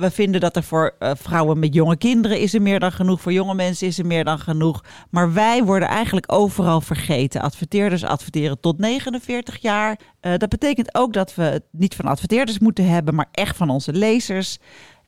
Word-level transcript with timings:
we 0.00 0.10
vinden 0.10 0.40
dat 0.40 0.56
er 0.56 0.62
voor 0.62 0.94
uh, 0.98 1.10
vrouwen 1.14 1.58
met 1.58 1.74
jonge 1.74 1.96
kinderen 1.96 2.40
is 2.40 2.54
er 2.54 2.62
meer 2.62 2.80
dan 2.80 2.92
genoeg. 2.92 3.20
Voor 3.20 3.32
jonge 3.32 3.54
mensen 3.54 3.86
is 3.86 3.98
er 3.98 4.06
meer 4.06 4.24
dan 4.24 4.38
genoeg. 4.38 4.84
Maar 5.10 5.32
wij 5.32 5.64
worden 5.64 5.88
eigenlijk 5.88 6.32
overal 6.32 6.80
vergeten. 6.80 7.40
Adverteerders 7.40 8.04
adverteren 8.04 8.60
tot 8.60 8.78
49 8.78 9.58
jaar. 9.60 9.98
Uh, 10.22 10.32
dat 10.36 10.48
betekent 10.48 10.94
ook 10.94 11.12
dat 11.12 11.34
we 11.34 11.42
het 11.42 11.64
niet 11.70 11.94
van 11.94 12.04
adverteerders 12.04 12.58
moeten 12.58 12.88
hebben, 12.88 13.14
maar 13.14 13.28
echt 13.32 13.56
van 13.56 13.70
onze 13.70 13.92
lezers. 13.92 14.58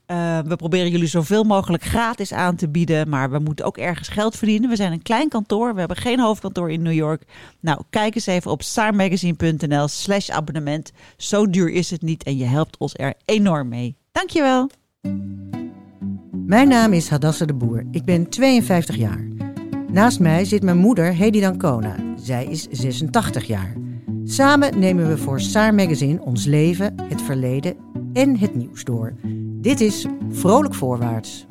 Uh, 0.07 0.39
we 0.39 0.57
proberen 0.57 0.91
jullie 0.91 1.07
zoveel 1.07 1.45
mogelijk 1.45 1.83
gratis 1.83 2.33
aan 2.33 2.57
te 2.57 2.69
bieden, 2.69 3.09
maar 3.09 3.31
we 3.31 3.39
moeten 3.39 3.65
ook 3.65 3.79
ergens 3.79 4.09
geld 4.09 4.37
verdienen. 4.37 4.69
We 4.69 4.77
zijn 4.77 4.93
een 4.93 5.03
klein 5.03 5.29
kantoor, 5.29 5.73
we 5.73 5.79
hebben 5.79 5.97
geen 5.97 6.21
hoofdkantoor 6.21 6.71
in 6.71 6.83
New 6.83 6.93
York. 6.93 7.23
Nou, 7.61 7.83
kijk 7.91 8.15
eens 8.15 8.27
even 8.27 8.51
op 8.51 8.63
saarmagazine.nl 8.63 9.89
slash 9.89 10.31
abonnement. 10.31 10.93
Zo 11.17 11.51
duur 11.51 11.71
is 11.71 11.91
het 11.91 12.03
niet 12.03 12.23
en 12.23 12.37
je 12.37 12.45
helpt 12.45 12.77
ons 12.79 12.93
er 12.97 13.15
enorm 13.25 13.69
mee. 13.69 13.97
Dankjewel. 14.13 14.82
Mijn 16.47 16.69
naam 16.69 16.93
is 16.93 17.09
Hadassah 17.09 17.47
de 17.47 17.55
Boer. 17.55 17.85
Ik 17.91 18.05
ben 18.05 18.29
52 18.29 18.97
jaar. 18.97 19.29
Naast 19.93 20.21
mij 20.21 20.45
zit 20.45 20.63
mijn 20.63 20.77
moeder 20.77 21.15
Hedy 21.15 21.41
Dancona. 21.41 21.97
Zij 22.17 22.47
is 22.47 22.67
86 22.71 23.45
jaar. 23.45 23.77
Samen 24.25 24.79
nemen 24.79 25.09
we 25.09 25.19
voor 25.19 25.41
Saar 25.41 25.75
Magazine 25.75 26.21
ons 26.21 26.45
leven, 26.45 26.95
het 27.01 27.23
verleden 27.23 27.77
en 28.13 28.39
het 28.39 28.55
nieuws 28.55 28.85
door. 28.85 29.15
Dit 29.61 29.81
is 29.81 30.07
Vrolijk 30.31 30.75
Voorwaarts. 30.75 31.47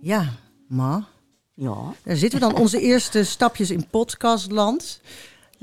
Ja, 0.00 0.32
ma. 0.68 1.06
Ja. 1.54 1.76
Daar 2.02 2.16
zitten 2.16 2.40
we 2.40 2.46
dan, 2.46 2.56
onze 2.56 2.80
eerste 2.80 3.24
stapjes 3.24 3.70
in 3.70 3.86
podcastland. 3.90 5.00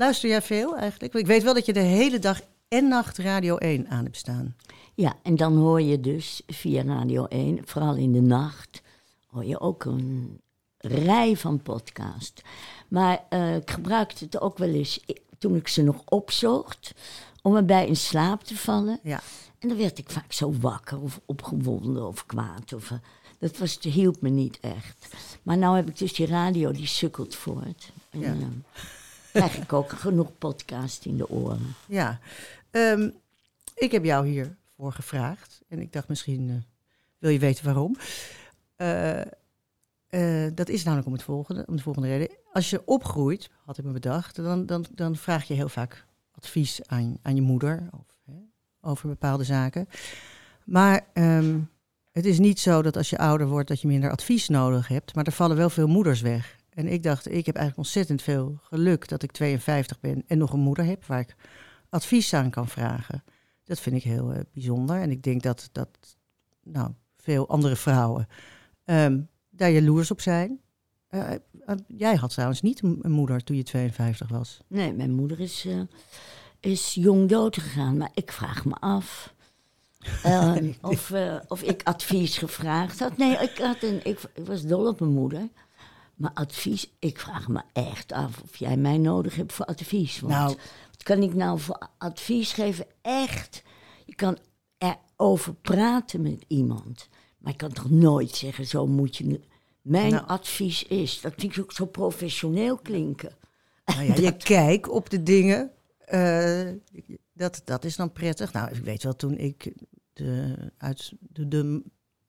Luister 0.02 0.28
jij 0.28 0.42
veel 0.42 0.76
eigenlijk? 0.76 1.14
Ik 1.14 1.26
weet 1.26 1.42
wel 1.42 1.54
dat 1.54 1.66
je 1.66 1.72
de 1.72 1.80
hele 1.80 2.18
dag 2.18 2.40
en 2.68 2.88
nacht 2.88 3.18
Radio 3.18 3.56
1 3.56 3.88
aan 3.88 4.04
hebt 4.04 4.16
staan. 4.16 4.56
Ja, 4.94 5.14
en 5.22 5.36
dan 5.36 5.56
hoor 5.56 5.80
je 5.80 6.00
dus 6.00 6.42
via 6.46 6.82
Radio 6.82 7.24
1, 7.26 7.60
vooral 7.64 7.96
in 7.96 8.12
de 8.12 8.20
nacht, 8.20 8.82
hoor 9.26 9.44
je 9.44 9.60
ook 9.60 9.84
een 9.84 10.40
rij 10.78 11.36
van 11.36 11.62
podcast. 11.62 12.42
Maar 12.88 13.24
uh, 13.30 13.56
ik 13.56 13.70
gebruikte 13.70 14.24
het 14.24 14.40
ook 14.40 14.58
wel 14.58 14.68
eens 14.68 15.04
toen 15.38 15.56
ik 15.56 15.68
ze 15.68 15.82
nog 15.82 16.02
opzocht, 16.04 16.94
om 17.42 17.56
erbij 17.56 17.86
in 17.86 17.96
slaap 17.96 18.44
te 18.44 18.56
vallen. 18.56 18.98
Ja. 19.02 19.20
En 19.58 19.68
dan 19.68 19.76
werd 19.76 19.98
ik 19.98 20.10
vaak 20.10 20.32
zo 20.32 20.52
wakker 20.60 21.00
of 21.00 21.20
opgewonden 21.26 22.06
of 22.06 22.26
kwaad. 22.26 22.72
Of, 22.72 22.90
uh, 22.90 22.98
dat 23.38 23.58
was, 23.58 23.78
hielp 23.80 24.20
me 24.20 24.28
niet 24.28 24.60
echt. 24.60 25.08
Maar 25.42 25.56
nu 25.56 25.66
heb 25.66 25.88
ik 25.88 25.98
dus 25.98 26.12
die 26.12 26.26
radio, 26.26 26.72
die 26.72 26.86
sukkelt 26.86 27.34
voort. 27.34 27.92
En, 28.10 28.20
Ja. 28.20 28.34
uh, 28.34 28.46
krijg 29.32 29.56
ik 29.56 29.72
ook 29.72 29.90
genoeg 29.90 30.38
podcast 30.38 31.04
in 31.04 31.16
de 31.16 31.28
oren. 31.28 31.74
Ja, 31.86 32.20
Ehm, 32.72 33.10
ik 33.74 33.92
heb 33.92 34.04
jou 34.04 34.26
hiervoor 34.26 34.92
gevraagd. 34.92 35.62
En 35.68 35.80
ik 35.80 35.92
dacht 35.92 36.08
misschien 36.08 36.50
eh, 36.50 36.56
wil 37.18 37.30
je 37.30 37.38
weten 37.38 37.64
waarom. 37.64 37.96
Eh, 38.76 39.20
eh, 39.20 40.52
dat 40.54 40.68
is 40.68 40.82
namelijk 40.84 41.06
om, 41.06 41.12
het 41.12 41.22
volgende, 41.22 41.64
om 41.66 41.76
de 41.76 41.82
volgende 41.82 42.08
reden. 42.08 42.36
Als 42.52 42.70
je 42.70 42.82
opgroeit, 42.84 43.50
had 43.64 43.78
ik 43.78 43.84
me 43.84 43.92
bedacht, 43.92 44.36
dan, 44.36 44.66
dan, 44.66 44.84
dan 44.94 45.16
vraag 45.16 45.44
je 45.44 45.54
heel 45.54 45.68
vaak 45.68 46.04
advies 46.30 46.80
aan, 46.86 47.18
aan 47.22 47.34
je 47.34 47.42
moeder 47.42 47.88
of, 47.90 48.16
hè, 48.24 48.38
over 48.80 49.08
bepaalde 49.08 49.44
zaken. 49.44 49.88
Maar 50.64 51.06
ehm, 51.12 51.58
het 52.10 52.24
is 52.24 52.38
niet 52.38 52.60
zo 52.60 52.82
dat 52.82 52.96
als 52.96 53.10
je 53.10 53.18
ouder 53.18 53.46
wordt 53.46 53.68
dat 53.68 53.80
je 53.80 53.86
minder 53.86 54.10
advies 54.10 54.48
nodig 54.48 54.88
hebt. 54.88 55.14
Maar 55.14 55.24
er 55.24 55.32
vallen 55.32 55.56
wel 55.56 55.70
veel 55.70 55.88
moeders 55.88 56.20
weg. 56.20 56.56
En 56.74 56.88
ik 56.88 57.02
dacht, 57.02 57.26
ik 57.26 57.46
heb 57.46 57.56
eigenlijk 57.56 57.76
ontzettend 57.76 58.22
veel 58.22 58.58
geluk 58.62 59.08
dat 59.08 59.22
ik 59.22 59.32
52 59.32 60.00
ben 60.00 60.24
en 60.26 60.38
nog 60.38 60.52
een 60.52 60.60
moeder 60.60 60.84
heb 60.84 61.04
waar 61.06 61.20
ik 61.20 61.36
advies 61.88 62.34
aan 62.34 62.50
kan 62.50 62.68
vragen. 62.68 63.24
Dat 63.64 63.80
vind 63.80 63.96
ik 63.96 64.02
heel 64.02 64.32
uh, 64.32 64.38
bijzonder. 64.52 65.00
En 65.00 65.10
ik 65.10 65.22
denk 65.22 65.42
dat, 65.42 65.68
dat 65.72 65.88
nou, 66.62 66.90
veel 67.16 67.48
andere 67.48 67.76
vrouwen 67.76 68.28
um, 68.84 69.28
daar 69.50 69.70
jaloers 69.70 70.10
op 70.10 70.20
zijn. 70.20 70.60
Uh, 71.10 71.30
uh, 71.66 71.76
jij 71.86 72.14
had 72.14 72.30
trouwens 72.30 72.62
niet 72.62 72.82
een 72.82 73.12
moeder 73.12 73.44
toen 73.44 73.56
je 73.56 73.62
52 73.62 74.28
was. 74.28 74.60
Nee, 74.66 74.92
mijn 74.92 75.12
moeder 75.12 75.40
is, 75.40 75.68
is 76.60 76.94
jong 76.94 77.28
dood 77.28 77.56
gegaan. 77.56 77.96
Maar 77.96 78.10
ik 78.14 78.32
vraag 78.32 78.64
me 78.64 78.74
af 78.74 79.34
um, 80.26 80.74
of, 80.92 81.12
of 81.48 81.62
ik 81.62 81.82
advies 81.82 82.38
gevraagd 82.38 82.98
had. 82.98 83.16
Nee, 83.16 83.36
ik, 83.36 83.58
had 83.58 83.82
een, 83.82 84.00
ik, 84.04 84.20
ik 84.34 84.46
was 84.46 84.62
dol 84.62 84.86
op 84.86 85.00
mijn 85.00 85.12
moeder. 85.12 85.48
Maar 86.22 86.30
advies, 86.34 86.92
ik 86.98 87.20
vraag 87.20 87.48
me 87.48 87.62
echt 87.72 88.12
af 88.12 88.42
of 88.42 88.56
jij 88.56 88.76
mij 88.76 88.98
nodig 88.98 89.36
hebt 89.36 89.52
voor 89.52 89.64
advies. 89.64 90.20
Want 90.20 90.32
nou, 90.32 90.56
wat 90.90 91.02
kan 91.02 91.22
ik 91.22 91.34
nou 91.34 91.60
voor 91.60 91.88
advies 91.98 92.52
geven? 92.52 92.86
Echt, 93.00 93.62
je 94.06 94.14
kan 94.14 94.38
erover 94.78 95.54
praten 95.54 96.22
met 96.22 96.44
iemand. 96.46 97.08
Maar 97.38 97.52
ik 97.52 97.58
kan 97.58 97.72
toch 97.72 97.90
nooit 97.90 98.30
zeggen, 98.30 98.66
zo 98.66 98.86
moet 98.86 99.16
je... 99.16 99.40
Mijn 99.80 100.10
nou. 100.10 100.26
advies 100.26 100.82
is, 100.82 101.20
dat 101.20 101.32
vind 101.36 101.56
ik 101.56 101.62
ook 101.62 101.72
zo 101.72 101.86
professioneel 101.86 102.78
klinken. 102.78 103.36
Nou 103.84 104.02
ja, 104.02 104.14
je 104.14 104.36
kijk 104.56 104.92
op 104.92 105.10
de 105.10 105.22
dingen, 105.22 105.70
uh, 106.08 106.68
dat, 107.32 107.62
dat 107.64 107.84
is 107.84 107.96
dan 107.96 108.12
prettig. 108.12 108.52
Nou, 108.52 108.70
ik 108.70 108.82
weet 108.82 109.02
wel, 109.02 109.16
toen 109.16 109.38
ik 109.38 109.72
de, 110.12 110.56
uit 110.78 111.12
de, 111.20 111.48
de 111.48 111.82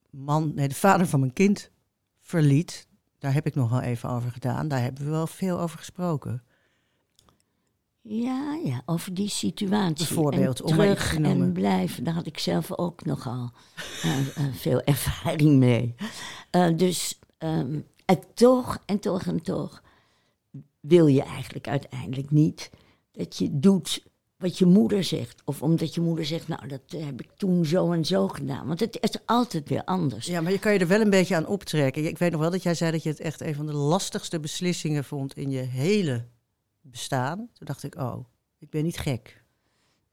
man, 0.10 0.52
nee, 0.56 0.68
de 0.68 0.76
vader 0.76 1.08
van 1.08 1.20
mijn 1.20 1.34
kind 1.34 1.70
verliet, 2.20 2.88
daar 3.24 3.34
heb 3.34 3.46
ik 3.46 3.56
nog 3.56 3.70
wel 3.70 3.82
even 3.82 4.10
over 4.10 4.32
gedaan. 4.32 4.68
Daar 4.68 4.82
hebben 4.82 5.04
we 5.04 5.10
wel 5.10 5.28
veel 5.28 5.60
over 5.60 5.78
gesproken. 5.78 6.44
Ja, 8.02 8.60
ja, 8.64 8.82
over 8.86 9.14
die 9.14 9.30
situatie. 9.30 10.08
Bijvoorbeeld, 10.08 10.60
en 10.60 10.66
om 10.66 10.74
terug 10.74 11.16
en 11.16 11.54
blijven, 11.54 12.04
daar 12.04 12.14
had 12.14 12.26
ik 12.26 12.40
zelf 12.40 12.78
ook 12.78 13.06
nogal 13.06 13.52
uh, 14.06 14.20
uh, 14.20 14.54
veel 14.54 14.82
ervaring 14.94 15.60
mee. 15.60 15.96
Uh, 16.52 16.78
dus, 16.78 17.20
um, 17.40 17.88
en 18.06 18.20
toch, 18.34 18.80
en 18.86 19.00
toch, 19.00 19.26
en 19.26 19.42
toch, 19.42 19.84
wil 20.80 21.08
je 21.08 21.24
eigenlijk 21.24 21.68
uiteindelijk 21.68 22.32
niet 22.32 22.72
dat 23.12 23.38
je 23.38 23.60
doet 23.60 24.04
wat 24.44 24.58
je 24.58 24.66
moeder 24.66 25.04
zegt. 25.04 25.42
Of 25.46 25.62
omdat 25.62 25.94
je 25.94 26.02
moeder 26.02 26.26
zegt, 26.26 26.48
nou, 26.48 26.68
dat 26.68 26.82
heb 26.88 27.22
ik 27.22 27.30
toen 27.38 27.66
zo 27.66 27.92
en 27.92 28.06
zo 28.06 28.28
gedaan. 28.28 28.68
Want 28.68 28.80
het 28.80 28.98
is 29.02 29.18
altijd 29.26 29.70
weer 29.70 29.84
anders. 29.84 30.26
Ja, 30.26 30.42
maar 30.42 30.52
je 30.52 30.60
kan 30.60 30.74
je 30.74 30.80
er 30.80 30.88
wel 30.88 31.02
een 31.02 31.10
beetje 31.10 31.36
aan 31.36 31.48
optrekken. 31.48 32.06
Ik 32.06 32.18
weet 32.18 32.32
nog 32.32 32.42
wel 32.42 32.52
dat 32.52 32.64
jij 32.64 32.76
zei 32.76 32.92
dat 32.92 33.04
je 33.04 33.10
het 33.10 33.20
echt 33.20 33.42
een 33.42 33.56
van 33.56 33.66
de 33.66 33.74
lastigste 33.74 34.40
beslissingen 34.40 35.04
vond 35.04 35.34
in 35.34 35.50
je 35.50 35.60
hele 35.60 36.26
bestaan. 36.82 37.38
Toen 37.38 37.68
dacht 37.68 37.84
ik, 37.84 37.96
oh, 37.96 38.26
ik 38.60 38.70
ben 38.70 38.84
niet 38.84 38.98
gek 38.98 39.44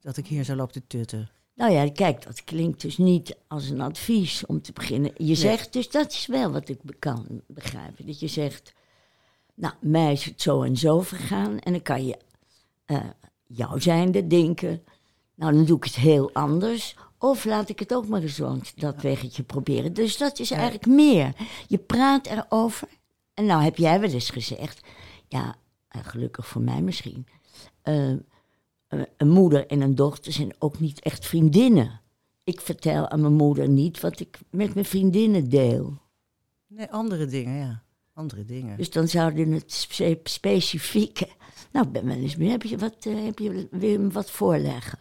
dat 0.01 0.17
ik 0.17 0.27
hier 0.27 0.45
zo 0.45 0.55
loop 0.55 0.73
te 0.73 0.87
tutten. 0.87 1.31
Nou 1.55 1.73
ja, 1.73 1.91
kijk, 1.91 2.23
dat 2.23 2.45
klinkt 2.45 2.81
dus 2.81 2.99
niet 2.99 3.37
als 3.49 3.69
een 3.69 3.81
advies 3.81 4.47
om 4.47 4.63
te 4.63 4.73
beginnen. 4.73 5.13
Je 5.17 5.25
nee. 5.25 5.35
zegt 5.35 5.73
dus, 5.73 5.91
dat 5.91 6.13
is 6.13 6.27
wel 6.27 6.51
wat 6.51 6.69
ik 6.69 6.79
kan 6.99 7.43
begrijpen. 7.47 8.07
Dat 8.07 8.21
je 8.21 8.29
zegt, 8.29 8.73
nou, 9.55 9.75
mij 9.81 10.13
is 10.13 10.25
het 10.25 10.43
zo 10.43 10.63
en 10.63 10.77
zo 10.77 11.01
vergaan. 11.01 11.59
En 11.59 11.73
dan 11.73 11.83
kan 11.83 12.07
je 12.07 12.17
uh, 12.87 13.01
jou 13.53 13.81
zijnde 13.81 14.27
denken, 14.27 14.83
nou, 15.35 15.53
dan 15.53 15.65
doe 15.65 15.77
ik 15.77 15.85
het 15.85 15.95
heel 15.95 16.33
anders. 16.33 16.97
Of 17.19 17.45
laat 17.45 17.69
ik 17.69 17.79
het 17.79 17.95
ook 17.95 18.09
maar 18.09 18.23
eens 18.23 18.37
dat 18.37 18.75
ja. 18.77 18.95
weggetje 19.03 19.43
proberen. 19.43 19.93
Dus 19.93 20.17
dat 20.17 20.39
is 20.39 20.49
ja. 20.49 20.57
eigenlijk 20.57 20.87
meer. 20.87 21.35
Je 21.67 21.79
praat 21.79 22.27
erover. 22.27 22.89
En 23.35 23.47
nou 23.47 23.63
heb 23.63 23.77
jij 23.77 24.01
wel 24.01 24.11
eens 24.11 24.31
gezegd, 24.31 24.81
ja, 25.29 25.57
gelukkig 25.89 26.47
voor 26.47 26.63
mij 26.63 26.83
misschien. 26.83 27.27
Uh, 27.85 28.13
een 29.17 29.29
moeder 29.29 29.67
en 29.67 29.81
een 29.81 29.95
dochter 29.95 30.33
zijn 30.33 30.53
ook 30.59 30.79
niet 30.79 31.01
echt 31.01 31.27
vriendinnen. 31.27 32.01
Ik 32.45 32.61
vertel 32.61 33.09
aan 33.09 33.21
mijn 33.21 33.33
moeder 33.33 33.69
niet 33.69 34.01
wat 34.01 34.21
ik 34.21 34.39
met 34.51 34.75
mijn 34.75 34.87
vriendinnen 34.87 35.49
deel. 35.49 35.99
Nee, 36.67 36.91
andere 36.91 37.27
dingen, 37.27 37.57
ja. 37.57 37.83
Andere 38.15 38.45
dingen. 38.45 38.77
Dus 38.77 38.91
dan 38.91 39.09
zouden 39.09 39.53
het 39.53 39.73
spe 39.73 40.21
specifieke. 40.23 41.29
Nou, 41.73 41.89
ben 41.89 42.07
wel 42.07 42.17
eens 42.17 42.37
meer. 42.37 42.51
Heb 42.51 42.63
je 42.63 42.79
wat, 42.79 43.05
uh, 43.07 43.25
heb 43.25 43.39
je, 43.39 43.69
wil 43.71 43.91
je 43.91 43.99
me 43.99 44.11
wat 44.11 44.31
voorleggen? 44.31 44.99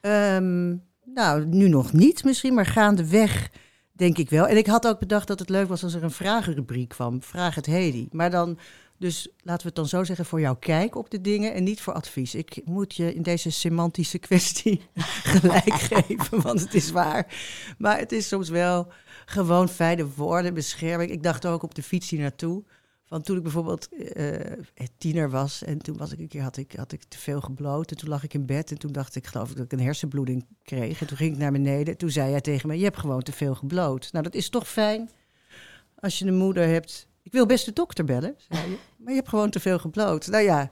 Um, 0.00 0.82
nou, 1.04 1.46
nu 1.46 1.68
nog 1.68 1.92
niet 1.92 2.24
misschien, 2.24 2.54
maar 2.54 2.66
gaandeweg 2.66 3.50
denk 3.92 4.18
ik 4.18 4.30
wel. 4.30 4.46
En 4.46 4.56
ik 4.56 4.66
had 4.66 4.86
ook 4.86 4.98
bedacht 4.98 5.26
dat 5.26 5.38
het 5.38 5.48
leuk 5.48 5.68
was 5.68 5.82
als 5.84 5.94
er 5.94 6.02
een 6.02 6.10
vragenrubriek 6.10 6.88
kwam. 6.88 7.22
Vraag 7.22 7.54
het 7.54 7.66
Hedy. 7.66 8.08
Maar 8.10 8.30
dan, 8.30 8.58
dus 8.98 9.28
laten 9.42 9.62
we 9.62 9.66
het 9.66 9.74
dan 9.74 9.88
zo 9.88 10.04
zeggen, 10.04 10.24
voor 10.24 10.40
jouw 10.40 10.56
kijk 10.56 10.96
op 10.96 11.10
de 11.10 11.20
dingen 11.20 11.54
en 11.54 11.64
niet 11.64 11.80
voor 11.80 11.92
advies. 11.92 12.34
Ik 12.34 12.60
moet 12.64 12.94
je 12.94 13.14
in 13.14 13.22
deze 13.22 13.50
semantische 13.50 14.18
kwestie 14.18 14.80
gelijk 15.34 15.74
geven, 15.74 16.42
want 16.42 16.60
het 16.60 16.74
is 16.74 16.90
waar. 16.90 17.36
Maar 17.78 17.98
het 17.98 18.12
is 18.12 18.28
soms 18.28 18.48
wel 18.48 18.92
gewoon 19.28 19.68
fijne 19.68 20.06
woorden, 20.14 20.54
bescherming. 20.54 21.10
Ik 21.10 21.22
dacht 21.22 21.46
ook 21.46 21.62
op 21.62 21.74
de 21.74 21.82
fiets 21.82 22.10
hier 22.10 22.20
naartoe. 22.20 22.64
Van 23.04 23.22
toen 23.22 23.36
ik 23.36 23.42
bijvoorbeeld 23.42 23.88
eh, 23.88 24.56
tiener 24.98 25.30
was 25.30 25.64
en 25.64 25.78
toen 25.78 25.96
was 25.96 26.12
ik 26.12 26.18
een 26.18 26.28
keer 26.28 26.42
had 26.42 26.56
ik, 26.56 26.72
had 26.72 26.92
ik 26.92 27.04
te 27.08 27.18
veel 27.18 27.40
gebloot. 27.40 27.90
En 27.90 27.96
toen 27.96 28.08
lag 28.08 28.24
ik 28.24 28.34
in 28.34 28.46
bed 28.46 28.70
en 28.70 28.78
toen 28.78 28.92
dacht 28.92 29.14
ik, 29.14 29.26
geloof 29.26 29.50
ik, 29.50 29.56
dat 29.56 29.64
ik 29.64 29.72
een 29.72 29.84
hersenbloeding 29.84 30.46
kreeg. 30.62 31.00
En 31.00 31.06
toen 31.06 31.16
ging 31.16 31.32
ik 31.32 31.38
naar 31.38 31.52
beneden. 31.52 31.96
Toen 31.96 32.10
zei 32.10 32.30
hij 32.30 32.40
tegen 32.40 32.68
me: 32.68 32.78
Je 32.78 32.84
hebt 32.84 32.98
gewoon 32.98 33.22
te 33.22 33.32
veel 33.32 33.54
gebloot. 33.54 34.08
Nou, 34.12 34.24
dat 34.24 34.34
is 34.34 34.48
toch 34.48 34.68
fijn 34.68 35.10
als 35.94 36.18
je 36.18 36.26
een 36.26 36.36
moeder 36.36 36.66
hebt. 36.66 37.08
Ik 37.22 37.32
wil 37.32 37.46
best 37.46 37.64
de 37.64 37.72
dokter 37.72 38.04
bellen, 38.04 38.34
zei 38.48 38.70
je. 38.70 38.78
Maar 38.96 39.10
je 39.10 39.18
hebt 39.18 39.28
gewoon 39.28 39.50
te 39.50 39.60
veel 39.60 39.78
gebloot. 39.78 40.26
Nou 40.26 40.44
ja, 40.44 40.70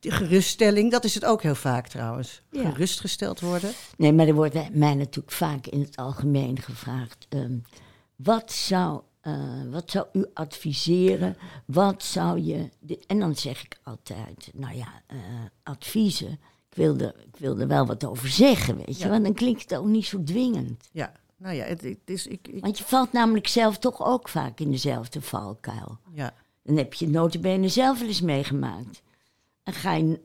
die 0.00 0.10
geruststelling, 0.10 0.90
dat 0.90 1.04
is 1.04 1.14
het 1.14 1.24
ook 1.24 1.42
heel 1.42 1.54
vaak 1.54 1.88
trouwens. 1.88 2.42
Ja. 2.50 2.70
Gerustgesteld 2.70 3.40
worden. 3.40 3.70
Nee, 3.96 4.12
maar 4.12 4.26
er 4.26 4.34
wordt 4.34 4.74
mij 4.74 4.94
natuurlijk 4.94 5.34
vaak 5.36 5.66
in 5.66 5.80
het 5.80 5.96
algemeen 5.96 6.60
gevraagd. 6.60 7.26
ehm, 7.28 7.58
wat, 8.16 8.52
zou, 8.52 9.00
eh, 9.20 9.34
wat 9.70 9.90
zou 9.90 10.06
u 10.12 10.24
adviseren? 10.34 11.36
Wat 11.66 12.02
zou 12.02 12.40
je. 12.40 12.68
En 13.06 13.18
dan 13.18 13.36
zeg 13.36 13.64
ik 13.64 13.78
altijd: 13.82 14.50
Nou 14.54 14.76
ja, 14.76 14.88
eh, 15.06 15.16
adviezen. 15.62 16.38
Ik 16.70 16.82
wil, 16.82 16.98
er, 16.98 17.14
ik 17.32 17.36
wil 17.38 17.58
er 17.58 17.66
wel 17.68 17.86
wat 17.86 18.04
over 18.04 18.28
zeggen, 18.28 18.76
weet 18.76 18.98
je. 18.98 19.04
Ja. 19.04 19.10
Want 19.10 19.24
dan 19.24 19.34
klinkt 19.34 19.62
het 19.62 19.74
ook 19.78 19.86
niet 19.86 20.06
zo 20.06 20.22
dwingend. 20.22 20.88
Ja, 20.92 21.12
nou 21.36 21.54
ja, 21.54 21.64
het, 21.64 21.82
het 21.82 21.98
is. 22.04 22.26
Ik, 22.26 22.48
ik, 22.48 22.62
Want 22.62 22.78
je 22.78 22.84
valt 22.84 23.12
namelijk 23.12 23.48
zelf 23.48 23.78
toch 23.78 24.04
ook 24.04 24.28
vaak 24.28 24.60
in 24.60 24.70
dezelfde 24.70 25.20
valkuil. 25.20 25.98
ja. 26.12 26.34
Dan 26.62 26.76
heb 26.76 26.94
je 26.94 27.04
het 27.04 27.14
notabene 27.14 27.68
zelf 27.68 27.98
wel 27.98 28.08
eens 28.08 28.20
meegemaakt. 28.20 29.02
En, 29.66 29.72
ga 29.72 29.94
je, 29.94 30.20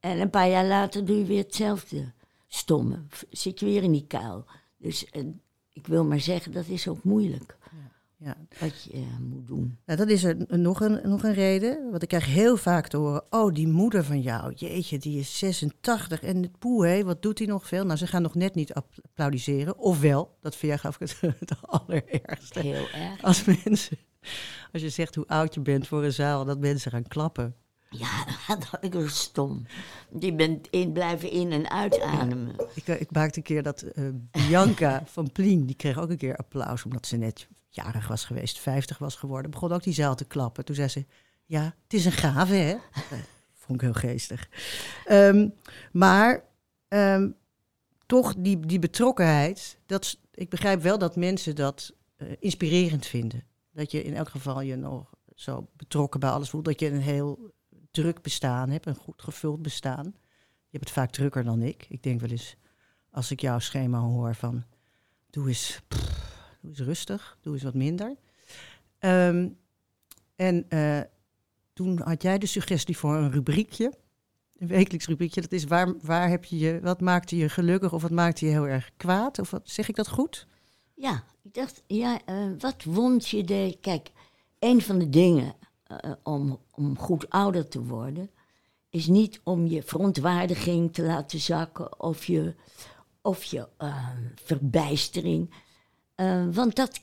en 0.00 0.20
een 0.20 0.30
paar 0.30 0.48
jaar 0.48 0.66
later 0.66 1.04
doe 1.04 1.18
je 1.18 1.24
weer 1.24 1.42
hetzelfde 1.42 2.12
stomme. 2.48 3.02
Zit 3.30 3.60
je 3.60 3.66
weer 3.66 3.82
in 3.82 3.92
die 3.92 4.06
kuil. 4.06 4.44
Dus 4.76 5.10
eh, 5.10 5.24
ik 5.72 5.86
wil 5.86 6.04
maar 6.04 6.20
zeggen, 6.20 6.52
dat 6.52 6.66
is 6.68 6.88
ook 6.88 7.04
moeilijk 7.04 7.56
ja. 8.24 8.36
wat 8.60 8.82
je 8.82 8.92
eh, 8.92 9.18
moet 9.20 9.46
doen. 9.46 9.78
Nou, 9.86 9.98
dat 9.98 10.08
is 10.08 10.24
er 10.24 10.36
nog 10.48 10.80
een, 10.80 11.00
nog 11.10 11.22
een 11.22 11.34
reden. 11.34 11.90
Want 11.90 12.02
ik 12.02 12.08
krijg 12.08 12.26
heel 12.26 12.56
vaak 12.56 12.88
te 12.88 12.96
horen: 12.96 13.24
Oh, 13.30 13.54
die 13.54 13.68
moeder 13.68 14.04
van 14.04 14.20
jou, 14.20 14.52
jeetje, 14.54 14.98
die 14.98 15.18
is 15.18 15.38
86 15.38 16.22
en 16.22 16.42
het 16.42 16.58
poe, 16.58 16.86
hé, 16.86 17.04
wat 17.04 17.22
doet 17.22 17.38
hij 17.38 17.46
nog 17.46 17.66
veel? 17.66 17.84
Nou, 17.84 17.98
ze 17.98 18.06
gaan 18.06 18.22
nog 18.22 18.34
net 18.34 18.54
niet 18.54 18.74
app- 18.74 18.98
applaudisseren. 19.02 19.78
Ofwel, 19.78 20.36
dat 20.40 20.56
vind 20.56 20.72
jij 20.72 20.80
gaf 20.80 21.00
ik 21.00 21.08
het, 21.08 21.20
het 21.48 21.62
allerergste. 21.62 22.60
Heel 22.60 22.88
erg. 22.88 23.22
Als 23.22 23.44
mensen, 23.44 23.98
als 24.72 24.82
je 24.82 24.88
zegt 24.88 25.14
hoe 25.14 25.26
oud 25.26 25.54
je 25.54 25.60
bent 25.60 25.86
voor 25.86 26.04
een 26.04 26.12
zaal, 26.12 26.44
dat 26.44 26.58
mensen 26.58 26.90
gaan 26.90 27.08
klappen. 27.08 27.56
Ja, 27.92 28.24
dat 28.80 28.94
is 28.94 29.18
stom. 29.20 29.66
Je 30.18 30.34
bent 30.34 30.66
in, 30.70 30.92
blijven 30.92 31.30
in- 31.30 31.52
en 31.52 31.70
uitademen. 31.70 32.54
Ik, 32.74 32.86
eh, 32.88 33.00
ik 33.00 33.10
maakte 33.12 33.38
een 33.38 33.44
keer 33.44 33.62
dat 33.62 33.82
eh, 33.82 34.04
Bianca 34.30 35.02
van 35.06 35.32
Plien, 35.32 35.66
die 35.66 35.76
kreeg 35.76 35.98
ook 35.98 36.10
een 36.10 36.16
keer 36.16 36.36
applaus 36.36 36.84
omdat 36.84 37.06
ze 37.06 37.16
net 37.16 37.48
jarig 37.68 38.08
was 38.08 38.24
geweest, 38.24 38.58
50 38.58 38.98
was 38.98 39.14
geworden. 39.16 39.50
Begon 39.50 39.72
ook 39.72 39.82
die 39.82 39.92
zaal 39.94 40.14
te 40.14 40.24
klappen. 40.24 40.64
Toen 40.64 40.74
zei 40.74 40.88
ze, 40.88 41.04
ja, 41.44 41.62
het 41.82 41.92
is 41.94 42.04
een 42.04 42.12
gave, 42.12 42.54
hè? 42.54 42.76
Eh, 43.10 43.18
Vond 43.54 43.82
ik 43.82 43.86
heel 43.92 44.10
geestig. 44.10 44.48
Ehm, 45.04 45.48
maar 45.92 46.44
ehm, 46.88 47.30
toch 48.06 48.34
die, 48.38 48.60
die 48.60 48.78
betrokkenheid, 48.78 49.78
dat, 49.86 50.18
ik 50.34 50.48
begrijp 50.48 50.82
wel 50.82 50.98
dat 50.98 51.16
mensen 51.16 51.56
dat 51.56 51.92
inspirerend 52.38 53.06
vinden. 53.06 53.44
Dat 53.72 53.90
je 53.90 54.02
in 54.02 54.14
elk 54.14 54.28
geval 54.28 54.60
je 54.60 54.76
nog 54.76 55.10
zo 55.34 55.68
betrokken 55.76 56.20
bij 56.20 56.30
alles 56.30 56.50
voelt. 56.50 56.64
Dat 56.64 56.80
je 56.80 56.90
een 56.90 57.00
heel 57.00 57.52
druk 57.92 58.22
bestaan 58.22 58.70
hebt, 58.70 58.86
een 58.86 58.94
goed 58.94 59.22
gevuld 59.22 59.62
bestaan. 59.62 60.04
Je 60.04 60.78
hebt 60.78 60.84
het 60.84 60.98
vaak 60.98 61.10
drukker 61.10 61.44
dan 61.44 61.62
ik. 61.62 61.86
Ik 61.88 62.02
denk 62.02 62.20
wel 62.20 62.30
eens, 62.30 62.56
als 63.10 63.30
ik 63.30 63.40
jouw 63.40 63.58
schema 63.58 63.98
hoor 63.98 64.34
van... 64.34 64.64
doe 65.30 65.48
eens, 65.48 65.80
doe 66.60 66.70
eens 66.70 66.80
rustig, 66.80 67.38
doe 67.40 67.54
eens 67.54 67.62
wat 67.62 67.74
minder. 67.74 68.16
Ehm, 68.98 69.48
en 70.36 70.68
eh, 70.68 71.00
toen 71.72 72.00
had 72.00 72.22
jij 72.22 72.38
de 72.38 72.46
suggestie 72.46 72.96
voor 72.96 73.16
een 73.16 73.30
rubriekje. 73.30 73.92
Een 74.58 74.66
wekelijks 74.66 75.06
rubriekje. 75.06 75.40
Dat 75.40 75.52
is 75.52 75.64
waar, 75.64 75.94
waar 76.00 76.28
heb 76.28 76.44
je 76.44 76.58
je... 76.58 76.80
Wat 76.80 77.00
maakte 77.00 77.36
je 77.36 77.48
gelukkig 77.48 77.92
of 77.92 78.02
wat 78.02 78.10
maakte 78.10 78.44
je 78.44 78.50
heel 78.50 78.66
erg 78.66 78.90
kwaad? 78.96 79.38
Of 79.38 79.52
zeg 79.64 79.88
ik 79.88 79.96
dat 79.96 80.08
goed? 80.08 80.46
Ja, 80.94 81.24
ik 81.42 81.54
dacht, 81.54 81.82
ja, 81.86 82.20
eh, 82.24 82.50
wat 82.58 82.84
wond 82.84 83.28
je 83.28 83.44
de... 83.44 83.76
Kijk, 83.80 84.10
een 84.58 84.82
van 84.82 84.98
de 84.98 85.08
dingen 85.08 85.54
eh, 86.00 86.12
om, 86.22 86.58
om 86.70 86.98
goed 86.98 87.30
ouder 87.30 87.68
te 87.68 87.84
worden... 87.84 88.30
is 88.90 89.06
niet 89.06 89.40
om 89.44 89.66
je 89.66 89.82
verontwaardiging 89.82 90.92
te 90.92 91.02
laten 91.02 91.38
zakken 91.38 92.00
of 92.00 92.24
je, 92.24 92.54
of 93.22 93.44
je 93.44 93.68
eh, 93.76 94.08
verbijstering. 94.34 95.54
Eh, 96.14 96.44
want 96.50 96.76
dat, 96.76 97.00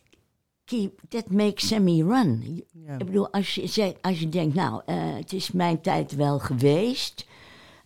keep, 0.69 1.01
that 1.09 1.29
makes 1.29 1.69
me 1.69 2.03
run. 2.03 2.63
Ja. 2.71 2.97
Ik 2.97 3.05
bedoel, 3.05 3.29
als 3.29 3.55
je, 3.55 3.67
zegt, 3.67 4.01
als 4.01 4.19
je 4.19 4.29
denkt, 4.29 4.55
nou, 4.55 4.81
eh, 4.85 5.15
het 5.15 5.33
is 5.33 5.51
mijn 5.51 5.81
tijd 5.81 6.15
wel 6.15 6.39
geweest... 6.39 7.27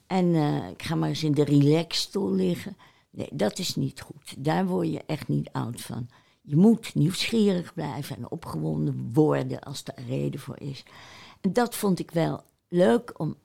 en 0.07 0.35
eh, 0.35 0.69
ik 0.69 0.83
ga 0.83 0.95
maar 0.95 1.09
eens 1.09 1.23
in 1.23 1.33
de 1.33 1.43
relaxstoel 1.43 2.31
liggen... 2.31 2.77
Nee, 3.09 3.29
dat 3.33 3.59
is 3.59 3.75
niet 3.75 4.01
goed. 4.01 4.35
Daar 4.37 4.65
word 4.65 4.91
je 4.91 5.01
echt 5.05 5.27
niet 5.27 5.49
oud 5.51 5.81
van. 5.81 6.09
Je 6.45 6.55
moet 6.55 6.95
nieuwsgierig 6.95 7.73
blijven 7.73 8.15
en 8.15 8.31
opgewonden 8.31 9.09
worden 9.13 9.59
als 9.59 9.83
daar 9.83 10.01
reden 10.07 10.39
voor 10.39 10.59
is. 10.59 10.83
En 11.41 11.53
dat 11.53 11.75
vond 11.75 11.99
ik 11.99 12.11
wel 12.11 12.43
leuk 12.67 13.19
om, 13.19 13.35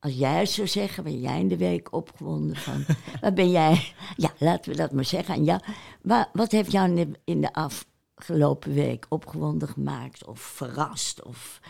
als 0.00 0.12
jij 0.14 0.38
het 0.38 0.50
zou 0.50 0.66
zeggen, 0.68 1.04
ben 1.04 1.20
jij 1.20 1.40
in 1.40 1.48
de 1.48 1.56
week 1.56 1.92
opgewonden 1.92 2.56
van. 2.56 2.84
waar 3.20 3.32
ben 3.32 3.50
jij? 3.50 3.92
Ja, 4.16 4.30
laten 4.38 4.70
we 4.70 4.76
dat 4.76 4.92
maar 4.92 5.04
zeggen. 5.04 5.34
En 5.34 5.44
ja, 5.44 5.60
wa- 6.02 6.28
wat 6.32 6.50
heeft 6.52 6.72
jou 6.72 6.88
in 6.88 6.94
de, 6.94 7.18
in 7.24 7.40
de 7.40 7.52
afgelopen 7.52 8.74
week 8.74 9.06
opgewonden 9.08 9.68
gemaakt 9.68 10.24
of 10.24 10.40
verrast 10.40 11.22
of, 11.22 11.60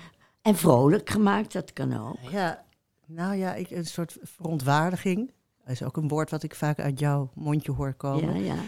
en 0.43 0.57
vrolijk 0.57 1.11
gemaakt? 1.11 1.53
Dat 1.53 1.73
kan 1.73 2.01
ook. 2.09 2.31
Ja, 2.31 2.65
nou 3.07 3.35
ja, 3.37 3.55
ik, 3.55 3.71
een 3.71 3.87
soort 3.87 4.17
verontwaardiging. 4.23 5.33
Dat 5.65 5.73
is 5.73 5.83
ook 5.83 5.97
een 5.97 6.09
woord 6.09 6.31
wat 6.31 6.43
ik 6.43 6.55
vaak 6.55 6.79
uit 6.79 6.99
jouw 6.99 7.31
mondje 7.35 7.73
hoor 7.73 7.95
komen. 7.95 8.45
Ja, 8.45 8.55
ja. 8.55 8.61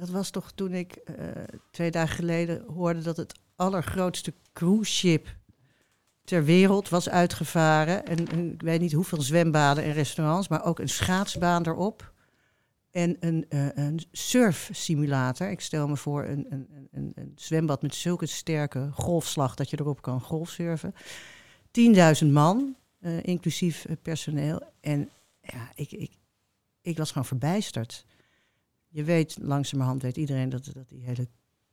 Dat 0.00 0.08
was 0.10 0.30
toch 0.30 0.52
toen 0.52 0.74
ik 0.74 0.92
eh, 0.92 1.26
twee 1.70 1.90
dagen 1.90 2.14
geleden 2.16 2.64
hoorde 2.66 3.00
dat 3.02 3.16
het 3.16 3.38
allergrootste 3.56 4.34
cruise 4.52 4.92
ship 4.92 5.36
ter 6.24 6.44
wereld 6.44 6.88
was 6.88 7.08
uitgevaren. 7.08 8.06
En, 8.06 8.52
ik 8.52 8.62
weet 8.62 8.80
niet 8.80 8.92
hoeveel 8.92 9.22
zwembaden 9.22 9.84
en 9.84 9.92
restaurants, 9.92 10.48
maar 10.48 10.64
ook 10.64 10.78
een 10.78 10.88
schaatsbaan 10.88 11.66
erop. 11.66 12.12
En 12.90 13.16
een, 13.20 13.46
eh 13.48 13.66
een 13.74 14.00
surfsimulator. 14.12 15.50
Ik 15.50 15.60
stel 15.60 15.88
me 15.88 15.96
voor 15.96 16.24
een, 16.24 16.46
een, 16.50 16.68
een- 16.92 17.12
een, 17.14 17.32
zwembad 17.36 17.82
met 17.82 17.94
zulke 17.94 18.26
sterke 18.26 18.88
golfslag 18.92 19.54
dat 19.54 19.70
je 19.70 19.80
erop 19.80 20.02
kan 20.02 20.20
golfsurfen. 20.20 20.94
10.000 22.22 22.26
man, 22.30 22.76
eh, 23.00 23.22
inclusief 23.22 23.86
personeel. 24.02 24.62
En 24.80 25.08
ja, 25.40 25.70
ik, 25.74 25.92
ik, 25.92 26.10
ik 26.82 26.98
was 26.98 27.08
gewoon 27.10 27.26
verbijsterd. 27.26 28.04
Je 28.92 29.04
weet, 29.04 29.36
langzamerhand 29.40 30.02
weet 30.02 30.16
iedereen 30.16 30.48
dat, 30.48 30.70
dat 30.74 30.88
die 30.88 31.02
hele 31.02 31.28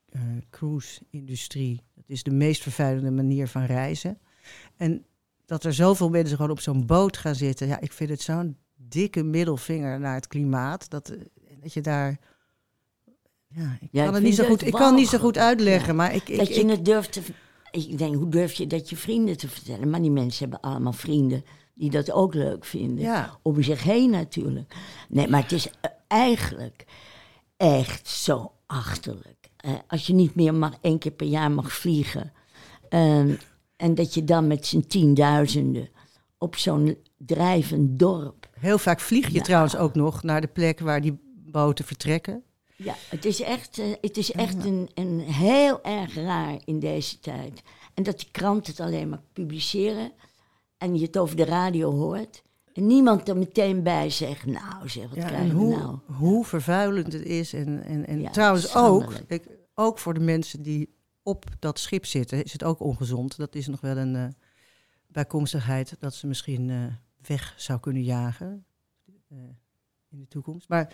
eh, 0.10 0.22
cruise-industrie, 0.50 1.82
dat 1.96 2.04
is 2.08 2.24
de 2.24 2.32
meest 2.32 2.62
vervuilende 2.62 3.12
manier 3.12 3.48
van 3.48 3.64
reizen. 3.66 4.20
En 4.78 5.06
dat 5.46 5.64
er 5.64 5.74
zoveel 5.74 6.10
mensen 6.10 6.36
gewoon 6.36 6.52
op 6.52 6.60
zo'n 6.60 6.86
boot 6.86 7.18
gaan 7.18 7.36
zitten, 7.36 7.68
ja, 7.68 7.80
ik 7.80 7.92
vind 7.94 8.10
het 8.10 8.22
zo'n 8.22 8.58
dikke 8.76 9.24
middelvinger 9.24 10.00
naar 10.00 10.14
het 10.16 10.28
klimaat. 10.28 10.90
Dat, 10.90 11.10
eh, 11.10 11.20
dat 11.62 11.74
je 11.74 11.82
daar. 11.82 12.20
Ja, 13.48 13.78
ik 13.82 13.88
Ja, 13.92 14.00
kan 14.02 14.08
ik 14.10 14.14
het 14.16 14.24
niet 14.24 14.36
zo 14.36 14.46
goed, 14.46 14.66
ik 14.66 14.74
kan 14.74 14.96
niet 14.96 15.08
zo 15.08 15.18
goed 15.18 15.38
uitleggen, 15.38 15.88
ja. 15.88 15.94
maar 15.94 16.16
ik, 16.16 16.30
ik, 16.30 16.38
dat 16.38 16.48
je 16.48 16.62
ik- 16.62 16.70
het 16.70 16.86
durft 16.86 17.12
te. 17.12 17.22
Ik 17.72 17.98
denk, 17.98 18.16
hoe 18.16 18.30
durf 18.30 18.54
je 18.54 18.68
dat 18.68 18.90
je 18.90 18.96
vrienden 18.96 19.38
te 19.38 19.48
vertellen? 19.50 19.90
Maar 19.90 20.02
die 20.02 20.12
mensen 20.12 20.50
hebben 20.50 20.70
allemaal 20.72 20.94
vrienden 20.94 21.44
die 21.74 21.90
dat 21.90 22.12
ook 22.12 22.34
leuk 22.34 22.66
vinden. 22.66 23.04
Ja. 23.04 23.40
Om 23.42 23.64
zich 23.64 23.84
heen 23.84 24.10
natuurlijk. 24.10 24.76
Nee, 25.10 25.28
maar 25.28 25.42
het 25.42 25.52
is 25.52 25.70
eh, 25.82 25.92
eigenlijk 26.08 26.86
echt 27.58 28.08
zo 28.08 28.52
achterlijk. 28.66 29.50
Als 29.88 30.08
je 30.08 30.14
niet 30.14 30.36
meer 30.36 30.54
mag, 30.54 30.74
één 30.82 31.00
keer 31.00 31.12
per 31.12 31.28
jaar 31.28 31.52
mag 31.52 31.74
vliegen. 31.74 32.34
ehm, 32.90 33.36
en 33.76 33.96
dat 33.96 34.14
je 34.14 34.24
dan 34.24 34.48
met 34.48 34.66
z'n 34.66 34.86
tienduizenden 34.88 35.90
op 36.38 36.56
zo'n 36.56 36.98
drijvend 37.18 38.00
dorp. 38.00 38.50
heel 38.60 38.78
vaak 38.78 39.00
vlieg 39.00 39.30
je 39.30 39.42
trouwens 39.42 39.76
ook 39.76 39.96
nog 39.96 40.24
naar 40.24 40.42
de 40.42 40.48
plek 40.48 40.80
waar 40.80 41.02
die 41.02 41.20
boten 41.36 41.86
vertrekken. 41.86 42.44
Ja, 42.76 42.96
het 43.10 43.26
is 43.26 43.42
echt, 43.42 43.80
eh, 43.80 43.86
het 44.02 44.18
is 44.18 44.32
echt 44.32 44.66
een, 44.66 44.90
een 44.94 45.20
heel 45.20 45.84
erg 45.84 46.16
raar 46.16 46.58
in 46.66 46.80
deze 46.80 47.20
tijd. 47.20 47.62
En 47.94 48.04
dat 48.04 48.20
de 48.20 48.26
kranten 48.32 48.72
het 48.72 48.82
alleen 48.82 49.10
maar 49.10 49.22
publiceren 49.34 50.12
en 50.78 50.96
je 50.96 51.06
het 51.06 51.18
over 51.18 51.36
de 51.36 51.46
radio 51.46 51.92
hoort. 51.92 52.42
En 52.78 52.88
niemand 52.88 53.30
er 53.30 53.38
meteen 53.38 53.84
bij 53.84 54.10
zegt, 54.10 54.46
nou 54.46 54.90
zeg, 54.90 55.10
wat 55.10 55.16
Ja, 55.16 55.44
we 55.44 55.50
hoe, 55.50 55.78
nou? 55.78 56.00
hoe 56.06 56.46
vervuilend 56.46 57.14
het 57.14 57.26
is. 57.26 57.54
En, 57.54 57.84
en, 57.84 58.08
en 58.08 58.22
Ja, 58.22 58.30
trouwens 58.30 58.76
ook, 58.76 59.14
ik, 59.28 59.48
ook 59.74 60.00
voor 60.00 60.14
de 60.14 60.20
mensen 60.20 60.62
die 60.62 60.96
op 61.24 61.46
dat 61.60 61.80
schip 61.80 62.06
zitten, 62.06 62.44
is 62.44 62.54
het 62.54 62.64
ook 62.64 62.80
ongezond. 62.80 63.38
Dat 63.38 63.56
is 63.56 63.68
nog 63.68 63.82
wel 63.82 63.98
een 63.98 64.16
uh, 64.16 64.28
bijkomstigheid 65.08 65.96
dat 66.00 66.14
ze 66.14 66.28
misschien 66.28 66.70
uh, 66.70 66.86
weg 67.28 67.54
zou 67.58 67.80
kunnen 67.80 68.04
jagen 68.04 68.66
uh, 69.06 69.38
in 70.10 70.20
de 70.20 70.28
toekomst. 70.28 70.70
Maar 70.70 70.94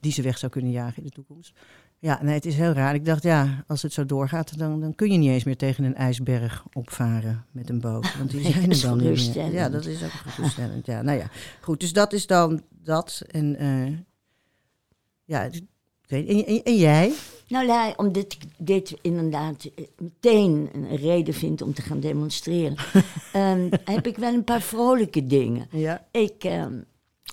die 0.00 0.12
ze 0.12 0.22
weg 0.22 0.38
zou 0.38 0.52
kunnen 0.52 0.70
jagen 0.70 0.96
in 0.96 1.04
de 1.08 1.14
toekomst. 1.14 1.58
Ja, 2.00 2.22
nee, 2.22 2.34
het 2.34 2.46
is 2.46 2.56
heel 2.56 2.72
raar. 2.72 2.94
Ik 2.94 3.04
dacht, 3.04 3.22
ja, 3.22 3.64
als 3.66 3.82
het 3.82 3.92
zo 3.92 4.06
doorgaat, 4.06 4.58
dan, 4.58 4.80
dan 4.80 4.94
kun 4.94 5.12
je 5.12 5.18
niet 5.18 5.30
eens 5.30 5.44
meer 5.44 5.56
tegen 5.56 5.84
een 5.84 5.94
ijsberg 5.94 6.64
opvaren 6.72 7.44
met 7.50 7.68
een 7.68 7.80
boot. 7.80 8.16
Want 8.18 8.30
die 8.30 8.42
zijn 8.52 8.70
er 8.70 8.80
dan 8.80 8.96
niet 8.98 9.34
meer. 9.34 9.52
Ja, 9.52 9.68
dat 9.68 9.86
is 9.86 10.02
ook 10.02 10.10
geruststellend. 10.10 10.86
Ja, 10.86 11.02
nou 11.02 11.18
ja, 11.18 11.30
goed. 11.60 11.80
Dus 11.80 11.92
dat 11.92 12.12
is 12.12 12.26
dan 12.26 12.62
dat. 12.70 13.22
En 13.26 13.62
uh, 13.62 13.98
ja, 15.24 15.42
ik 15.42 15.62
weet, 16.06 16.28
en, 16.28 16.46
en, 16.46 16.62
en, 16.62 16.76
jij? 16.76 17.12
Nou 17.48 17.66
ja, 17.66 17.92
omdat 17.96 18.32
ik 18.32 18.38
dit 18.58 18.98
inderdaad 19.00 19.64
eh, 19.64 19.84
meteen 19.98 20.68
een 20.72 20.96
reden 20.96 21.34
vind 21.34 21.62
om 21.62 21.74
te 21.74 21.82
gaan 21.82 22.00
demonstreren, 22.00 22.76
um, 23.36 23.68
heb 23.94 24.06
ik 24.06 24.16
wel 24.16 24.32
een 24.32 24.44
paar 24.44 24.62
vrolijke 24.62 25.26
dingen. 25.26 25.66
Ja. 25.70 26.06
Ik, 26.10 26.44
um, 26.44 26.84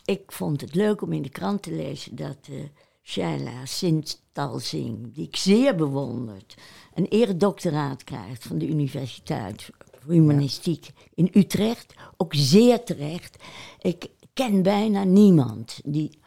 ik 0.06 0.32
vond 0.32 0.62
het 0.62 0.76
leuk 0.76 1.02
om 1.02 1.14
in 1.14 1.22
de 1.22 1.30
krant 1.30 1.62
te 1.62 1.72
lezen 1.72 2.16
dat 2.16 2.38
uh, 2.50 2.64
Shaila 3.08 3.66
Sint-Talsing, 3.66 5.14
die 5.14 5.28
ik 5.28 5.36
zeer 5.36 5.76
bewonderd, 5.76 6.56
een 6.94 7.06
eredoctoraat 7.06 8.04
krijgt 8.04 8.44
van 8.44 8.58
de 8.58 8.68
Universiteit 8.68 9.70
Humanistiek 10.08 10.92
in 11.14 11.30
Utrecht. 11.34 11.94
Ook 12.18 12.34
zeer 12.36 12.84
terecht. 12.84 13.44
Ik 13.82 14.10
ken 14.34 14.64
bijna 14.64 15.04
niemand 15.04 15.80
die 15.84 16.20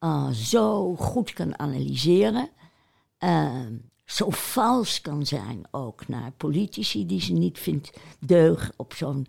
uh, 0.00 0.30
zo 0.30 0.96
goed 0.96 1.32
kan 1.32 1.58
analyseren. 1.58 2.50
Uh, 3.18 3.66
zo 4.04 4.30
vals 4.30 5.00
kan 5.00 5.26
zijn 5.26 5.66
ook 5.70 6.08
naar 6.08 6.32
politici 6.32 7.06
die 7.06 7.20
ze 7.20 7.32
niet 7.32 7.58
vindt 7.58 7.90
deugen 8.20 8.72
op 8.76 8.94
zo'n 8.94 9.26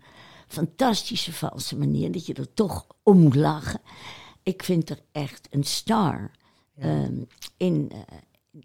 fantastische 0.48 1.32
valse 1.32 1.78
manier, 1.78 2.12
dat 2.12 2.26
je 2.26 2.34
er 2.34 2.54
toch 2.54 2.86
om 3.02 3.18
moet 3.18 3.34
lachen. 3.34 3.80
Ik 4.42 4.62
vind 4.62 4.90
er 4.90 5.02
echt 5.12 5.48
een 5.50 5.64
star. 5.64 6.30
Um, 6.82 7.26
in, 7.56 7.90
uh, 7.92 7.98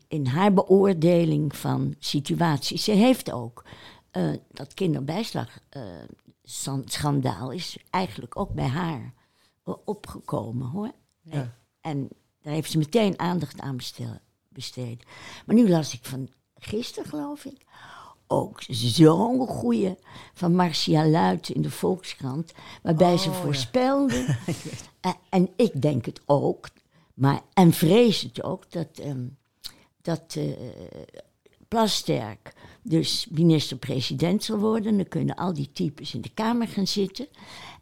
in 0.08 0.26
haar 0.26 0.54
beoordeling 0.54 1.56
van 1.56 1.96
situaties. 2.00 2.84
Ze 2.84 2.92
heeft 2.92 3.32
ook 3.32 3.66
uh, 4.12 4.34
dat 4.52 4.74
kinderbijslagschandaal 4.74 7.52
uh, 7.52 7.58
is 7.58 7.78
eigenlijk 7.90 8.38
ook 8.38 8.54
bij 8.54 8.68
haar 8.68 9.14
opgekomen 9.86 10.68
hoor. 10.68 10.92
Ja. 11.22 11.54
En 11.82 12.08
daar 12.42 12.54
heeft 12.54 12.72
ze 12.72 12.78
meteen 12.78 13.20
aandacht 13.20 13.60
aan 13.60 13.78
besteed. 14.50 15.04
Maar 15.46 15.56
nu 15.56 15.70
las 15.70 15.94
ik 15.94 16.06
van 16.06 16.30
gisteren, 16.56 17.10
geloof 17.10 17.46
ik, 17.46 17.66
ook 18.28 18.64
zo'n 18.68 19.48
goeie 19.48 19.96
van 20.34 20.56
Marcia 20.56 21.08
Luit 21.08 21.50
in 21.50 21.62
de 21.62 21.72
Volkskrant, 21.72 22.54
waarbij 22.82 23.14
Oh, 23.14 23.20
ze 23.20 23.30
ja. 23.30 23.36
voorspelde, 23.36 24.38
en, 25.02 25.16
en 25.30 25.50
ik 25.56 25.82
denk 25.82 26.06
het 26.06 26.22
ook, 26.26 26.70
maar, 27.14 27.42
en 27.54 27.72
vrees 27.72 28.22
het 28.22 28.44
ook, 28.44 28.72
dat, 28.72 28.88
ehm, 28.98 29.26
dat 30.02 30.36
eh, 30.38 30.52
Plasterk 31.68 32.54
dus 32.82 33.28
minister-president 33.32 34.44
zal 34.44 34.58
worden. 34.58 34.98
Dan 34.98 35.08
kunnen 35.08 35.36
al 35.36 35.54
die 35.54 35.72
types 35.72 36.14
in 36.14 36.22
de 36.22 36.34
Kamer 36.34 36.68
gaan 36.68 36.88
zitten. 36.88 37.28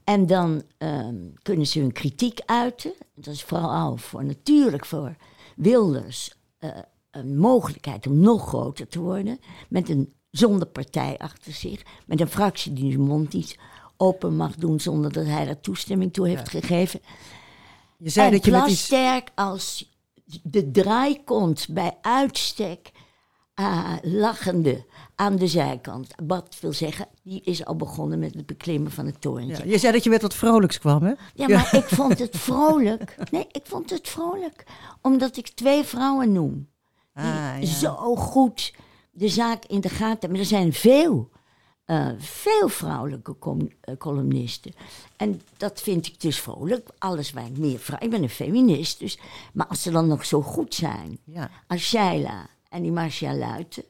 En 0.03 0.27
dan 0.27 0.63
ehm, 0.77 1.15
kunnen 1.41 1.67
ze 1.67 1.79
hun 1.79 1.91
kritiek 1.91 2.39
uiten. 2.45 2.93
Dat 3.15 3.33
is 3.33 3.43
vooral 3.43 3.97
voor, 3.97 4.25
natuurlijk 4.25 4.85
voor 4.85 5.15
Wilders 5.55 6.35
eh, 6.57 6.69
een 7.11 7.37
mogelijkheid 7.37 8.07
om 8.07 8.19
nog 8.19 8.47
groter 8.47 8.87
te 8.87 8.99
worden. 8.99 9.39
Met 9.69 9.89
een 9.89 10.13
zonder 10.29 10.67
partij 10.67 11.17
achter 11.17 11.53
zich. 11.53 11.81
Met 12.05 12.21
een 12.21 12.27
fractie 12.27 12.73
die 12.73 12.91
zijn 12.91 13.05
mond 13.05 13.33
niet 13.33 13.57
open 13.97 14.35
mag 14.35 14.55
doen 14.55 14.79
zonder 14.79 15.13
dat 15.13 15.25
hij 15.25 15.47
er 15.47 15.61
toestemming 15.61 16.13
toe 16.13 16.27
heeft 16.27 16.49
gegeven. 16.49 16.99
Je 18.03 18.09
zei 18.09 18.25
en 18.25 18.31
dat 18.31 18.45
je 18.45 18.71
iets... 18.71 19.31
Als 19.35 19.91
de 20.43 20.71
draaikont 20.71 21.67
bij 21.69 21.97
uitstek 22.01 22.91
ah, 23.53 23.93
lachende 24.01 24.85
aan 25.15 25.35
de 25.35 25.47
zijkant. 25.47 26.13
Wat 26.27 26.57
wil 26.61 26.73
zeggen, 26.73 27.07
die 27.23 27.41
is 27.43 27.65
al 27.65 27.75
begonnen 27.75 28.19
met 28.19 28.33
het 28.33 28.45
beklimmen 28.45 28.91
van 28.91 29.05
het 29.05 29.21
torentje. 29.21 29.65
Ja, 29.65 29.71
je 29.71 29.77
zei 29.77 29.93
dat 29.93 30.03
je 30.03 30.09
met 30.09 30.21
wat 30.21 30.33
vrolijks 30.33 30.79
kwam, 30.79 31.03
hè? 31.03 31.13
Ja, 31.33 31.47
maar 31.47 31.75
ik 31.75 31.85
vond 31.85 32.19
het 32.19 32.37
vrolijk. 32.37 33.15
Nee, 33.31 33.47
ik 33.51 33.63
vond 33.63 33.89
het 33.89 34.09
vrolijk. 34.09 34.63
Omdat 35.01 35.37
ik 35.37 35.47
twee 35.47 35.83
vrouwen 35.83 36.31
noem. 36.31 36.69
Die 37.13 37.23
Ah, 37.23 37.55
ja. 37.59 37.65
zo 37.65 38.15
goed 38.15 38.73
de 39.11 39.29
zaak 39.29 39.65
in 39.65 39.81
de 39.81 39.89
gaten 39.89 40.07
hebben. 40.09 40.29
Maar 40.31 40.39
er 40.39 40.45
zijn 40.45 40.73
veel, 40.73 41.29
eh, 41.91 42.07
veel 42.17 42.69
vrouwelijke 42.69 43.35
eh, 43.81 43.97
columnisten. 43.97 44.73
En 45.17 45.41
dat 45.57 45.81
vind 45.81 46.07
ik 46.07 46.21
dus 46.21 46.39
vrolijk. 46.39 46.89
Alles 46.97 47.31
waar 47.31 47.45
ik 47.45 47.57
meer 47.57 47.79
vrouw... 47.79 47.97
Ik 48.01 48.09
ben 48.09 48.23
een 48.23 48.29
feminist, 48.29 48.99
dus... 48.99 49.19
Maar 49.53 49.67
als 49.67 49.81
ze 49.81 49.91
dan 49.91 50.07
nog 50.07 50.25
zo 50.25 50.41
goed 50.41 50.75
zijn... 50.75 51.17
Ja. 51.23 51.49
Als 51.67 51.81
Sheila 51.81 52.47
en 52.69 52.81
die 52.81 52.91
Marcia 52.91 53.35
Luiten... 53.35 53.83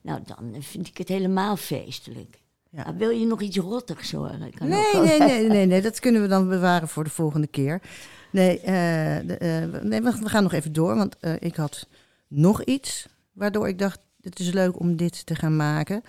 Nou, 0.00 0.20
dan 0.26 0.62
vind 0.62 0.86
ik 0.86 0.98
het 0.98 1.08
helemaal 1.08 1.56
feestelijk. 1.56 2.40
Ja. 2.70 2.84
Maar 2.84 2.96
wil 2.96 3.10
je 3.10 3.26
nog 3.26 3.40
iets 3.40 3.56
rottigs 3.56 4.12
horen? 4.12 4.50
Kan 4.54 4.68
Nee, 4.68 4.94
nee, 4.94 5.18
nee, 5.18 5.48
nee, 5.48 5.66
nee, 5.66 5.82
dat 5.90 6.00
kunnen 6.00 6.22
we 6.22 6.28
dan 6.28 6.48
bewaren 6.48 6.88
voor 6.88 7.04
de 7.04 7.10
volgende 7.10 7.46
keer. 7.46 7.82
Nee, 8.30 8.60
eh, 8.60 9.26
de, 9.26 9.36
eh, 9.36 9.82
nee 9.82 10.02
we, 10.02 10.18
we 10.18 10.28
gaan 10.28 10.42
nog 10.42 10.52
even 10.52 10.72
door, 10.72 10.96
want 10.96 11.16
eh, 11.20 11.32
ik 11.38 11.56
had 11.56 11.86
nog 12.28 12.64
iets 12.64 13.06
waardoor 13.32 13.68
ik 13.68 13.78
dacht, 13.78 14.00
het 14.20 14.38
is 14.38 14.52
leuk 14.52 14.80
om 14.80 14.96
dit 14.96 15.26
te 15.26 15.34
gaan 15.34 15.56
maken. 15.56 16.02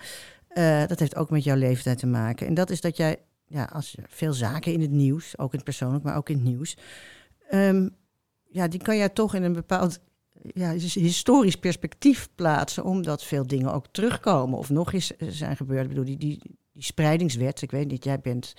Eh, 0.56 0.86
dat 0.86 0.98
heeft 0.98 1.16
ook 1.16 1.30
met 1.30 1.44
jouw 1.44 1.56
leeftijd 1.56 1.98
te 1.98 2.06
maken. 2.06 2.46
En 2.46 2.54
dat 2.54 2.70
is 2.70 2.80
dat 2.80 2.96
jij, 2.96 3.18
ja, 3.46 3.64
als 3.72 3.96
veel 4.08 4.32
zaken 4.32 4.72
in 4.72 4.80
het 4.80 4.90
nieuws, 4.90 5.38
ook 5.38 5.50
in 5.50 5.56
het 5.56 5.64
persoonlijk, 5.64 6.04
maar 6.04 6.16
ook 6.16 6.28
in 6.28 6.34
het 6.34 6.44
nieuws, 6.44 6.76
ehm, 7.48 7.88
ja, 8.48 8.68
die 8.68 8.82
kan 8.82 8.96
jij 8.96 9.08
toch 9.08 9.34
in 9.34 9.42
een 9.42 9.52
bepaald 9.52 10.00
ja, 10.54 10.72
historisch 10.72 11.56
perspectief 11.56 12.28
plaatsen, 12.34 12.84
omdat 12.84 13.24
veel 13.24 13.46
dingen 13.46 13.72
ook 13.72 13.86
terugkomen 13.90 14.58
of 14.58 14.70
nog 14.70 14.92
eens 14.92 15.16
eh, 15.16 15.28
zijn 15.30 15.56
gebeurd. 15.56 15.82
Ik 15.82 15.88
bedoel, 15.88 16.04
die, 16.04 16.18
die, 16.18 16.40
die 16.72 16.82
spreidingswet, 16.82 17.62
ik 17.62 17.70
weet 17.70 17.90
niet, 17.90 18.04
jij 18.04 18.20
bent 18.20 18.54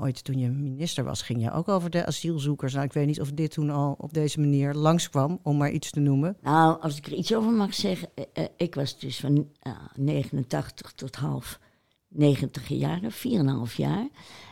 ooit 0.00 0.24
toen 0.24 0.38
je 0.38 0.48
minister 0.48 1.04
was, 1.04 1.22
ging 1.22 1.42
je 1.42 1.52
ook 1.52 1.68
over 1.68 1.90
de 1.90 2.06
asielzoekers. 2.06 2.72
Nou, 2.72 2.84
ik 2.84 2.92
weet 2.92 3.06
niet 3.06 3.20
of 3.20 3.30
dit 3.32 3.50
toen 3.50 3.70
al 3.70 3.94
op 3.98 4.12
deze 4.12 4.40
manier 4.40 4.74
langskwam, 4.74 5.38
om 5.42 5.56
maar 5.56 5.70
iets 5.70 5.90
te 5.90 6.00
noemen. 6.00 6.36
Nou, 6.42 6.80
als 6.80 6.96
ik 6.96 7.06
er 7.06 7.12
iets 7.12 7.34
over 7.34 7.50
mag 7.52 7.74
zeggen. 7.74 8.08
eh, 8.14 8.24
eh, 8.32 8.44
ik 8.56 8.74
was 8.74 8.98
dus 8.98 9.20
van 9.20 9.48
eh, 9.60 9.72
89 9.94 10.92
tot 10.92 11.16
half 11.16 11.58
90 12.08 12.68
jaren, 12.68 13.12
4,5 13.68 13.74
jaar. 13.76 14.08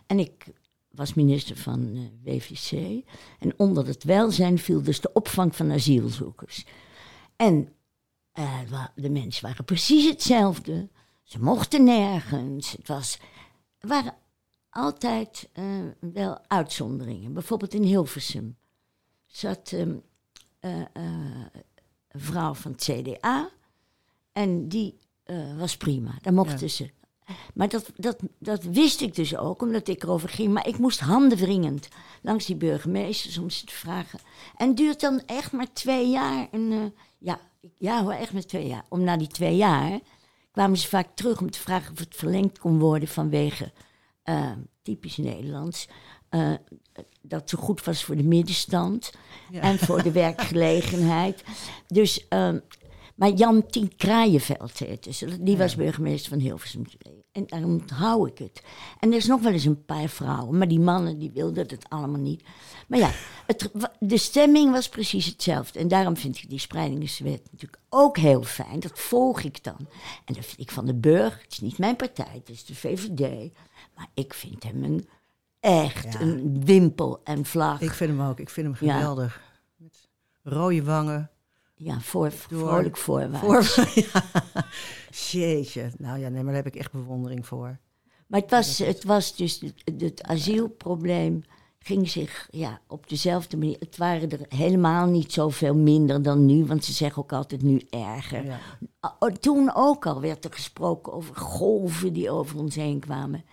En 0.06 0.18
ik 0.18 0.46
was 0.90 1.14
minister 1.14 1.56
van 1.56 1.90
eh, 1.94 2.32
WVC. 2.32 3.02
En 3.38 3.54
onder 3.56 3.86
het 3.86 4.04
welzijn 4.04 4.58
viel 4.58 4.82
dus 4.82 5.00
de 5.00 5.12
opvang 5.12 5.56
van 5.56 5.72
asielzoekers. 5.72 6.64
En 7.36 7.68
de 8.94 9.10
mensen 9.10 9.42
waren 9.46 9.64
precies 9.64 10.08
hetzelfde. 10.08 10.88
Ze 11.22 11.42
mochten 11.42 11.84
nergens. 11.84 12.72
Het 12.72 12.88
was, 12.88 13.18
waren 13.80 14.14
altijd 14.76 15.49
eh, 15.52 15.64
wel 16.00 16.38
uitzonderingen. 16.47 17.33
Bijvoorbeeld 17.33 17.75
in 17.75 17.83
Hilversum 17.83 18.56
zat 19.26 19.73
ehm, 19.73 19.95
eh, 20.61 20.80
eh, 20.80 20.87
een 22.09 22.21
vrouw 22.21 22.54
van 22.54 22.73
het 22.73 22.83
CDA. 22.83 23.49
En 24.33 24.68
die 24.68 24.99
was 25.56 25.76
prima. 25.76 26.18
Daar 26.23 26.33
mochten 26.33 26.61
Ja. 26.61 26.68
ze. 26.68 26.90
Maar 27.54 27.68
dat, 27.68 27.90
dat, 27.97 28.18
dat 28.38 28.62
wist 28.62 29.00
ik 29.00 29.14
dus 29.14 29.37
ook, 29.37 29.62
omdat 29.62 29.88
ik 29.88 30.02
erover 30.02 30.28
ging. 30.28 30.52
Maar 30.52 30.66
ik 30.68 30.78
moest 30.78 31.00
handenwringend 31.00 31.88
langs 32.23 32.47
die 32.47 32.56
burgemeesters 32.56 33.38
om 33.38 33.50
ze 33.50 33.64
te 33.64 33.73
vragen. 33.73 34.18
En 34.56 34.75
duurt 34.75 35.00
dan 35.00 35.23
echt 35.26 35.52
maar 35.52 35.73
twee 35.73 36.09
jaar. 36.11 36.49
En, 36.50 36.95
ja, 37.18 37.40
ja 37.78 38.02
hoor, 38.02 38.12
echt 38.12 38.33
maar 38.33 38.47
twee 38.47 38.66
jaar. 38.66 38.85
Om 38.88 39.00
na 39.00 39.16
die 39.16 39.28
twee 39.28 39.56
jaar 39.56 40.00
kwamen 40.50 40.78
ze 40.78 40.88
vaak 40.88 41.09
terug 41.14 41.40
om 41.40 41.50
te 41.50 41.59
vragen 41.59 41.92
of 41.92 41.99
het 41.99 42.14
verlengd 42.16 42.59
kon 42.59 42.78
worden 42.78 43.09
vanwege, 43.09 43.73
eh, 44.26 44.50
typisch 44.83 45.16
Nederlands, 45.16 45.88
eh, 46.28 46.52
dat 47.23 47.50
zo 47.50 47.59
goed 47.59 47.85
was 47.85 48.04
voor 48.04 48.16
de 48.16 48.23
middenstand 48.23 49.12
Ja. 49.50 49.61
en 49.61 49.78
voor 49.78 50.02
de 50.02 50.12
werkgelegenheid. 50.12 51.45
Dus, 51.87 52.28
ehm, 52.28 52.59
maar 53.14 53.30
Jan 53.30 53.66
Tien 53.66 53.97
Kraaienveld 53.97 54.78
heette 54.78 55.12
ze. 55.12 55.42
Die 55.42 55.56
was 55.56 55.75
burgemeester 55.76 56.30
van 56.30 56.38
Hilversum. 56.38 56.85
En 57.33 57.45
daarom 57.47 57.71
onthoud 57.73 58.28
ik 58.28 58.38
het. 58.38 58.62
En 59.00 59.11
er 59.11 59.16
is 59.16 59.26
nog 59.26 59.40
wel 59.42 59.52
eens 59.52 59.64
een 59.64 59.85
paar 59.85 60.09
vrouwen, 60.09 60.59
maar 60.59 60.68
die 60.68 60.80
mannen 60.80 61.18
die 61.18 61.30
wilden 61.30 61.66
het 61.68 61.88
allemaal 61.88 62.21
niet. 62.21 62.42
Maar 62.88 62.99
ja, 62.99 63.11
het, 63.47 63.71
de 63.99 64.18
stemming 64.18 64.73
was 64.73 64.88
precies 64.88 65.26
hetzelfde. 65.26 65.78
En 65.78 65.88
daarom 65.88 66.16
vind 66.16 66.37
ik 66.37 66.49
die 66.50 66.59
spreidingswet 66.59 67.42
natuurlijk 67.50 67.83
ook 67.88 68.16
heel 68.18 68.42
fijn. 68.42 68.80
Dat 68.80 68.99
volg 68.99 69.42
ik 69.42 69.64
dan. 69.64 69.88
En 70.25 70.35
dat 70.35 70.45
vind 70.45 70.61
ik 70.61 70.71
van 70.71 70.87
de 70.87 70.95
Burg. 70.95 71.42
Het 71.42 71.52
is 71.52 71.61
niet 71.61 71.78
mijn 71.78 71.97
partij, 71.97 72.33
het 72.33 72.49
is 72.49 72.64
de 72.64 72.75
VVD. 72.75 73.52
Maar 73.96 74.08
ik 74.14 74.34
vind 74.34 74.62
hem 74.62 74.84
een, 74.84 75.08
echt 75.60 76.12
Ja. 76.12 76.20
een 76.20 76.64
wimpel 76.64 77.20
en 77.24 77.44
vlag. 77.44 77.80
Ik 77.80 77.90
vind 77.90 78.10
hem 78.10 78.28
ook, 78.28 78.40
ik 78.40 78.50
vind 78.50 78.66
hem 78.78 78.88
Ja. 78.88 78.94
geweldig. 78.96 79.40
Met 79.76 80.08
rode 80.42 80.84
wangen, 80.84 81.30
Ja, 81.78 82.00
voor, 82.00 82.28
Door- 82.48 82.58
vrolijk 82.58 82.96
voorwaarts. 82.96 83.68
Voor, 83.74 83.88
ja. 84.12 84.22
Jeetje. 85.10 85.90
Nou 85.98 86.18
ja, 86.18 86.28
nee, 86.28 86.42
maar 86.42 86.52
daar 86.54 86.62
heb 86.64 86.74
ik 86.74 86.80
echt 86.80 86.92
bewondering 86.92 87.46
voor. 87.46 87.78
Maar 88.26 88.40
het 88.40 88.50
was, 88.50 88.78
het 88.78 89.04
was 89.04 89.36
dus, 89.36 89.60
het, 89.84 90.00
het 90.02 90.22
asielprobleem 90.22 91.42
ging 91.78 92.08
zich 92.10 92.48
ja, 92.50 92.80
op 92.86 93.08
dezelfde 93.08 93.56
manier. 93.56 93.76
Het 93.78 93.96
waren 93.96 94.30
er 94.30 94.40
helemaal 94.48 95.06
niet 95.06 95.32
zoveel 95.32 95.74
minder 95.74 96.22
dan 96.22 96.46
nu, 96.46 96.64
want 96.64 96.84
ze 96.84 96.92
zeggen 96.92 97.22
ook 97.22 97.32
altijd 97.32 97.62
nu 97.62 97.82
erger. 97.90 98.44
Ja. 98.44 98.58
Toen 99.40 99.74
ook 99.74 100.06
al 100.06 100.20
werd 100.20 100.44
er 100.44 100.52
gesproken 100.52 101.12
over 101.12 101.36
golven 101.36 102.12
die 102.12 102.30
over 102.30 102.58
ons 102.58 102.74
heen 102.74 103.00
kwamen. 103.00 103.44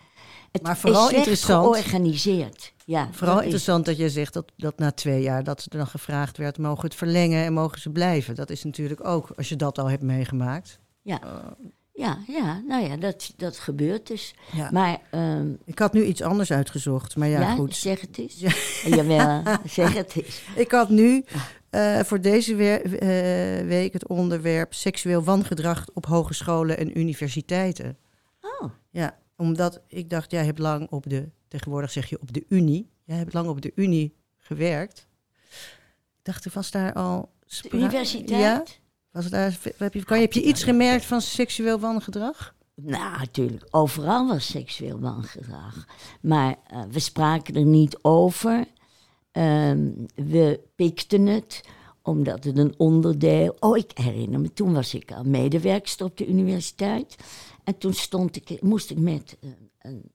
Het 0.54 0.62
Maar 0.62 0.76
vooral 0.78 1.08
is 1.10 1.16
interessant- 1.16 1.64
georganiseerd. 1.76 2.72
Ja, 2.84 3.08
Vooral 3.12 3.28
dat 3.34 3.38
is- 3.38 3.44
interessant 3.44 3.84
dat 3.84 3.96
je 3.96 4.10
zegt 4.10 4.32
dat, 4.32 4.52
dat 4.56 4.78
na 4.78 4.92
twee 4.92 5.22
jaar 5.22 5.44
dat 5.44 5.60
er 5.70 5.78
dan 5.78 5.86
gevraagd 5.86 6.36
werd, 6.36 6.58
mogen 6.58 6.84
het 6.84 6.94
verlengen 6.94 7.44
en 7.44 7.52
mogen 7.52 7.80
ze 7.80 7.90
blijven. 7.90 8.34
Dat 8.34 8.50
is 8.50 8.64
natuurlijk 8.64 9.04
ook, 9.06 9.28
als 9.36 9.48
je 9.48 9.56
dat 9.56 9.78
al 9.78 9.90
hebt 9.90 10.02
meegemaakt. 10.02 10.78
Ja, 11.02 11.20
ja, 11.92 12.18
ja 12.26 12.62
nou 12.68 12.84
ja, 12.88 12.96
dat, 12.96 13.32
dat 13.36 13.58
gebeurt 13.58 14.06
dus. 14.06 14.34
Ja. 14.52 14.68
Maar 14.72 14.98
ehm, 15.10 15.48
Ik 15.64 15.78
had 15.78 15.92
nu 15.92 16.04
iets 16.04 16.22
anders 16.22 16.52
uitgezocht, 16.52 17.16
maar 17.16 17.28
ja, 17.28 17.40
ja, 17.40 17.54
goed. 17.54 17.76
zeg 17.76 18.00
het 18.00 18.18
eens. 18.18 18.44
Jawel, 18.84 19.42
zeg 19.66 19.94
het 19.94 20.16
eens. 20.16 20.42
Ik 20.56 20.70
had 20.70 20.88
nu 20.88 21.24
eh, 21.70 22.00
voor 22.00 22.20
deze 22.20 22.54
weer- 22.54 22.98
eh, 22.98 23.66
week 23.66 23.92
het 23.92 24.08
onderwerp 24.08 24.74
seksueel 24.74 25.22
wangedrag 25.24 25.84
op 25.94 26.06
hogescholen 26.06 26.78
en 26.78 26.98
universiteiten. 26.98 27.96
Oh, 28.40 28.70
Ja, 28.90 29.16
omdat 29.36 29.80
ik 29.86 30.10
dacht, 30.10 30.30
jij 30.30 30.44
hebt 30.44 30.58
lang 30.58 30.90
op 30.90 31.08
de, 31.08 31.28
tegenwoordig 31.48 31.90
zeg 31.90 32.08
je 32.08 32.20
op 32.20 32.32
de 32.32 32.44
Unie, 32.48 32.90
jij 33.04 33.16
hebt 33.16 33.32
lang 33.32 33.48
op 33.48 33.60
de 33.60 33.72
Unie 33.74 34.14
gewerkt. 34.38 35.08
Ik 36.18 36.32
dacht, 36.32 36.52
was 36.52 36.70
daar 36.70 36.92
al... 36.92 37.32
de 37.62 37.70
universiteit? 37.70 38.40
Ja? 38.40 38.62
Was 39.10 39.28
daar, 39.28 39.58
heb 39.76 39.94
je, 39.94 40.04
kan, 40.04 40.18
heb 40.18 40.32
je 40.32 40.42
iets 40.42 40.62
gemerkt 40.62 41.04
van 41.04 41.20
seksueel 41.20 41.78
wangedrag? 41.78 42.54
Nou, 42.74 43.18
natuurlijk. 43.18 43.66
Overal 43.70 44.28
was 44.28 44.46
seksueel 44.46 45.00
wangedrag. 45.00 45.86
Maar 46.20 46.56
eh, 46.66 46.82
we 46.90 46.98
spraken 46.98 47.54
er 47.54 47.64
niet 47.64 47.98
over. 48.02 48.64
Ehm, 49.30 49.90
we 50.14 50.60
pikten 50.74 51.26
het, 51.26 51.64
omdat 52.02 52.44
het 52.44 52.58
een 52.58 52.74
onderdeel... 52.76 53.56
Oh, 53.60 53.76
ik 53.76 53.90
herinner 53.94 54.40
me, 54.40 54.52
toen 54.52 54.72
was 54.72 54.94
ik 54.94 55.12
al 55.12 55.24
medewerkster 55.24 56.06
op 56.06 56.16
de 56.16 56.26
universiteit. 56.26 57.16
En 57.64 57.78
toen 57.78 57.94
stond 57.94 58.36
ik, 58.36 58.62
moest 58.62 58.90
ik 58.90 58.98
met 58.98 59.36
eh, 59.40 59.50
een 59.78 60.12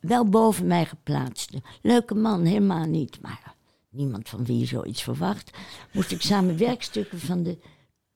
wel 0.00 0.24
boven 0.24 0.66
mij 0.66 0.84
geplaatste, 0.84 1.62
leuke 1.82 2.14
man, 2.14 2.44
helemaal 2.44 2.84
niet, 2.84 3.20
maar 3.20 3.54
niemand 3.90 4.28
van 4.28 4.44
wie 4.44 4.58
je 4.58 4.66
zoiets 4.66 5.02
verwacht, 5.02 5.50
moest 5.92 6.10
ik 6.10 6.22
samen 6.22 6.58
werkstukken 6.58 7.20
van 7.20 7.42
de, 7.42 7.58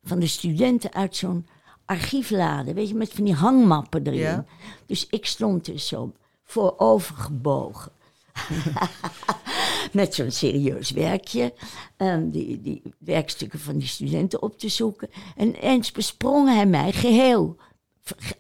van 0.03 0.19
de 0.19 0.27
studenten 0.27 0.93
uit 0.93 1.17
zo'n 1.17 1.47
archieflade, 1.85 2.75
weet 2.75 2.89
je, 2.89 2.95
met 2.95 3.13
van 3.13 3.25
die 3.25 3.35
hangmappen 3.35 4.07
erin. 4.07 4.19
Ja. 4.19 4.45
Dus 4.87 5.07
ik 5.07 5.27
stond 5.27 5.65
dus 5.65 5.89
zo 5.89 6.13
voorovergebogen. 6.45 7.93
Met 9.93 10.15
zo'n 10.15 10.31
serieus 10.31 10.91
werkje. 10.91 11.55
ehm, 11.97 12.31
die, 12.31 12.63
die 12.63 12.83
werkstukken 12.99 13.59
van 13.59 13.79
die 13.79 13.89
studenten 13.89 14.43
op 14.43 14.59
te 14.59 14.69
zoeken. 14.69 15.11
En 15.37 15.55
eens 15.55 15.93
besprong 15.93 16.49
hij 16.49 16.67
mij 16.67 16.93
geheel 16.93 17.57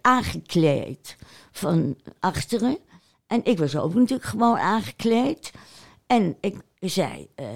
aangekleed 0.01 1.17
van 1.53 1.97
achteren. 2.21 2.79
En 3.27 3.45
ik 3.45 3.59
was 3.59 3.77
ook 3.77 3.95
natuurlijk 3.95 4.29
gewoon 4.29 4.59
aangekleed. 4.59 5.53
En 6.07 6.37
ik 6.41 6.57
zei, 6.81 7.29
eh, 7.35 7.47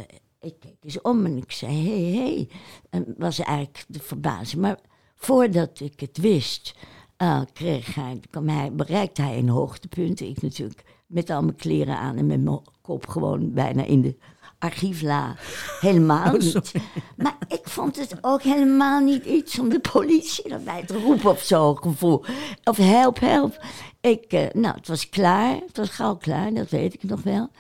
ik 0.41 0.55
keek 0.61 0.77
eens 0.81 1.01
om 1.01 1.27
en 1.27 1.37
ik 1.37 1.53
zei, 1.53 1.73
hé, 1.73 2.03
hey, 2.03 2.23
hé. 2.23 2.35
Hey. 2.35 2.49
En 2.91 3.15
was 3.19 3.39
eigenlijk 3.39 3.85
de 3.89 4.01
verbazing. 4.01 4.63
Maar 4.63 4.79
voordat 5.15 5.81
ik 5.81 6.01
het 6.01 6.19
wist, 6.19 6.75
eh, 7.17 7.43
kreeg 7.53 7.95
hij, 7.95 8.21
kwam 8.31 8.49
hij, 8.49 8.73
bereikte 8.73 9.23
hij 9.23 9.39
een 9.39 9.49
hoogtepunt. 9.49 10.21
Ik 10.21 10.43
natuurlijk 10.43 10.85
met 11.07 11.31
al 11.31 11.43
mijn 11.43 11.57
kleren 11.57 11.99
aan 11.99 12.17
en 12.17 12.27
met 12.27 12.43
mijn 12.43 12.61
kop 12.81 13.07
gewoon 13.07 13.53
bijna 13.53 13.85
in 13.85 14.03
de 14.03 14.17
archiefla. 14.63 15.35
Helemaal 15.81 16.33
niet. 16.33 16.73
Maar 17.17 17.37
ik 17.49 17.61
vond 17.63 17.97
het 17.97 18.17
ook 18.21 18.43
helemaal 18.43 19.01
niet 19.01 19.25
iets 19.25 19.59
om 19.59 19.69
de 19.69 19.81
politie 19.81 20.45
erbij 20.49 20.85
te 20.87 20.99
roepen 20.99 21.31
of 21.31 21.43
zo 21.43 21.75
gevoel. 21.75 22.25
Of 22.65 22.77
help, 22.77 23.21
help. 23.21 23.65
Ik, 24.01 24.25
eh, 24.25 24.47
nou, 24.53 24.75
het 24.75 24.89
was 24.89 25.09
klaar. 25.09 25.55
Het 25.67 25.77
was 25.77 25.89
gauw 25.89 26.17
klaar, 26.17 26.55
dat 26.55 26.71
weet 26.71 26.95
ik 26.95 27.03
nog 27.03 27.23
wel. 27.23 27.51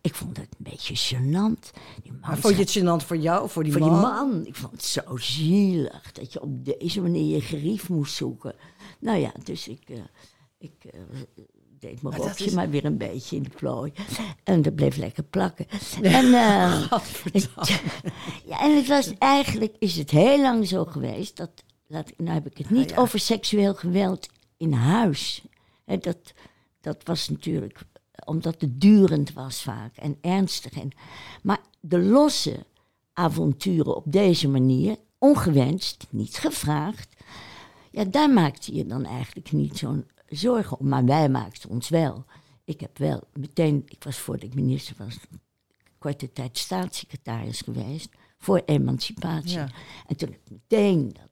Ik 0.00 0.14
vond 0.14 0.36
het 0.36 0.48
een 0.58 0.70
beetje 0.70 1.16
gênant. 1.16 1.70
Die 2.02 2.12
man 2.12 2.20
Maar 2.20 2.38
vond 2.38 2.54
je 2.56 2.60
het 2.60 2.78
gênant 2.78 3.06
voor 3.06 3.16
jou 3.16 3.42
of 3.42 3.52
voor 3.52 3.64
die 3.64 3.72
voor 3.72 3.80
man? 3.80 3.90
die 3.90 4.00
man. 4.00 4.46
Ik 4.46 4.54
vond 4.54 4.72
het 4.72 4.84
zo 4.84 5.16
zielig 5.16 6.12
dat 6.12 6.32
je 6.32 6.42
op 6.42 6.64
deze 6.64 7.00
manier 7.00 7.34
je 7.34 7.40
gerief 7.40 7.88
moest 7.88 8.14
zoeken. 8.14 8.54
Nou 8.98 9.18
ja, 9.18 9.32
dus 9.44 9.68
ik, 9.68 9.82
eh, 9.88 9.98
ik 10.58 10.74
eh, 10.80 11.00
deed 11.80 12.02
mijn 12.02 12.16
rokje 12.16 12.44
is- 12.44 12.52
maar 12.52 12.70
weer 12.70 12.84
een 12.84 12.96
beetje 12.96 13.36
in 13.36 13.42
de 13.42 13.48
plooi. 13.48 13.92
En 14.44 14.62
dat 14.62 14.74
bleef 14.74 14.96
lekker 14.96 15.22
plakken. 15.22 15.66
En, 16.02 16.24
eh, 16.24 16.82
ja, 18.50 18.60
en 18.60 18.76
het 18.76 18.86
was 18.86 19.12
eigenlijk, 19.18 19.74
is 19.78 19.96
het 19.96 20.10
heel 20.10 20.40
lang 20.40 20.66
zo 20.66 20.84
geweest, 20.84 21.36
dat, 21.36 21.50
laat, 21.86 22.12
nou 22.16 22.30
heb 22.30 22.46
ik 22.46 22.58
het 22.58 22.70
niet 22.70 22.90
ja. 22.90 22.96
over 22.96 23.18
seksueel 23.18 23.74
geweld 23.74 24.28
in 24.56 24.72
huis. 24.72 25.42
Dat, 25.84 26.32
dat 26.80 27.02
was 27.04 27.28
natuurlijk 27.28 27.80
omdat 28.24 28.60
het 28.60 28.80
durend 28.80 29.32
was 29.32 29.62
vaak 29.62 29.96
en 29.96 30.18
ernstig. 30.20 30.72
En, 30.72 30.90
maar 31.42 31.60
de 31.80 31.98
losse 31.98 32.66
avonturen 33.12 33.96
op 33.96 34.04
deze 34.06 34.48
manier, 34.48 34.96
ongewenst, 35.18 36.06
niet 36.10 36.36
gevraagd, 36.36 37.16
ja, 37.90 38.04
daar 38.04 38.30
maakte 38.30 38.74
je 38.74 38.86
dan 38.86 39.04
eigenlijk 39.04 39.52
niet 39.52 39.78
zo'n 39.78 40.06
zorgen 40.28 40.78
om. 40.78 40.88
Maar 40.88 41.04
wij 41.04 41.28
maakten 41.28 41.70
ons 41.70 41.88
wel. 41.88 42.24
Ik 42.64 42.80
heb 42.80 42.98
wel 42.98 43.20
meteen, 43.32 43.82
ik 43.86 44.04
was 44.04 44.18
voordat 44.18 44.44
ik 44.44 44.54
minister 44.54 44.94
was, 44.98 45.18
korte 45.98 46.32
tijd 46.32 46.58
staatssecretaris 46.58 47.60
geweest 47.60 48.08
voor 48.38 48.62
emancipatie. 48.64 49.50
Ja. 49.58 49.68
En 50.06 50.16
toen 50.16 50.28
heb 50.28 50.40
ik 50.44 50.50
meteen 50.50 51.12
dat, 51.12 51.28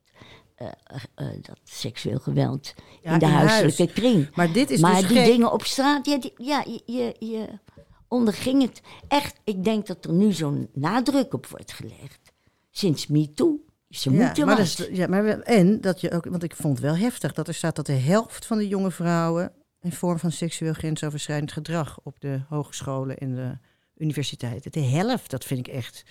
eh, 0.54 0.66
eh, 0.84 1.02
eh, 1.14 1.42
dat 1.42 1.58
seksueel 1.64 2.18
geweld 2.18 2.74
Ja, 3.02 3.12
in 3.12 3.18
de 3.18 3.24
in 3.26 3.32
huis. 3.32 3.50
huiselijke 3.50 3.92
kring. 3.94 4.34
Maar 4.34 4.52
dit 4.52 4.70
is 4.70 4.80
maar 4.80 5.00
dus 5.00 5.08
die 5.08 5.16
gek. 5.16 5.26
dingen 5.26 5.52
op 5.52 5.64
straat, 5.64 6.06
ja, 6.06 6.18
die, 6.18 6.32
ja 6.36 6.64
je, 6.66 6.82
je, 6.86 7.16
je 7.26 7.48
onderging 8.08 8.62
het 8.62 8.82
echt. 9.08 9.40
Ik 9.44 9.64
denk 9.64 9.86
dat 9.86 10.04
er 10.04 10.12
nu 10.12 10.32
zo'n 10.32 10.68
nadruk 10.72 11.34
op 11.34 11.46
wordt 11.46 11.72
gelegd. 11.72 12.32
Sinds 12.70 13.06
MeToo. 13.06 13.64
Ze 13.88 14.10
Ja, 14.10 14.32
maar 14.44 14.56
dat 14.56 14.58
is- 14.66 14.88
ja, 14.92 15.06
maar 15.06 15.24
en 15.40 15.80
dat 15.80 16.00
je 16.00 16.10
ook, 16.10 16.24
want 16.24 16.42
ik 16.42 16.56
vond 16.56 16.78
het 16.78 16.86
wel 16.86 16.96
heftig 16.96 17.32
dat 17.32 17.48
er 17.48 17.54
staat 17.54 17.76
dat 17.76 17.86
de 17.86 17.92
helft 17.92 18.46
van 18.46 18.58
de 18.58 18.68
jonge 18.68 18.90
vrouwen 18.90 19.52
een 19.80 19.92
vorm 19.92 20.18
van 20.18 20.32
seksueel 20.32 20.72
grensoverschrijdend 20.72 21.52
gedrag 21.52 21.98
op 22.02 22.20
de 22.20 22.40
hogescholen 22.48 23.18
en 23.18 23.34
de 23.34 23.58
universiteiten. 23.96 24.72
De 24.72 24.80
helft, 24.80 25.30
dat 25.30 25.44
vind 25.44 25.66
ik 25.68 25.74
echt. 25.74 26.02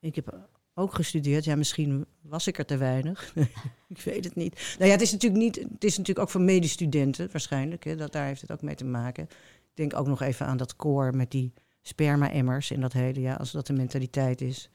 Ik 0.00 0.14
heb 0.14 0.48
ook 0.74 0.94
gestudeerd. 0.94 1.44
Ja, 1.44 1.56
misschien 1.56 2.06
was 2.22 2.46
ik 2.46 2.58
er 2.58 2.64
te 2.64 2.76
weinig. 2.76 3.32
ik 3.88 4.00
weet 4.00 4.24
het 4.24 4.34
niet. 4.34 4.74
Nou 4.78 4.86
ja, 4.86 4.92
het 4.92 5.02
is 5.02 5.12
natuurlijk 5.12 5.42
niet. 5.42 5.56
Het 5.56 5.84
is 5.84 5.96
natuurlijk 5.98 6.26
ook 6.26 6.30
voor 6.32 6.40
medestudenten 6.40 7.28
waarschijnlijk. 7.32 7.84
Hè, 7.84 7.96
dat 7.96 8.12
daar 8.12 8.26
heeft 8.26 8.40
het 8.40 8.52
ook 8.52 8.62
mee 8.62 8.74
te 8.74 8.84
maken. 8.84 9.24
Ik 9.24 9.74
denk 9.74 9.96
ook 9.96 10.06
nog 10.06 10.20
even 10.22 10.46
aan 10.46 10.56
dat 10.56 10.76
koor 10.76 11.16
met 11.16 11.30
die 11.30 11.52
sperma-emmers 11.82 12.70
en 12.70 12.80
dat 12.80 12.92
hele. 12.92 13.20
Ja, 13.20 13.34
als 13.34 13.50
dat 13.50 13.66
de 13.66 13.72
mentaliteit 13.72 14.40
is. 14.40 14.70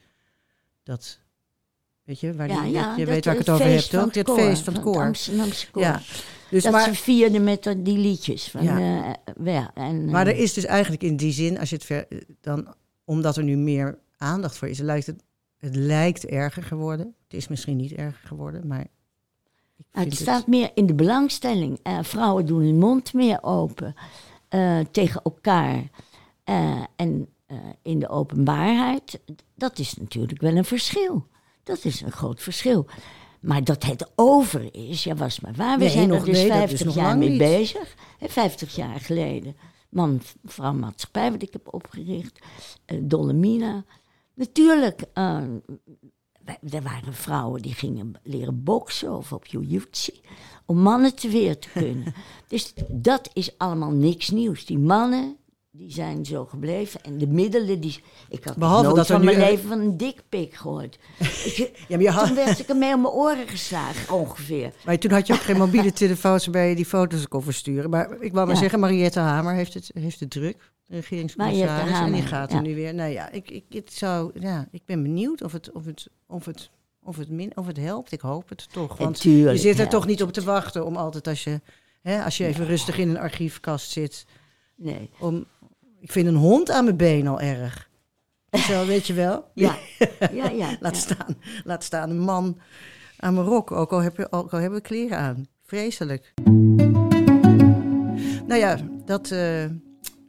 Dat. 0.82 1.20
Weet 2.08 2.20
je, 2.20 2.34
waar 2.34 2.48
die, 2.48 2.70
je 2.96 3.06
weet 3.06 3.24
waar 3.24 3.34
ik 3.34 3.40
het 3.40 3.48
over 3.48 3.64
heb, 3.64 3.74
feest 3.74 3.90
van 3.90 4.04
toch? 4.04 4.14
Het 4.14 4.24
koor, 4.24 4.38
feest 4.38 4.62
van 4.62 4.74
het 4.74 4.82
koor. 4.82 5.02
Amsterdamse 5.02 5.70
koor. 5.70 5.82
Ja, 5.82 6.00
dus 6.50 6.62
dat 6.62 6.72
maar, 6.72 6.84
ze 6.84 6.94
vierden 6.94 7.44
met 7.44 7.74
die 7.76 7.98
liedjes. 7.98 8.50
Van, 8.50 8.62
Ja. 8.62 9.16
ja, 9.44 9.70
en, 9.74 10.04
maar 10.04 10.26
eh, 10.26 10.32
er 10.32 10.38
is 10.38 10.52
dus 10.52 10.64
eigenlijk 10.64 11.02
in 11.02 11.16
die 11.16 11.32
zin, 11.32 11.58
als 11.58 11.70
je 11.70 11.76
het 11.76 11.84
ver, 11.84 12.06
dan, 12.40 12.74
omdat 13.04 13.36
er 13.36 13.42
nu 13.42 13.56
meer 13.56 13.98
aandacht 14.16 14.56
voor 14.56 14.68
is, 14.68 14.78
lijkt 14.78 15.06
het, 15.06 15.22
het 15.56 15.76
lijkt 15.76 16.26
erger 16.26 16.62
geworden. 16.62 17.14
Het 17.24 17.34
is 17.34 17.48
misschien 17.48 17.76
niet 17.76 17.92
erger 17.92 18.28
geworden, 18.28 18.66
maar 18.66 18.80
ik 18.80 18.88
Nou, 19.92 20.06
vind 20.06 20.18
het 20.18 20.28
staat 20.28 20.46
meer 20.46 20.70
in 20.74 20.86
de 20.86 20.94
belangstelling. 20.94 21.78
Eh, 21.82 21.98
vrouwen 22.02 22.46
doen 22.46 22.62
hun 22.62 22.78
mond 22.78 23.12
meer 23.12 23.38
open 23.42 23.94
eh, 24.48 24.80
tegen 24.90 25.22
elkaar. 25.22 25.90
Eh, 26.44 26.84
en 26.96 27.28
eh, 27.46 27.56
in 27.82 27.98
de 27.98 28.08
openbaarheid, 28.08 29.20
dat 29.54 29.78
is 29.78 29.96
natuurlijk 29.96 30.40
wel 30.40 30.56
een 30.56 30.64
verschil. 30.64 31.26
Dat 31.68 31.84
is 31.84 32.00
een 32.00 32.12
groot 32.12 32.42
verschil. 32.42 32.86
Maar 33.40 33.64
dat 33.64 33.84
het 33.84 34.10
over 34.14 34.74
is, 34.74 35.04
ja, 35.04 35.14
was 35.14 35.40
maar 35.40 35.52
waar. 35.54 35.78
We 35.78 35.84
Nee, 35.84 35.92
zijn 35.92 36.08
nog- 36.08 36.18
er 36.18 36.24
dus 36.24 36.36
nee, 36.38 36.48
dat 36.48 36.56
is 36.56 36.62
50 36.62 36.86
nog 36.86 36.94
jaar 36.94 37.18
mee 37.18 37.28
niet. 37.28 37.38
bezig. 37.38 37.94
Hè, 38.18 38.28
50 38.28 38.74
jaar 38.76 39.00
geleden. 39.00 39.56
Man, 39.88 40.20
vrouw 40.44 40.72
maatschappij, 40.72 41.30
wat 41.32 41.42
ik 41.42 41.52
heb 41.52 41.74
opgericht. 41.74 42.38
eh 42.84 42.98
Dolomina. 43.02 43.84
Natuurlijk, 44.34 45.02
wij- 45.14 46.58
er 46.70 46.82
waren 46.82 47.14
vrouwen 47.14 47.62
die 47.62 47.74
gingen 47.74 48.12
leren 48.22 48.62
boksen 48.64 49.16
of 49.16 49.32
op 49.32 49.46
jujutsu. 49.46 50.12
Om 50.66 50.78
mannen 50.78 51.14
te 51.14 51.28
weer 51.28 51.58
te 51.58 51.68
kunnen. 51.72 52.14
dus 52.48 52.72
dat 52.88 53.30
is 53.32 53.58
allemaal 53.58 53.90
niks 53.90 54.30
nieuws. 54.30 54.64
Die 54.66 54.78
mannen 54.78 55.36
die 55.78 55.92
zijn 55.92 56.24
zo 56.24 56.44
gebleven. 56.44 57.00
En 57.02 57.18
de 57.18 57.26
middelen, 57.26 57.80
die, 57.80 58.02
ik 58.28 58.44
had 58.44 58.56
Behalve 58.56 58.82
nooit 58.82 58.96
dat 58.96 59.06
van 59.06 59.24
mijn 59.24 59.38
leven 59.38 59.68
van 59.68 59.80
een 59.80 59.96
dikpik 59.96 60.54
gehoord. 60.54 60.98
Ja, 61.88 61.96
maar, 61.96 62.00
je 62.00 62.10
had- 62.10 62.26
Toen 62.26 62.34
werd 62.34 62.58
ik 62.58 62.68
ermee 62.68 62.94
om 62.94 63.00
mijn 63.00 63.14
oren 63.14 63.48
geslagen, 63.48 64.14
ongeveer. 64.14 64.72
maar 64.84 64.98
toen 64.98 65.10
had 65.10 65.26
je 65.26 65.32
ook 65.32 65.40
geen 65.40 65.56
mobiele 65.56 65.92
telefoons 65.92 66.44
waarbij 66.44 66.68
je 66.68 66.74
die 66.74 66.86
foto's 66.86 67.28
kon 67.28 67.42
versturen. 67.42 67.90
Maar 67.90 68.10
ik 68.20 68.32
wou 68.32 68.46
maar 68.46 68.54
Ja. 68.54 68.60
zeggen, 68.60 68.80
Mariette 68.80 69.18
Hamer 69.20 69.54
heeft 69.54 69.74
het, 69.74 69.90
heeft 69.94 70.20
het 70.20 70.30
druk. 70.30 70.72
De 70.86 70.94
regeringscommissaris. 70.94 71.98
En 71.98 72.12
die 72.12 72.22
gaat 72.22 72.50
ja. 72.50 72.56
er 72.56 72.62
nu 72.62 72.74
weer. 72.74 72.94
Nou 72.94 73.10
ja, 73.10 73.30
ik, 73.30 73.50
ik, 73.50 73.64
het 73.68 73.92
zou, 73.92 74.30
ja, 74.40 74.68
ik 74.70 74.82
ben 74.84 75.02
benieuwd 75.02 75.42
of 75.42 75.52
het, 75.52 75.72
of 75.72 75.84
het, 75.84 76.08
of 76.26 76.44
het, 76.44 76.70
of 77.02 77.16
het, 77.16 77.28
min, 77.28 77.56
of 77.56 77.66
het 77.66 77.76
helpt. 77.76 78.12
Ik 78.12 78.20
hoop 78.20 78.48
het 78.48 78.72
toch. 78.72 78.96
Want 78.96 79.10
Natuurlijk 79.10 79.56
je 79.56 79.62
zit 79.62 79.78
er 79.78 79.88
toch 79.88 80.06
niet 80.06 80.22
op 80.22 80.32
te 80.32 80.42
wachten 80.42 80.86
om 80.86 80.96
altijd 80.96 81.26
als 81.26 81.44
je, 81.44 81.60
hè, 82.02 82.24
als 82.24 82.36
je 82.36 82.44
even 82.46 82.66
rustig 82.66 82.98
in 82.98 83.08
een 83.08 83.18
archiefkast 83.18 83.90
zit. 83.90 84.26
Nee. 84.76 85.10
Om, 85.18 85.46
ik 86.00 86.12
vind 86.12 86.26
een 86.26 86.34
hond 86.34 86.70
aan 86.70 86.84
mijn 86.84 86.96
been 86.96 87.26
al 87.26 87.40
erg. 87.40 87.88
Zo, 88.50 88.86
weet 88.86 89.06
je 89.06 89.12
wel? 89.12 89.50
Ja, 89.54 89.78
ja, 90.32 90.48
ja. 90.48 90.76
Laat, 90.80 90.94
ja. 90.94 91.00
staan, 91.00 91.36
laat 91.64 91.84
staan 91.84 92.10
een 92.10 92.20
man 92.20 92.58
aan 93.16 93.34
mijn 93.34 93.46
rok, 93.46 93.70
ook 93.70 93.92
al, 93.92 94.02
heb 94.02 94.16
je, 94.16 94.32
ook 94.32 94.52
al 94.52 94.58
hebben 94.58 94.78
we 94.78 94.84
kleren 94.86 95.18
aan. 95.18 95.46
Vreselijk. 95.62 96.32
Nou 98.46 98.60
ja, 98.60 98.78
dat 99.04 99.30
eh, 99.30 99.64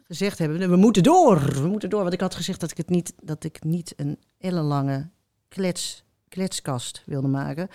gezegd 0.03 0.39
hebben 0.39 0.59
we. 0.59 0.67
We 0.67 0.75
moeten 0.75 1.03
door. 1.03 1.61
We 1.61 1.67
moeten 1.67 1.89
door. 1.89 2.01
Want 2.01 2.13
ik 2.13 2.21
had 2.21 2.35
gezegd 2.35 2.59
dat 2.59 2.71
ik, 2.71 2.77
het 2.77 2.89
niet, 2.89 3.13
dat 3.21 3.43
ik 3.43 3.63
niet 3.63 3.93
een 3.95 4.19
ellenlange 4.37 5.09
klets, 5.47 6.03
kletskast 6.27 7.03
wilde 7.05 7.27
maken. 7.27 7.67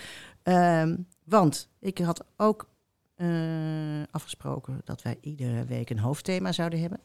Ehm, 0.43 0.97
want 1.25 1.69
ik 1.79 1.99
had 1.99 2.25
ook 2.37 2.69
eh, 3.15 4.03
afgesproken 4.11 4.81
dat 4.85 5.03
wij 5.03 5.19
iedere 5.21 5.65
week 5.65 5.91
een 5.91 5.99
hoofdthema 5.99 6.53
zouden 6.53 6.81
hebben. 6.81 7.01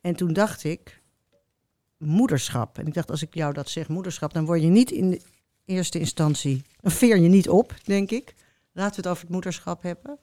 En 0.00 0.16
toen 0.16 0.32
dacht 0.32 0.64
ik, 0.64 1.02
moederschap. 1.98 2.78
En 2.78 2.86
ik 2.86 2.94
dacht, 2.94 3.10
als 3.10 3.22
ik 3.22 3.34
jou 3.34 3.52
dat 3.52 3.68
zeg, 3.68 3.88
moederschap, 3.88 4.32
dan 4.32 4.44
word 4.44 4.62
je 4.62 4.68
niet 4.68 4.90
in 4.90 5.10
de 5.10 5.20
eerste 5.64 5.98
instantie, 5.98 6.62
dan 6.80 6.90
veer 6.90 7.18
je 7.18 7.28
niet 7.28 7.48
op, 7.48 7.74
denk 7.84 8.10
ik. 8.10 8.34
Laten 8.72 8.94
we 8.94 9.00
het 9.00 9.10
over 9.10 9.22
het 9.22 9.32
moederschap 9.32 9.82
hebben. 9.82 10.18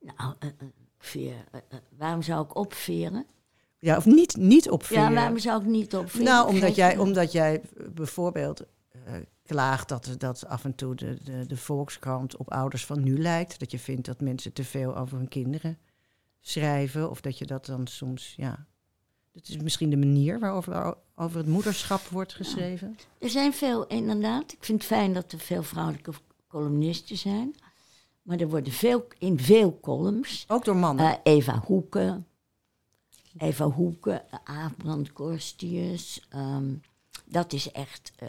Nou, 0.00 0.34
eh, 0.38 0.48
eh, 0.48 0.68
veer, 0.98 1.44
eh, 1.50 1.60
waarom 1.96 2.22
zou 2.22 2.44
ik 2.44 2.56
opveren? 2.56 3.26
Ja, 3.78 3.96
of 3.96 4.06
niet, 4.06 4.36
niet 4.36 4.70
opveren. 4.70 5.02
Ja, 5.02 5.12
waarom 5.12 5.38
zou 5.38 5.60
ik 5.60 5.66
niet 5.66 5.96
opveren? 5.96 6.24
nou, 6.24 6.48
omdat 6.48 6.74
jij, 6.74 6.98
omdat 6.98 7.32
jij 7.32 7.62
bijvoorbeeld 7.94 8.62
klaagt 9.42 9.88
dat, 9.88 10.14
dat 10.18 10.46
af 10.46 10.64
en 10.64 10.74
toe 10.74 10.94
de, 10.94 11.18
de, 11.22 11.46
de 11.46 11.56
Volkskrant 11.56 12.36
op 12.36 12.50
ouders 12.50 12.86
van 12.86 13.02
nu 13.02 13.18
lijkt. 13.18 13.58
Dat 13.58 13.70
je 13.70 13.78
vindt 13.78 14.06
dat 14.06 14.20
mensen 14.20 14.52
te 14.52 14.64
veel 14.64 14.96
over 14.96 15.18
hun 15.18 15.28
kinderen 15.28 15.78
schrijven. 16.40 17.10
Of 17.10 17.20
dat 17.20 17.38
je 17.38 17.46
dat 17.46 17.66
dan 17.66 17.86
soms, 17.86 18.34
ja... 18.36 18.66
Dat 19.32 19.48
is 19.48 19.56
misschien 19.56 19.90
de 19.90 19.96
manier 19.96 20.38
waarover 20.38 20.94
over 21.14 21.38
het 21.38 21.46
moederschap 21.46 22.00
wordt 22.00 22.34
geschreven. 22.34 22.96
Er 23.18 23.30
zijn 23.30 23.52
veel, 23.52 23.86
inderdaad. 23.86 24.52
Ik 24.52 24.64
vind 24.64 24.78
het 24.78 24.86
fijn 24.86 25.12
dat 25.12 25.32
er 25.32 25.38
veel 25.38 25.62
vrouwelijke 25.62 26.12
columnisten 26.48 27.16
zijn. 27.16 27.54
Maar 28.22 28.38
er 28.38 28.48
worden 28.48 28.72
veel, 28.72 29.06
in 29.18 29.38
veel 29.38 29.78
columns. 29.80 30.44
Ook 30.48 30.64
door 30.64 30.76
mannen. 30.76 31.06
eh, 31.06 31.34
Eva 31.34 31.62
Hoeken. 31.66 32.26
Eva 33.38 33.68
Hoeken, 33.68 34.22
Aafbrand 34.44 35.12
Korstius. 35.12 36.26
ehm, 36.28 36.74
dat 37.24 37.52
is 37.52 37.70
echt 37.70 38.12
eh, 38.16 38.28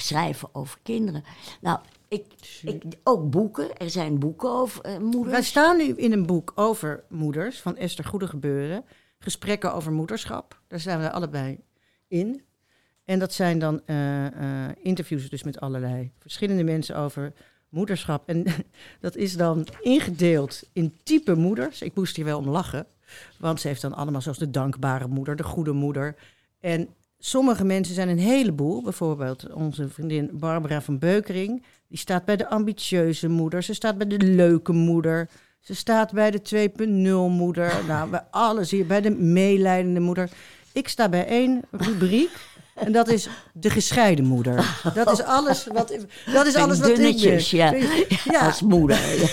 schrijven 0.00 0.48
over 0.52 0.78
kinderen. 0.82 1.24
Nou, 1.60 1.78
ik, 2.08 2.24
ik, 2.62 2.82
ook 3.04 3.30
boeken. 3.30 3.76
Er 3.76 3.90
zijn 3.90 4.18
boeken 4.18 4.50
over 4.50 4.84
eh, 4.84 4.92
Wij 4.92 5.00
moeders. 5.00 5.46
staan 5.46 5.76
nu 5.76 5.94
in 5.94 6.12
een 6.12 6.26
boek 6.26 6.52
over 6.54 7.04
moeders 7.08 7.60
van 7.60 7.76
Esther 7.76 8.04
Goedegebeuren. 8.04 8.84
Gesprekken 9.18 9.74
over 9.74 9.92
moederschap. 9.92 10.60
Daar 10.66 10.80
zijn 10.80 11.00
we 11.00 11.10
allebei 11.10 11.58
in. 12.08 12.42
En 13.04 13.18
dat 13.18 13.32
zijn 13.32 13.58
dan 13.58 13.80
eh, 13.86 14.26
eh, 14.26 14.70
interviews 14.82 15.30
dus 15.30 15.42
met 15.42 15.60
allerlei 15.60 16.12
verschillende 16.18 16.64
mensen 16.64 16.96
over 16.96 17.32
moederschap. 17.68 18.28
En 18.28 18.44
dat 19.00 19.16
is 19.16 19.36
dan 19.36 19.66
ingedeeld 19.80 20.62
in 20.72 20.96
type 21.02 21.34
moeders. 21.34 21.82
Ik 21.82 21.94
moest 21.94 22.16
hier 22.16 22.24
wel 22.24 22.38
om 22.38 22.48
lachen. 22.48 22.86
Want 23.38 23.60
ze 23.60 23.68
heeft 23.68 23.80
dan 23.80 23.94
allemaal 23.94 24.20
zoals 24.20 24.38
de 24.38 24.50
dankbare 24.50 25.06
moeder, 25.06 25.36
de 25.36 25.42
goede 25.42 25.72
moeder. 25.72 26.16
En 26.60 26.88
sommige 27.18 27.64
mensen 27.64 27.94
zijn 27.94 28.08
een 28.08 28.18
heleboel. 28.18 28.82
Bijvoorbeeld 28.82 29.52
onze 29.52 29.88
vriendin 29.88 30.30
Barbara 30.32 30.80
van 30.82 30.98
Beukering. 30.98 31.62
Die 31.88 31.98
staat 31.98 32.24
bij 32.24 32.36
de 32.36 32.48
ambitieuze 32.48 33.28
moeder. 33.28 33.62
Ze 33.62 33.74
staat 33.74 33.98
bij 33.98 34.06
de 34.06 34.18
leuke 34.18 34.72
moeder. 34.72 35.28
Ze 35.60 35.74
staat 35.74 36.12
bij 36.12 36.30
de 36.30 36.70
2.0 36.78 36.86
moeder. 37.36 37.72
Nou, 37.88 38.10
bij 38.10 38.22
alles 38.30 38.70
hier. 38.70 38.86
Bij 38.86 39.00
de 39.00 39.10
meelijdende 39.10 40.00
moeder. 40.00 40.30
Ik 40.72 40.88
sta 40.88 41.08
bij 41.08 41.26
één 41.26 41.60
rubriek. 41.70 42.30
En 42.74 42.92
dat 42.92 43.08
is 43.08 43.28
de 43.52 43.70
gescheiden 43.70 44.24
moeder. 44.24 44.80
Dat 44.94 45.10
is 45.12 45.22
alles 45.22 45.66
wat, 45.66 45.96
dat 46.32 46.46
is 46.46 46.54
alles 46.54 46.78
wat 46.78 46.88
ik 46.88 46.94
ben. 46.94 47.04
Dunnetjes, 47.04 47.50
ja. 47.50 47.74
Ja, 48.24 48.46
Als 48.46 48.62
moeder. 48.62 48.96
ja. 49.20 49.26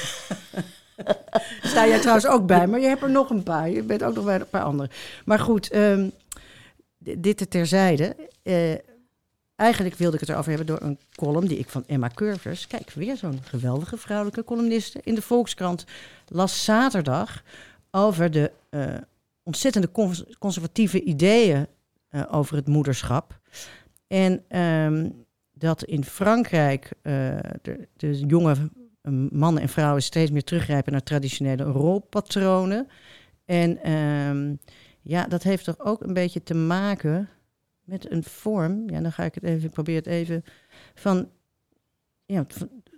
sta 1.70 1.88
jij 1.88 2.00
trouwens 2.00 2.28
ook 2.28 2.46
bij. 2.46 2.68
Maar 2.68 2.80
je 2.80 2.88
hebt 2.88 3.02
er 3.02 3.12
nog 3.12 3.30
een 3.30 3.44
paar. 3.44 3.70
Je 3.70 3.84
bent 3.84 4.04
ook 4.04 4.16
nog 4.16 4.26
bij 4.26 4.36
een 4.36 4.50
paar 4.50 4.64
anderen. 4.64 4.92
Maar 5.26 5.40
goed, 5.40 5.64
d- 5.64 5.74
dit 7.18 7.40
er 7.40 7.48
terzijde. 7.48 8.16
Eh, 8.44 8.74
eigenlijk 9.56 9.96
wilde 9.96 10.14
ik 10.14 10.20
het 10.20 10.30
erover 10.30 10.50
hebben 10.50 10.68
door 10.68 10.82
een 10.82 11.00
column 11.16 11.48
die 11.48 11.58
ik 11.58 11.70
van 11.70 11.84
Emma 11.88 12.10
Curvers... 12.14 12.68
Kijk, 12.68 12.92
weer 12.92 13.18
zo'n 13.18 13.40
geweldige 13.44 13.98
vrouwelijke 13.98 14.44
columniste. 14.44 15.00
In 15.04 15.16
de 15.16 15.22
Volkskrant 15.22 15.86
las 16.28 16.64
zaterdag 16.64 17.44
over 17.92 18.32
de 18.32 18.52
eh, 18.70 18.94
ontzettende 19.44 19.92
cons- 19.92 20.26
conservatieve 20.40 21.04
ideeën 21.04 21.68
eh, 22.10 22.24
over 22.32 22.56
het 22.56 22.68
moederschap. 22.68 23.40
En 24.08 24.44
ehm, 24.48 25.10
dat 25.54 25.84
in 25.84 26.04
Frankrijk 26.04 26.90
de, 27.02 27.88
de 27.98 28.20
jonge 28.20 28.56
mannen 29.30 29.62
en 29.62 29.70
vrouwen 29.70 30.04
steeds 30.04 30.32
meer 30.32 30.44
teruggrijpen 30.44 30.92
naar 30.92 31.04
traditionele 31.04 31.64
rolpatronen. 31.64 32.88
En 33.46 33.84
ehm, 33.84 34.54
ja, 35.08 35.28
dat 35.28 35.44
heeft 35.44 35.64
toch 35.64 35.80
ook 35.80 36.02
een 36.02 36.14
beetje 36.14 36.44
te 36.44 36.54
maken 36.54 37.30
met 37.84 38.12
een 38.12 38.24
vorm. 38.24 38.90
Ja, 38.90 39.02
dan 39.02 39.12
ga 39.12 39.24
ik 39.24 39.36
het 39.36 39.44
even, 39.44 39.64
ik 39.64 39.72
probeer 39.72 39.96
het 39.96 40.06
even 40.06 40.44
van. 40.96 41.30
Ja, 42.26 42.46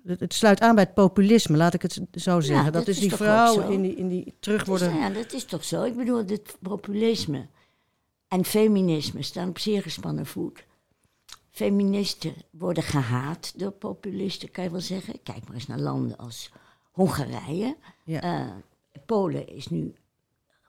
het, 0.03 0.19
het 0.19 0.33
sluit 0.33 0.59
aan 0.59 0.75
bij 0.75 0.83
het 0.83 0.93
populisme, 0.93 1.57
laat 1.57 1.73
ik 1.73 1.81
het 1.81 2.01
zo 2.11 2.39
zeggen. 2.39 2.65
dat, 2.65 2.73
dat 2.73 2.87
is 2.87 2.95
is 2.95 3.01
die 3.01 3.15
vrouwen 3.15 3.65
zo? 3.65 3.71
in 3.71 3.81
die, 3.81 3.95
in 3.95 4.07
die 4.07 4.35
terug 4.39 4.65
worden. 4.65 4.91
Dus, 4.91 4.99
ja, 4.99 5.09
dat 5.09 5.33
is 5.33 5.45
toch 5.45 5.63
zo? 5.63 5.83
Ik 5.83 5.95
bedoel, 5.95 6.25
dit 6.25 6.57
populisme 6.61 7.47
en 8.27 8.45
feminisme 8.45 9.21
staan 9.21 9.49
op 9.49 9.59
zeer 9.59 9.81
gespannen 9.81 10.25
voet. 10.25 10.65
Feministen 11.49 12.33
worden 12.51 12.83
gehaat 12.83 13.59
door 13.59 13.71
populisten, 13.71 14.51
kan 14.51 14.63
je 14.63 14.71
wel 14.71 14.81
zeggen. 14.81 15.23
Kijk 15.23 15.45
maar 15.45 15.53
eens 15.53 15.67
naar 15.67 15.79
landen 15.79 16.17
als 16.17 16.51
Hongarije. 16.91 17.77
Ja. 18.03 18.21
Eh, 18.21 18.51
Polen 19.05 19.47
is 19.47 19.67
nu 19.67 19.95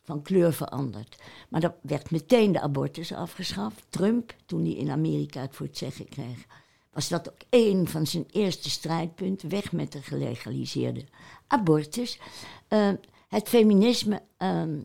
van 0.09 0.23
kleur 0.23 0.53
veranderd. 0.53 1.17
Maar 1.49 1.63
er 1.63 1.75
werd 1.83 2.11
meteen 2.11 2.53
de 2.53 2.61
abortus 2.61 3.13
afgeschaft. 3.13 3.85
Trump, 3.89 4.35
toen 4.47 4.65
hij 4.65 4.73
in 4.73 4.91
Amerika 4.91 5.41
het 5.41 5.55
voor 5.55 5.67
het 5.67 5.79
zeggen 5.79 6.09
kreeg, 6.09 6.47
was 6.93 7.09
dat 7.09 7.31
ook 7.31 7.41
een 7.51 7.89
van 7.89 8.07
zijn 8.07 8.27
eerste 8.31 8.71
strijdpunten. 8.71 9.49
Weg 9.49 9.73
met 9.73 9.93
de 9.93 10.03
gelegaliseerde 10.03 11.05
abortus. 11.47 12.19
Eh, 12.69 12.91
het 13.29 13.49
feminisme 13.49 14.23
ehm, 14.37 14.81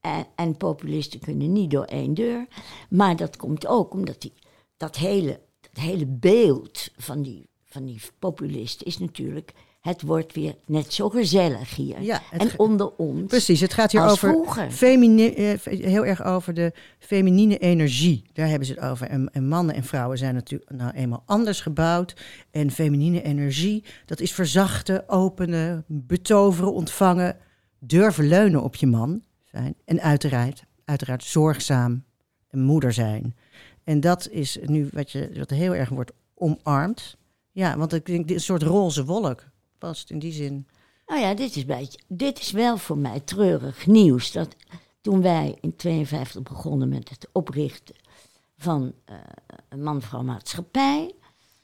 en, 0.00 0.26
en 0.34 0.56
populisten 0.56 1.20
kunnen 1.20 1.52
niet 1.52 1.70
door 1.70 1.84
één 1.84 2.14
deur. 2.14 2.46
Maar 2.88 3.16
dat 3.16 3.36
komt 3.36 3.66
ook 3.66 3.92
omdat 3.92 4.20
die, 4.20 4.32
dat, 4.76 4.96
hele, 4.96 5.40
dat 5.60 5.82
hele 5.82 6.06
beeld 6.06 6.88
van 6.96 7.22
die, 7.22 7.48
van 7.66 7.84
die 7.84 8.00
populisten 8.18 8.86
is 8.86 8.98
natuurlijk... 8.98 9.52
Het 9.80 10.02
wordt 10.02 10.34
weer 10.34 10.54
net 10.64 10.92
zo 10.92 11.08
gezellig 11.08 11.76
hier. 11.76 12.02
Ja, 12.02 12.22
en 12.30 12.50
onder 12.56 12.96
ons. 12.96 13.26
Precies, 13.26 13.60
het 13.60 13.72
gaat 13.72 13.92
hier 13.92 14.04
over 14.04 14.28
eh, 14.78 15.54
heel 15.64 16.06
erg 16.06 16.24
over 16.24 16.54
de 16.54 16.72
feminine 16.98 17.58
energie. 17.58 18.24
Daar 18.32 18.48
hebben 18.48 18.66
ze 18.66 18.74
het 18.74 18.82
over. 18.82 19.06
En, 19.06 19.32
en 19.32 19.48
mannen 19.48 19.74
en 19.74 19.84
vrouwen 19.84 20.18
zijn 20.18 20.34
natuurlijk 20.34 20.70
nou 20.70 20.92
eenmaal 20.92 21.22
anders 21.26 21.60
gebouwd. 21.60 22.16
En 22.50 22.70
feminine 22.70 23.22
energie, 23.22 23.84
dat 24.06 24.20
is 24.20 24.32
verzachten, 24.32 25.08
openen, 25.08 25.84
betoveren, 25.86 26.72
ontvangen, 26.72 27.36
durven 27.78 28.28
leunen 28.28 28.62
op 28.62 28.74
je 28.74 28.86
man 28.86 29.22
zijn. 29.44 29.74
En 29.84 30.00
uiteraard, 30.00 30.64
uiteraard 30.84 31.24
zorgzaam 31.24 32.04
een 32.50 32.62
moeder 32.62 32.92
zijn. 32.92 33.36
En 33.84 34.00
dat 34.00 34.28
is 34.30 34.58
nu 34.62 34.88
wat, 34.92 35.10
je, 35.10 35.30
wat 35.38 35.50
heel 35.50 35.74
erg 35.74 35.88
wordt 35.88 36.12
omarmd. 36.34 37.16
Ja, 37.56 37.76
want 37.76 37.92
ik 37.92 38.06
denk, 38.06 38.30
een 38.30 38.40
soort 38.40 38.62
roze 38.62 39.04
wolk 39.04 39.44
past 39.78 40.10
in 40.10 40.18
die 40.18 40.32
zin. 40.32 40.66
Nou 41.06 41.20
ja, 41.20 41.34
dit 41.34 41.56
is, 41.56 41.64
beetje, 41.64 41.98
dit 42.08 42.40
is 42.40 42.50
wel 42.50 42.76
voor 42.76 42.98
mij 42.98 43.20
treurig 43.20 43.86
nieuws. 43.86 44.32
Dat 44.32 44.56
toen 45.00 45.22
wij 45.22 45.58
in 45.60 45.76
52 45.76 46.42
begonnen 46.42 46.88
met 46.88 47.08
het 47.08 47.28
oprichten 47.32 47.94
van 48.56 48.92
eh, 49.04 49.16
een 49.68 49.82
man-vrouw 49.82 50.22
maatschappij. 50.22 51.14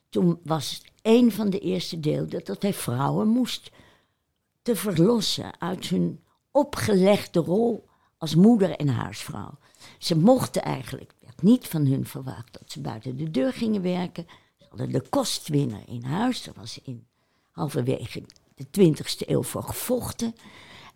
Toen 0.08 0.40
was 0.44 0.70
het 0.70 0.92
een 1.02 1.32
van 1.32 1.50
de 1.50 1.58
eerste 1.58 2.00
deel 2.00 2.28
dat, 2.28 2.46
dat 2.46 2.62
hij 2.62 2.74
vrouwen 2.74 3.28
moest 3.28 3.70
te 4.62 4.76
verlossen 4.76 5.60
uit 5.60 5.84
hun 5.84 6.20
opgelegde 6.50 7.40
rol 7.40 7.88
als 8.18 8.34
moeder 8.34 8.76
en 8.76 8.88
huisvrouw. 8.88 9.58
Ze 9.98 10.16
mochten 10.16 10.62
eigenlijk, 10.62 11.14
werd 11.20 11.42
niet 11.42 11.68
van 11.68 11.86
hun 11.86 12.06
verwacht 12.06 12.52
dat 12.52 12.70
ze 12.70 12.80
buiten 12.80 13.16
de 13.16 13.30
deur 13.30 13.52
gingen 13.52 13.82
werken. 13.82 14.26
Hadden 14.72 14.92
de 14.92 15.08
kostwinner 15.08 15.82
in 15.86 16.04
huis. 16.04 16.42
Daar 16.42 16.54
was 16.56 16.80
in 16.82 17.06
halverwege 17.50 18.22
de 18.54 18.94
20e 18.94 19.28
eeuw 19.28 19.42
voor 19.42 19.62
gevochten. 19.62 20.34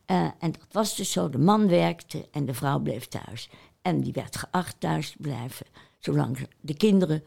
Uh, 0.07 0.31
en 0.39 0.53
dat 0.53 0.67
was 0.71 0.97
dus 0.97 1.13
zo, 1.13 1.29
de 1.29 1.39
man 1.39 1.69
werkte 1.69 2.29
en 2.31 2.47
de 2.47 2.55
vrouw 2.55 2.79
bleef 2.79 3.07
thuis. 3.07 3.51
En 3.83 4.01
die 4.01 4.13
werd 4.13 4.37
geacht 4.37 4.81
thuis 4.81 5.11
te 5.11 5.17
blijven, 5.21 5.67
zolang 5.99 6.49
de 6.61 6.75
kinderen 6.77 7.25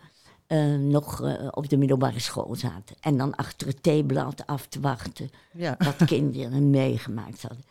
uh, 0.48 0.76
nog 0.76 1.22
uh, 1.22 1.48
op 1.52 1.70
de 1.70 1.78
middelbare 1.78 2.20
school 2.20 2.56
zaten. 2.56 2.96
En 3.00 3.18
dan 3.18 3.36
achter 3.36 3.68
het 3.68 3.84
theeblad 3.84 4.46
af 4.46 4.68
te 4.68 4.80
wachten 4.80 5.30
Ja. 5.54 5.76
wat 5.78 6.06
kinderen 6.16 6.70
meegemaakt 6.70 7.42
hadden. 7.42 7.64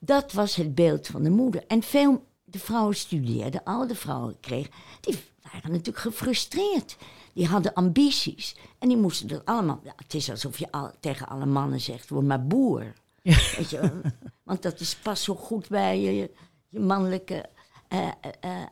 Dat 0.00 0.32
was 0.32 0.56
het 0.56 0.74
beeld 0.74 1.06
van 1.06 1.22
de 1.22 1.30
moeder. 1.30 1.64
En 1.66 1.82
veel 1.82 2.24
de 2.44 2.58
vrouwen 2.58 2.96
studeerden, 2.96 3.64
oude 3.64 3.94
vrouwen 3.94 4.40
kregen, 4.40 4.72
die 5.00 5.18
waren 5.52 5.70
natuurlijk 5.70 5.98
gefrustreerd. 5.98 6.96
Die 7.32 7.46
hadden 7.46 7.72
ambities. 7.72 8.56
En 8.78 8.88
die 8.88 8.96
moesten 8.96 9.28
dat 9.28 9.44
allemaal. 9.44 9.80
Ja, 9.84 9.92
het 9.96 10.14
is 10.14 10.30
alsof 10.30 10.58
je 10.58 10.72
al, 10.72 10.90
tegen 11.00 11.28
alle 11.28 11.46
mannen 11.46 11.80
zegt: 11.80 12.08
word 12.08 12.26
maar 12.26 12.46
boer. 12.46 12.92
Weet 13.22 13.70
je, 13.70 14.00
want 14.44 14.62
dat 14.62 14.80
is 14.80 14.96
pas 14.96 15.22
zo 15.22 15.34
goed 15.34 15.68
bij 15.68 16.00
je, 16.00 16.30
je 16.68 16.80
mannelijke 16.80 17.44
eh, 17.88 18.08
eh, 18.08 18.12
eh, 18.40 18.66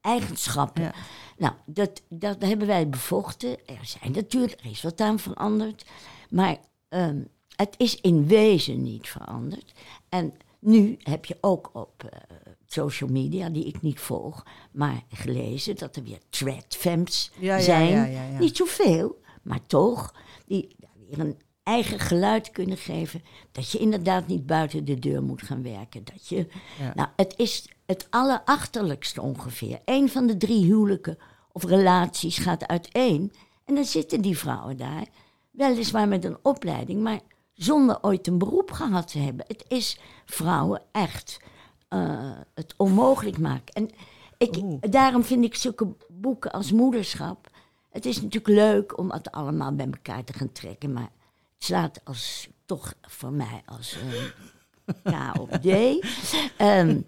eigenschappen. 0.00 0.82
Ja. 0.82 0.94
Nou, 1.36 1.54
dat, 1.64 2.02
dat 2.08 2.42
hebben 2.42 2.66
wij 2.66 2.88
bevochten. 2.88 3.66
Er 3.66 3.80
zijn 3.82 4.12
natuurlijk, 4.12 4.60
er 4.60 4.70
is 4.70 4.82
wat 4.82 5.00
aan 5.00 5.18
veranderd. 5.18 5.84
Maar 6.30 6.56
ehm, 6.88 7.22
het 7.56 7.74
is 7.76 8.00
in 8.00 8.26
wezen 8.26 8.82
niet 8.82 9.08
veranderd. 9.08 9.72
En 10.08 10.34
nu 10.66 10.96
heb 10.98 11.24
je 11.24 11.36
ook 11.40 11.70
op 11.72 12.04
eh, 12.04 12.20
social 12.66 13.10
media, 13.10 13.48
die 13.48 13.64
ik 13.66 13.82
niet 13.82 14.00
volg, 14.00 14.46
maar 14.72 15.02
gelezen 15.08 15.76
dat 15.76 15.96
er 15.96 16.02
weer 16.02 16.20
threadfems 16.30 17.30
Ja, 17.38 17.60
zijn. 17.60 17.88
ja, 17.90 18.04
ja, 18.04 18.24
ja. 18.24 18.38
Niet 18.38 18.56
zoveel, 18.56 19.20
maar 19.42 19.66
toch, 19.66 20.14
die 20.46 20.76
weer 21.08 21.18
een 21.18 21.38
eigen 21.62 21.98
geluid 21.98 22.50
kunnen 22.50 22.76
geven. 22.76 23.22
Dat 23.52 23.70
je 23.70 23.78
inderdaad 23.78 24.26
niet 24.26 24.46
buiten 24.46 24.84
de 24.84 24.98
deur 24.98 25.22
moet 25.22 25.42
gaan 25.42 25.62
werken. 25.62 26.04
Dat 26.04 26.28
je, 26.28 26.46
nou, 26.94 27.08
het 27.16 27.34
is 27.36 27.68
het 27.86 28.06
allerachterlijkste 28.10 29.22
ongeveer. 29.22 29.80
Eén 29.84 30.08
van 30.08 30.26
de 30.26 30.36
drie 30.36 30.64
huwelijken 30.64 31.18
of 31.52 31.64
relaties 31.64 32.38
gaat 32.38 32.66
uiteen. 32.66 33.32
En 33.64 33.74
dan 33.74 33.84
zitten 33.84 34.20
die 34.20 34.38
vrouwen 34.38 34.76
daar, 34.76 35.06
weliswaar 35.50 36.08
met 36.08 36.24
een 36.24 36.38
opleiding, 36.42 37.02
maar 37.02 37.20
zonder 37.56 37.98
ooit 38.02 38.26
een 38.26 38.38
beroep 38.38 38.70
gehad 38.70 39.08
te 39.08 39.18
hebben. 39.18 39.44
Het 39.48 39.64
is 39.68 39.98
vrouwen 40.24 40.82
echt 40.92 41.40
eh, 41.88 42.30
het 42.54 42.74
onmogelijk 42.76 43.38
maken. 43.38 43.74
En 43.74 43.90
ik, 44.38 44.92
daarom 44.92 45.24
vind 45.24 45.44
ik 45.44 45.54
zulke 45.54 45.94
boeken 46.08 46.52
als 46.52 46.72
Moederschap. 46.72 47.50
Het 47.90 48.06
is 48.06 48.16
natuurlijk 48.16 48.48
leuk 48.48 48.98
om 48.98 49.10
het 49.10 49.30
allemaal 49.30 49.74
bij 49.74 49.86
elkaar 49.86 50.24
te 50.24 50.32
gaan 50.32 50.52
trekken, 50.52 50.92
maar 50.92 51.10
het 51.54 51.64
slaat 51.64 52.00
als, 52.04 52.48
toch 52.64 52.94
voor 53.02 53.32
mij 53.32 53.62
als 53.66 53.96
een 53.96 54.32
K 55.12 55.40
op 55.40 55.50
D. 55.50 55.66
Ehm, 56.56 57.00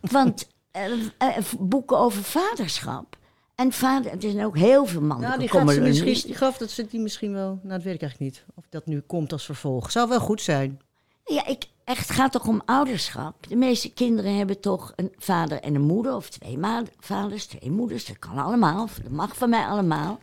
want 0.00 0.48
eh, 0.70 1.38
boeken 1.58 1.98
over 1.98 2.22
vaderschap. 2.22 3.16
En 3.54 3.72
vader, 3.72 4.12
er 4.12 4.20
zijn 4.20 4.44
ook 4.44 4.56
heel 4.56 4.86
veel 4.86 5.00
mannen. 5.00 5.28
Nou, 5.28 5.38
die 5.38 5.48
ze 5.48 5.80
misschien, 5.80 6.26
die 6.26 6.34
gaf 6.34 6.56
dat 6.56 6.70
ze 6.70 6.86
die 6.86 7.00
misschien 7.00 7.32
wel. 7.32 7.48
Nou, 7.48 7.68
dat 7.68 7.82
weet 7.82 7.94
ik 7.94 8.02
eigenlijk 8.02 8.32
niet. 8.32 8.44
Of 8.54 8.64
dat 8.68 8.86
nu 8.86 9.00
komt 9.00 9.32
als 9.32 9.44
vervolg. 9.44 9.90
Zou 9.90 10.08
wel 10.08 10.20
goed 10.20 10.42
zijn. 10.42 10.80
Ja, 11.24 11.46
ik, 11.46 11.68
echt, 11.84 12.08
het 12.08 12.16
gaat 12.16 12.32
toch 12.32 12.46
om 12.46 12.62
ouderschap? 12.64 13.48
De 13.48 13.56
meeste 13.56 13.92
kinderen 13.92 14.36
hebben 14.36 14.60
toch 14.60 14.92
een 14.96 15.12
vader 15.18 15.60
en 15.60 15.74
een 15.74 15.82
moeder, 15.86 16.14
of 16.14 16.30
twee 16.30 16.58
ma- 16.58 16.82
vaders, 16.98 17.46
twee 17.46 17.70
moeders. 17.70 18.06
Dat 18.06 18.18
kan 18.18 18.38
allemaal, 18.38 18.88
dat 19.02 19.12
mag 19.12 19.36
van 19.36 19.50
mij 19.50 19.66
allemaal. 19.66 20.18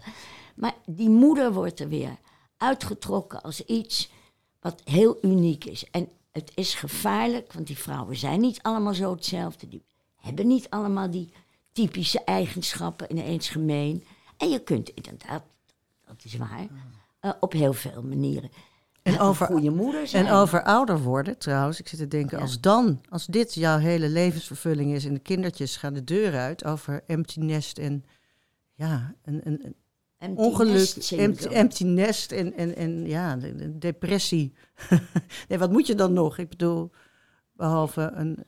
Maar 0.56 0.74
die 0.86 1.10
moeder 1.10 1.54
wordt 1.54 1.80
er 1.80 1.88
weer 1.89 2.17
uitgetrokken 2.58 3.41
als 3.41 3.65
iets 3.65 4.12
wat 4.60 4.82
heel 4.84 5.17
uniek 5.22 5.65
is. 5.65 5.89
En 5.91 6.10
het 6.32 6.52
is 6.56 6.74
gevaarlijk, 6.74 7.54
want 7.54 7.67
die 7.67 7.78
vrouwen 7.78 8.15
zijn 8.15 8.39
niet 8.39 8.62
allemaal 8.62 8.94
zo 8.94 9.12
hetzelfde. 9.12 9.67
Die 9.67 9.86
hebben 10.15 10.48
niet 10.48 10.70
allemaal 10.70 11.12
die 11.12 11.34
typische 11.71 12.23
eigenschappen 12.23 13.12
ineens 13.12 13.49
gemeen. 13.49 14.03
En 14.38 14.49
je 14.49 14.60
kunt 14.63 14.89
inderdaad, 14.89 15.43
dat 16.07 16.15
is 16.23 16.36
waar, 16.36 16.67
eh, 17.19 17.31
op 17.39 17.51
heel 17.51 17.73
veel 17.73 18.01
manieren. 18.03 18.49
En 19.01 19.19
over- 19.19 19.45
goede 19.45 19.69
moeder 19.69 20.07
zijn. 20.07 20.25
En 20.25 20.34
over 20.34 20.63
ouder 20.63 20.99
worden 21.01 21.38
trouwens. 21.38 21.79
Ik 21.79 21.88
zit 21.88 21.99
te 21.99 22.07
denken, 22.07 22.38
Ja. 22.38 22.43
als 22.43 22.60
dan, 22.62 23.01
als 23.10 23.25
dit 23.25 23.53
jouw 23.53 23.77
hele 23.77 24.10
levensvervulling 24.10 24.93
is 24.93 25.05
en 25.05 25.13
de 25.13 25.19
kindertjes 25.19 25.77
gaan 25.77 25.93
de 25.93 26.03
deur 26.03 26.38
uit 26.38 26.65
over 26.65 27.03
empty 27.07 27.39
nest 27.39 27.77
en 27.77 28.05
ja, 28.73 29.13
een, 29.23 29.41
een, 29.43 29.65
een 29.65 29.75
Empty 30.17 30.41
ongeluk, 30.41 30.95
empty, 31.12 31.45
empty 31.45 31.84
nest 31.84 32.31
en, 32.31 32.53
en, 32.53 32.75
en 32.75 33.05
ja, 33.07 33.36
de, 33.36 33.55
de 33.55 33.77
depressie. 33.77 34.53
nee, 35.47 35.57
wat 35.57 35.71
moet 35.71 35.88
je 35.88 35.95
dan 35.95 36.13
nog? 36.13 36.38
Ik 36.38 36.49
bedoel, 36.49 36.91
behalve 37.53 38.12
een 38.13 38.43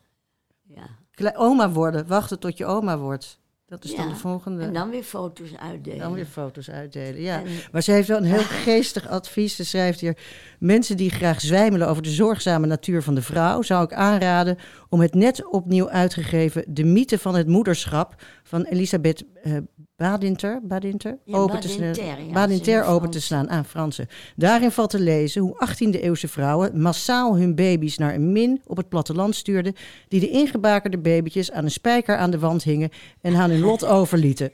Ja. 0.61 0.89
Oma 1.35 1.69
worden, 1.69 2.07
wachten 2.07 2.39
tot 2.39 2.57
je 2.57 2.65
oma 2.65 2.97
wordt. 2.97 3.41
Dat 3.67 3.83
is 3.83 3.95
dan 3.95 4.09
de 4.09 4.15
volgende. 4.15 4.63
En 4.63 4.73
dan 4.73 4.89
weer 4.89 5.03
foto's 5.03 5.55
uitdelen. 5.57 5.99
Dan 5.99 6.13
weer 6.13 6.25
foto's 6.25 6.69
uitdelen, 6.69 7.21
ja. 7.21 7.39
En- 7.39 7.45
Maar 7.71 7.81
ze 7.81 7.91
heeft 7.91 8.07
wel 8.07 8.17
een 8.17 8.23
heel 8.23 8.43
geestig 8.43 9.07
advies. 9.07 9.55
Ze 9.55 9.65
schrijft 9.65 9.99
hier... 9.99 10.17
Mensen 10.59 10.97
die 10.97 11.09
graag 11.09 11.41
zwijmelen 11.41 11.87
over 11.87 12.03
de 12.03 12.09
zorgzame 12.09 12.67
natuur 12.67 13.03
van 13.03 13.15
de 13.15 13.21
vrouw... 13.21 13.61
zou 13.61 13.83
ik 13.83 13.93
aanraden 13.93 14.57
om 14.89 14.99
het 14.99 15.13
net 15.13 15.45
opnieuw 15.51 15.89
uitgegeven... 15.89 16.65
De 16.67 16.83
mythe 16.83 17.19
van 17.19 17.35
het 17.35 17.47
moederschap 17.47 18.15
van 18.43 18.63
Elisabeth 18.63 19.23
eh, 19.43 19.53
Badinter, 20.03 20.59
Badinter, 20.63 21.17
Ja, 21.25 21.37
open 21.37 21.59
te 21.59 22.27
Badinter, 22.33 22.73
ja, 22.73 22.83
open 22.85 23.09
te 23.09 23.21
slaan 23.21 23.49
aan 23.49 23.65
Fransen. 23.65 24.07
Daarin 24.35 24.71
valt 24.71 24.89
te 24.89 24.99
lezen 24.99 25.41
hoe 25.41 25.67
18e-eeuwse 25.67 26.27
vrouwen 26.27 26.81
massaal 26.81 27.37
hun 27.37 27.55
baby's 27.55 27.97
naar 27.97 28.13
een 28.13 28.31
min 28.31 28.61
op 28.65 28.77
het 28.77 28.89
platteland 28.89 29.35
stuurden... 29.35 29.75
die 30.07 30.19
de 30.19 30.29
ingebakerde 30.29 30.97
babytjes 30.97 31.51
aan 31.51 31.63
een 31.63 31.71
spijker 31.71 32.17
aan 32.17 32.31
de 32.31 32.39
wand 32.39 32.63
hingen 32.63 32.89
en 33.21 33.35
aan 33.35 33.49
hun 33.49 33.59
lot 33.59 33.85
overlieten. 33.97 34.51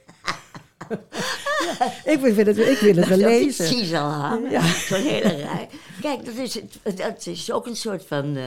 Ja, 0.90 1.86
ik, 2.04 2.20
vind 2.22 2.38
het, 2.38 2.58
ik 2.58 2.78
wil 2.80 2.96
het 2.96 3.08
wel 3.08 3.18
lezen. 3.18 3.66
precies 3.66 3.94
al 3.94 4.10
hangen. 4.10 4.52
Ja. 4.52 4.62
Zo'n 4.62 5.02
hele 5.02 5.36
rij. 5.36 5.70
Kijk, 6.02 6.26
dat 6.26 6.36
is, 6.36 6.60
dat 6.96 7.26
is 7.26 7.52
ook 7.52 7.66
een 7.68 7.76
soort 7.76 8.06
van... 8.08 8.36
eh, 8.36 8.46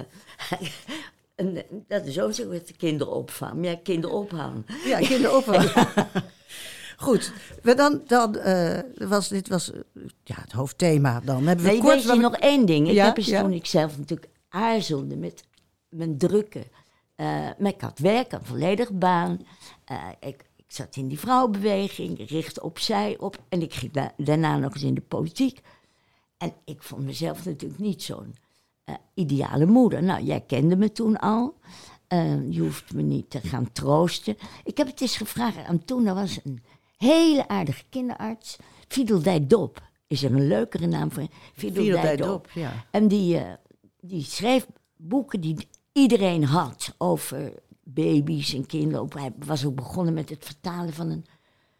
een, 1.36 1.62
dat 1.88 2.04
is 2.04 2.20
ook 2.20 2.28
een 2.28 2.34
soort 2.34 2.72
kinderopvang. 2.76 3.64
Ja, 3.64 3.76
kinderopvang. 3.82 4.64
Ja, 4.84 4.98
kinderopvang. 4.98 5.72
Goed, 7.02 7.32
we 7.62 7.74
dan, 7.74 8.02
dan 8.06 8.36
eh, 8.36 8.78
was, 9.08 9.28
dit 9.28 9.48
was 9.48 9.72
eh, 9.72 9.80
ja, 10.24 10.34
het 10.40 10.52
hoofdthema 10.52 11.20
dan. 11.20 11.46
Hebben 11.46 11.64
we 11.64 11.70
Nee, 11.70 11.80
kort 11.80 12.04
weet 12.04 12.14
je 12.14 12.20
nog 12.20 12.36
één 12.36 12.66
ding? 12.66 12.88
Ik 12.88 12.94
Ja, 12.94 13.04
heb 13.04 13.16
eens 13.16 13.26
ja. 13.26 13.40
toen 13.42 13.52
ik 13.52 13.66
zelf 13.66 13.98
natuurlijk 13.98 14.30
aarzelde 14.48 15.16
met 15.16 15.44
mijn 15.88 16.18
drukken. 16.18 16.64
eh 17.14 17.26
maar 17.58 17.70
ik 17.72 17.80
had 17.80 17.98
werk, 17.98 18.32
een 18.32 18.44
volledige 18.44 18.92
baan. 18.92 19.38
Ik, 20.20 20.44
ik 20.56 20.64
zat 20.68 20.96
in 20.96 21.08
die 21.08 21.18
vrouwenbeweging, 21.18 22.18
ik 22.18 22.30
richtte 22.30 22.62
opzij 22.62 23.18
op. 23.18 23.38
En 23.48 23.62
ik 23.62 23.74
ging 23.74 23.92
da- 23.92 24.12
daarna 24.16 24.58
nog 24.58 24.74
eens 24.74 24.82
in 24.82 24.94
de 24.94 25.00
politiek. 25.00 25.60
En 26.38 26.52
ik 26.64 26.82
vond 26.82 27.02
mezelf 27.04 27.44
natuurlijk 27.44 27.80
niet 27.80 28.02
zo'n 28.02 28.34
ideale 29.14 29.66
moeder. 29.66 30.02
Nou, 30.02 30.22
jij 30.22 30.40
kende 30.40 30.76
me 30.76 30.92
toen 30.92 31.18
al. 31.18 31.54
Je 32.48 32.60
hoeft 32.60 32.92
me 32.94 33.02
niet 33.02 33.30
te 33.30 33.40
gaan 33.40 33.72
troosten. 33.72 34.36
Ik 34.64 34.76
heb 34.76 34.86
het 34.86 35.00
eens 35.00 35.16
gevraagd 35.16 35.64
aan 35.66 35.84
toen. 35.84 36.06
Er 36.06 36.14
was 36.14 36.38
een 36.44 36.62
hele 37.02 37.48
aardige 37.48 37.84
kinderarts. 37.88 38.56
Fidel 38.88 39.46
Dop 39.46 39.82
is 40.06 40.22
er 40.22 40.32
een 40.32 40.46
leukere 40.46 40.86
naam 40.86 41.12
voor. 41.12 41.26
Dop, 42.16 42.50
ja. 42.54 42.86
En 42.90 43.08
die, 43.08 43.38
eh, 43.38 43.52
die 44.00 44.24
schreef 44.24 44.66
boeken 44.96 45.40
die 45.40 45.68
iedereen 45.92 46.44
had 46.44 46.94
over 46.98 47.52
baby's 47.84 48.54
en 48.54 48.66
kinderen. 48.66 49.08
Hij 49.14 49.32
was 49.38 49.64
ook 49.64 49.74
begonnen 49.74 50.14
met 50.14 50.28
het 50.28 50.44
vertalen 50.44 50.92
van 50.92 51.10
een 51.10 51.24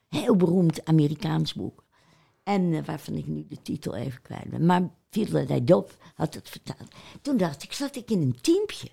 heel 0.09 0.37
beroemd 0.37 0.85
Amerikaans 0.85 1.55
boek. 1.55 1.85
En 2.43 2.73
eh, 2.73 2.85
waarvan 2.85 3.15
ik 3.15 3.27
nu 3.27 3.47
de 3.49 3.63
titel 3.63 3.95
even 3.95 4.23
kwijt 4.23 4.51
ben. 4.51 4.67
Maar 4.67 4.91
Fidel 5.11 5.65
Dop 5.65 5.97
had 6.15 6.35
het 6.35 6.49
vertaald. 6.49 6.95
Toen 7.23 7.37
dacht 7.37 7.63
ik, 7.63 7.73
zat 7.73 7.97
ik 7.97 8.11
in 8.11 8.21
een 8.21 8.41
teampje 8.41 8.89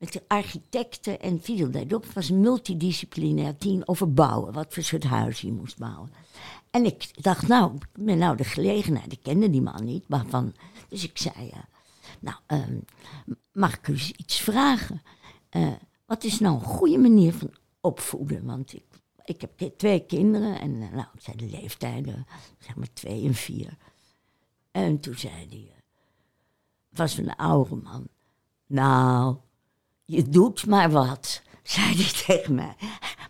met 0.00 0.12
de 0.12 0.22
architecten. 0.26 1.20
En 1.20 1.40
Fidel 1.40 1.86
Dop 1.86 2.06
was 2.06 2.28
een 2.28 2.40
multidisciplinair 2.40 3.56
team 3.56 3.82
over 3.84 4.12
bouwen. 4.12 4.52
Wat 4.52 4.74
voor 4.74 4.82
soort 4.82 5.04
huis 5.04 5.40
hij 5.40 5.50
moest 5.50 5.78
bouwen. 5.78 6.12
En 6.70 6.84
ik 6.84 7.22
dacht, 7.22 7.48
nou, 7.48 7.78
met 7.98 8.18
nou 8.18 8.36
de 8.36 8.44
gelegenheid. 8.44 9.12
Ik 9.12 9.22
kende 9.22 9.50
die 9.50 9.62
man 9.62 9.84
niet, 9.84 10.08
maar 10.08 10.26
van... 10.26 10.54
Dus 10.88 11.04
ik 11.04 11.18
zei, 11.18 11.46
ja, 11.52 11.68
nou, 12.20 12.36
ehm, 12.46 12.78
mag 13.52 13.76
ik 13.76 13.88
u 13.88 13.98
iets 14.16 14.40
vragen? 14.40 15.02
Eh, 15.48 15.72
wat 16.06 16.24
is 16.24 16.38
nou 16.38 16.54
een 16.54 16.64
goede 16.64 16.98
manier 16.98 17.32
van 17.32 17.50
opvoeden? 17.80 18.44
Want 18.44 18.72
ik, 18.72 18.84
ik 19.24 19.40
heb 19.40 19.78
twee 19.78 20.06
kinderen 20.06 20.60
en 20.60 20.82
eh, 20.82 20.90
nou, 20.90 21.06
ik 21.14 21.20
zei 21.20 21.36
de 21.36 21.46
leeftijden, 21.46 22.26
zeg 22.58 22.76
maar 22.76 22.92
twee 22.92 23.24
en 23.24 23.34
vier. 23.34 23.76
En 24.70 25.00
toen 25.00 25.18
zei 25.18 25.46
hij, 25.48 25.72
het 26.88 26.98
was 26.98 27.18
een 27.18 27.36
oude 27.36 27.74
man. 27.74 28.08
Nou, 28.66 29.36
je 30.10 30.28
doet 30.28 30.66
maar 30.66 30.90
wat, 30.90 31.42
zei 31.62 31.94
hij 31.94 32.12
tegen 32.26 32.54
mij. 32.54 32.74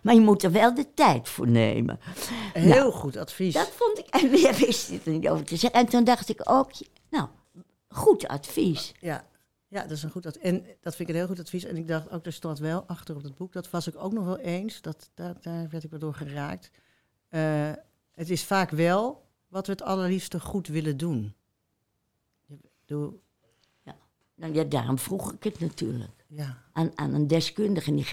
Maar 0.01 0.13
je 0.13 0.21
moet 0.21 0.43
er 0.43 0.51
wel 0.51 0.75
de 0.75 0.93
tijd 0.93 1.29
voor 1.29 1.47
nemen. 1.47 1.99
Heel 2.53 2.91
goed 2.91 3.17
advies. 3.17 3.53
Dat 3.53 3.71
vond 3.75 3.99
ik, 3.99 4.05
en 4.07 4.29
meer 4.29 4.55
wist 4.55 4.87
hij 4.87 5.01
er 5.05 5.11
niet 5.11 5.27
over 5.29 5.45
te 5.45 5.55
zeggen. 5.55 5.79
En 5.79 5.85
toen 5.87 6.03
dacht 6.03 6.29
ik 6.29 6.41
ook, 6.43 6.71
nou, 7.09 7.27
goed 7.87 8.27
advies. 8.27 8.93
Ja. 8.99 9.27
ja, 9.67 9.81
dat 9.81 9.91
is 9.91 10.03
een 10.03 10.11
goed 10.11 10.25
advies. 10.25 10.43
En 10.43 10.65
dat 10.81 10.95
vind 10.95 11.09
ik 11.09 11.15
een 11.15 11.21
heel 11.21 11.29
goed 11.29 11.39
advies. 11.39 11.63
En 11.63 11.77
ik 11.77 11.87
dacht 11.87 12.11
ook, 12.11 12.25
er 12.25 12.33
stond 12.33 12.59
wel 12.59 12.83
achter 12.87 13.15
op 13.15 13.23
het 13.23 13.35
boek. 13.35 13.53
Dat 13.53 13.69
was 13.69 13.87
ik 13.87 13.95
ook 13.97 14.13
nog 14.13 14.25
wel 14.25 14.39
eens. 14.39 14.81
Dat, 14.81 15.11
daar, 15.13 15.35
daar 15.41 15.69
werd 15.69 15.83
ik 15.83 15.89
wel 15.89 15.99
door 15.99 16.13
geraakt. 16.13 16.71
Eh, 17.29 17.71
het 18.11 18.29
is 18.29 18.43
vaak 18.43 18.69
wel 18.69 19.29
wat 19.47 19.65
we 19.65 19.71
het 19.71 19.81
allerliefste 19.81 20.39
goed 20.39 20.67
willen 20.67 20.97
doen. 20.97 21.33
Ik 22.47 22.57
bedoel, 22.85 23.21
Nou 24.35 24.53
ja, 24.53 24.63
daarom 24.63 24.99
vroeg 24.99 25.33
ik 25.33 25.43
het 25.43 25.59
natuurlijk. 25.59 26.20
Ja. 26.35 26.57
Aan, 26.73 26.91
aan 26.95 27.13
een 27.13 27.27
deskundige. 27.27 28.05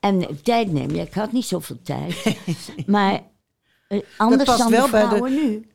En, 0.00 0.42
tijd 0.42 0.72
nemen, 0.72 0.94
ja, 0.94 1.02
ik 1.02 1.12
had 1.14 1.32
niet 1.32 1.44
zoveel 1.44 1.82
tijd. 1.82 2.36
maar 2.86 3.22
eh, 3.88 4.00
anders 4.16 4.44
dan 4.44 4.70
wel 4.70 4.84
de 4.84 4.90
bij 4.90 5.00
de- 5.02 5.06
vrouwen 5.06 5.34
nu. 5.34 5.68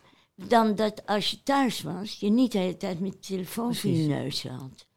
Dan 0.47 0.75
dat 0.75 1.05
als 1.05 1.31
je 1.31 1.43
thuis 1.43 1.81
was, 1.81 2.19
je 2.19 2.29
niet 2.29 2.51
de 2.51 2.57
hele 2.57 2.77
tijd 2.77 2.99
met 2.99 3.11
de 3.11 3.19
telefoon 3.19 3.75
voor 3.75 3.89
je 3.91 4.07
neus 4.07 4.47
had. 4.47 4.87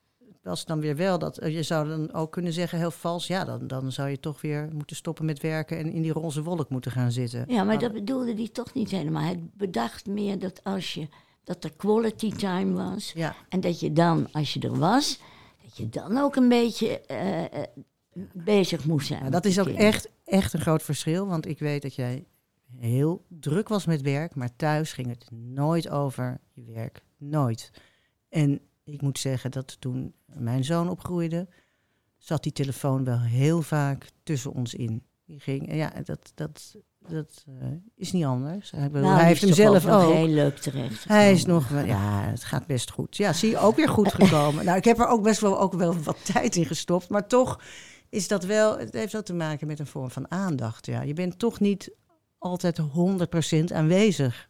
was 0.42 0.64
dan 0.64 0.80
weer 0.80 0.96
wel 0.96 1.18
dat 1.18 1.38
eh, 1.38 1.54
je 1.54 1.62
zou 1.62 1.88
dan 1.88 2.12
ook 2.12 2.32
kunnen 2.32 2.52
zeggen, 2.52 2.78
heel 2.78 2.90
vals, 2.90 3.26
ja, 3.26 3.44
dan, 3.44 3.66
dan 3.66 3.92
zou 3.92 4.08
je 4.08 4.20
toch 4.20 4.40
weer 4.40 4.68
moeten 4.72 4.96
stoppen 4.96 5.24
met 5.24 5.40
werken 5.40 5.78
en 5.78 5.92
in 5.92 6.02
die 6.02 6.12
roze 6.12 6.42
wolk 6.42 6.70
moeten 6.70 6.90
gaan 6.92 7.12
zitten. 7.12 7.44
Ja, 7.48 7.64
maar 7.64 7.78
dat 7.78 7.92
bedoelde 7.92 8.34
hij 8.34 8.48
toch 8.48 8.74
niet 8.74 8.90
helemaal. 8.90 9.22
Hij 9.22 9.50
bedacht 9.54 10.06
meer 10.06 10.38
dat 10.38 10.64
als 10.64 10.94
je 10.94 11.08
dat 11.44 11.64
er 11.64 11.72
quality 11.76 12.32
time 12.32 12.72
was. 12.72 13.12
Ja, 13.14 13.36
En 13.48 13.60
dat 13.60 13.80
je 13.80 13.92
dan, 13.92 14.28
als 14.32 14.52
je 14.54 14.60
er 14.60 14.78
was, 14.78 15.18
dat 15.18 15.26
je 15.78 15.88
dan 15.88 16.18
ook 16.18 16.36
een 16.36 16.48
beetje 16.48 17.00
eh, 17.00 17.44
eh, 17.44 17.68
bezig 18.32 18.84
moest 18.84 19.06
zijn. 19.06 19.20
Nou, 19.20 19.32
dat 19.32 19.44
is 19.44 19.58
ook 19.58 19.64
kinderen. 19.64 19.92
echt, 19.92 20.10
echt 20.24 20.52
een 20.52 20.60
groot 20.60 20.82
verschil, 20.82 21.26
want 21.26 21.46
ik 21.46 21.58
weet 21.58 21.82
dat 21.82 21.94
jij 21.94 22.26
heel 22.76 23.24
druk 23.28 23.68
was 23.68 23.86
met 23.86 24.00
werk, 24.00 24.34
maar 24.34 24.56
thuis 24.56 24.92
ging 24.92 25.08
het 25.08 25.30
nooit 25.30 25.88
over 25.88 26.40
je 26.52 26.64
werk. 26.64 27.02
Nooit. 27.16 27.70
En 28.28 28.60
ik 28.84 29.02
moet 29.02 29.18
zeggen 29.18 29.50
dat 29.50 29.80
toen 29.80 30.14
mijn 30.24 30.64
zoon 30.64 30.88
opgroeide, 30.88 31.48
zat 32.18 32.42
die 32.42 32.52
telefoon 32.52 33.04
wel 33.04 33.20
heel 33.20 33.62
vaak 33.62 34.10
tussen 34.22 34.52
ons 34.52 34.74
in. 34.74 35.02
Die 35.24 35.40
ging, 35.40 35.74
ja, 35.74 35.92
dat, 36.04 36.32
dat, 36.34 36.76
dat 37.10 37.44
eh, 37.60 37.66
is 37.96 38.12
niet 38.12 38.24
anders. 38.24 38.70
Hij, 38.70 38.90
bedoel, 38.90 39.06
Nou, 39.08 39.18
hij 39.18 39.26
heeft 39.26 39.40
hem 39.40 39.52
zelf 39.52 39.86
nog 39.86 40.04
ook. 40.04 40.12
heel 40.12 40.28
leuk 40.28 40.58
terecht. 40.58 41.04
Hij 41.04 41.32
is 41.32 41.44
nog, 41.44 41.70
ja, 41.84 42.22
het 42.22 42.44
gaat 42.44 42.66
best 42.66 42.90
goed. 42.90 43.16
Ja, 43.16 43.32
zie 43.32 43.50
je, 43.50 43.58
ook 43.58 43.76
weer 43.76 43.88
goed 43.88 44.12
gekomen. 44.12 44.64
nou, 44.64 44.76
ik 44.76 44.84
heb 44.84 44.98
er 44.98 45.06
ook 45.06 45.22
best 45.22 45.40
wel, 45.40 45.60
ook 45.60 45.72
wel 45.72 45.94
wat 46.02 46.24
tijd 46.32 46.56
in 46.56 46.66
gestopt. 46.66 47.08
Maar 47.08 47.26
toch 47.26 47.60
is 48.08 48.28
dat 48.28 48.44
wel, 48.44 48.78
het 48.78 48.94
heeft 48.94 49.12
wel 49.12 49.22
te 49.22 49.34
maken 49.34 49.66
met 49.66 49.78
een 49.78 49.86
vorm 49.86 50.10
van 50.10 50.30
aandacht. 50.30 50.86
Ja. 50.86 51.02
Je 51.02 51.14
bent 51.14 51.38
toch 51.38 51.60
niet 51.60 51.90
altijd 52.38 52.80
100% 52.80 52.84
aanwezig. 53.74 54.48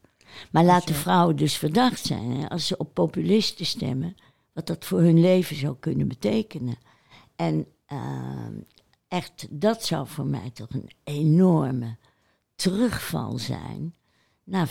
Maar 0.50 0.64
laten 0.64 0.94
vrouwen 0.94 1.36
dus 1.36 1.56
verdacht 1.56 2.06
zijn 2.06 2.30
hè, 2.30 2.48
als 2.48 2.66
ze 2.66 2.76
op 2.76 2.94
populisten 2.94 3.66
stemmen, 3.66 4.14
wat 4.52 4.66
dat 4.66 4.84
voor 4.84 5.00
hun 5.00 5.20
leven 5.20 5.56
zou 5.56 5.76
kunnen 5.80 6.08
betekenen. 6.08 6.78
En 7.36 7.66
ehm, 7.86 8.54
echt, 9.08 9.46
dat 9.50 9.84
zou 9.84 10.06
voor 10.06 10.26
mij 10.26 10.50
toch 10.50 10.70
een 10.70 10.90
enorme 11.04 11.96
terugval 12.62 13.38
zijn 13.38 13.94
na 14.44 14.66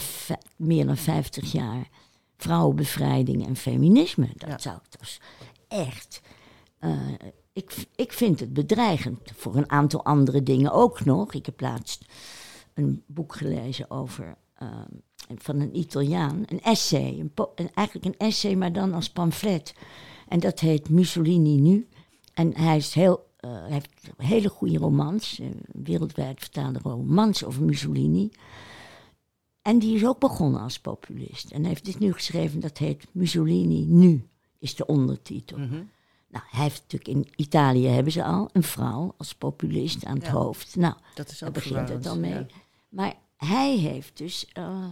meer 0.55 0.85
dan 0.85 0.97
50 0.97 1.51
jaar 1.51 1.89
vrouwenbevrijding 2.37 3.45
en 3.45 3.55
feminisme. 3.55 4.29
Dat 4.35 4.49
Ja. 4.49 4.57
zou 4.57 4.75
ik 4.75 4.99
dus 4.99 5.19
echt. 5.67 6.21
eh, 6.79 6.99
ik, 7.53 7.87
ik 7.95 8.13
vind 8.13 8.39
het 8.39 8.53
bedreigend 8.53 9.19
voor 9.35 9.55
een 9.55 9.69
aantal 9.71 10.05
andere 10.05 10.43
dingen 10.43 10.71
ook 10.71 11.05
nog. 11.05 11.33
Ik 11.33 11.45
heb 11.45 11.61
laatst 11.61 12.05
een 12.73 13.03
boek 13.07 13.35
gelezen 13.35 13.89
over 13.91 14.37
ehm, 14.55 14.91
van 15.37 15.59
een 15.59 15.77
Italiaan, 15.77 16.43
een 16.45 16.61
essay, 16.61 17.19
een 17.19 17.31
eigenlijk 17.73 18.05
een 18.05 18.17
essay, 18.27 18.55
maar 18.55 18.73
dan 18.73 18.93
als 18.93 19.09
pamflet. 19.09 19.73
En 20.27 20.39
dat 20.39 20.59
heet 20.59 20.89
Mussolini 20.89 21.59
nu. 21.59 21.87
En 22.33 22.55
hij 22.57 22.77
is 22.77 22.93
heel, 22.93 23.26
hij 23.47 23.71
heeft 23.71 23.89
hele 24.17 24.49
goede 24.49 24.77
romans, 24.77 25.39
eh, 25.39 25.47
wereldwijd 25.71 26.39
vertaalde 26.39 26.79
romans 26.83 27.43
over 27.43 27.63
Mussolini. 27.63 28.31
En 29.61 29.79
die 29.79 29.95
is 29.95 30.05
ook 30.05 30.19
begonnen 30.19 30.61
als 30.61 30.79
populist. 30.79 31.51
En 31.51 31.59
hij 31.59 31.69
heeft 31.69 31.85
dit 31.85 31.99
nu 31.99 32.13
geschreven, 32.13 32.59
dat 32.59 32.77
heet 32.77 33.05
Mussolini 33.11 33.85
nu, 33.85 34.27
is 34.59 34.75
de 34.75 34.85
ondertitel. 34.85 35.57
Nou, 36.29 36.45
hij 36.49 36.63
heeft 36.63 36.81
natuurlijk 36.81 37.07
in 37.27 37.33
Italië 37.35 37.87
hebben 37.87 38.11
ze 38.11 38.23
al 38.23 38.49
een 38.53 38.63
vrouw 38.63 39.13
als 39.17 39.35
populist 39.35 40.05
aan 40.05 40.15
het 40.15 40.25
Ja. 40.25 40.31
hoofd. 40.31 40.75
Nou, 40.75 40.93
Dat 41.15 41.29
is 41.31 41.39
daar 41.39 41.51
begint 41.51 41.89
het 41.89 42.05
al 42.07 42.17
mee. 42.19 42.45
Maar 42.89 43.13
hij 43.37 43.75
heeft 43.77 44.17
dus. 44.17 44.47
eh, 44.53 44.85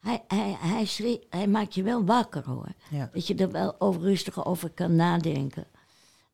hij, 0.00 0.24
hij, 0.28 0.56
hij, 0.58 1.20
hij 1.30 1.46
maakt 1.48 1.74
je 1.74 1.82
wel 1.82 2.04
wakker 2.04 2.44
hoor. 2.48 2.68
Ja. 2.90 3.10
Dat 3.12 3.26
je 3.26 3.34
er 3.34 3.50
wel 3.50 3.80
over 3.80 4.00
rustig 4.00 4.46
over 4.46 4.70
kan 4.70 4.96
nadenken. 4.96 5.66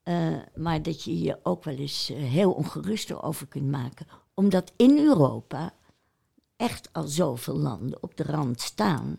Eh, 0.02 0.36
maar 0.54 0.82
dat 0.82 1.02
je 1.02 1.18
je 1.18 1.38
ook 1.42 1.64
wel 1.64 1.74
eens 1.76 2.10
eh, 2.10 2.16
heel 2.16 2.52
ongerust 2.52 3.22
over 3.22 3.46
kunt 3.46 3.70
maken. 3.70 4.06
Omdat 4.34 4.72
in 4.76 4.98
Europa 4.98 5.74
echt 6.56 6.88
al 6.92 7.06
zoveel 7.06 7.56
landen 7.56 8.02
op 8.02 8.16
de 8.16 8.22
rand 8.22 8.60
staan. 8.60 9.18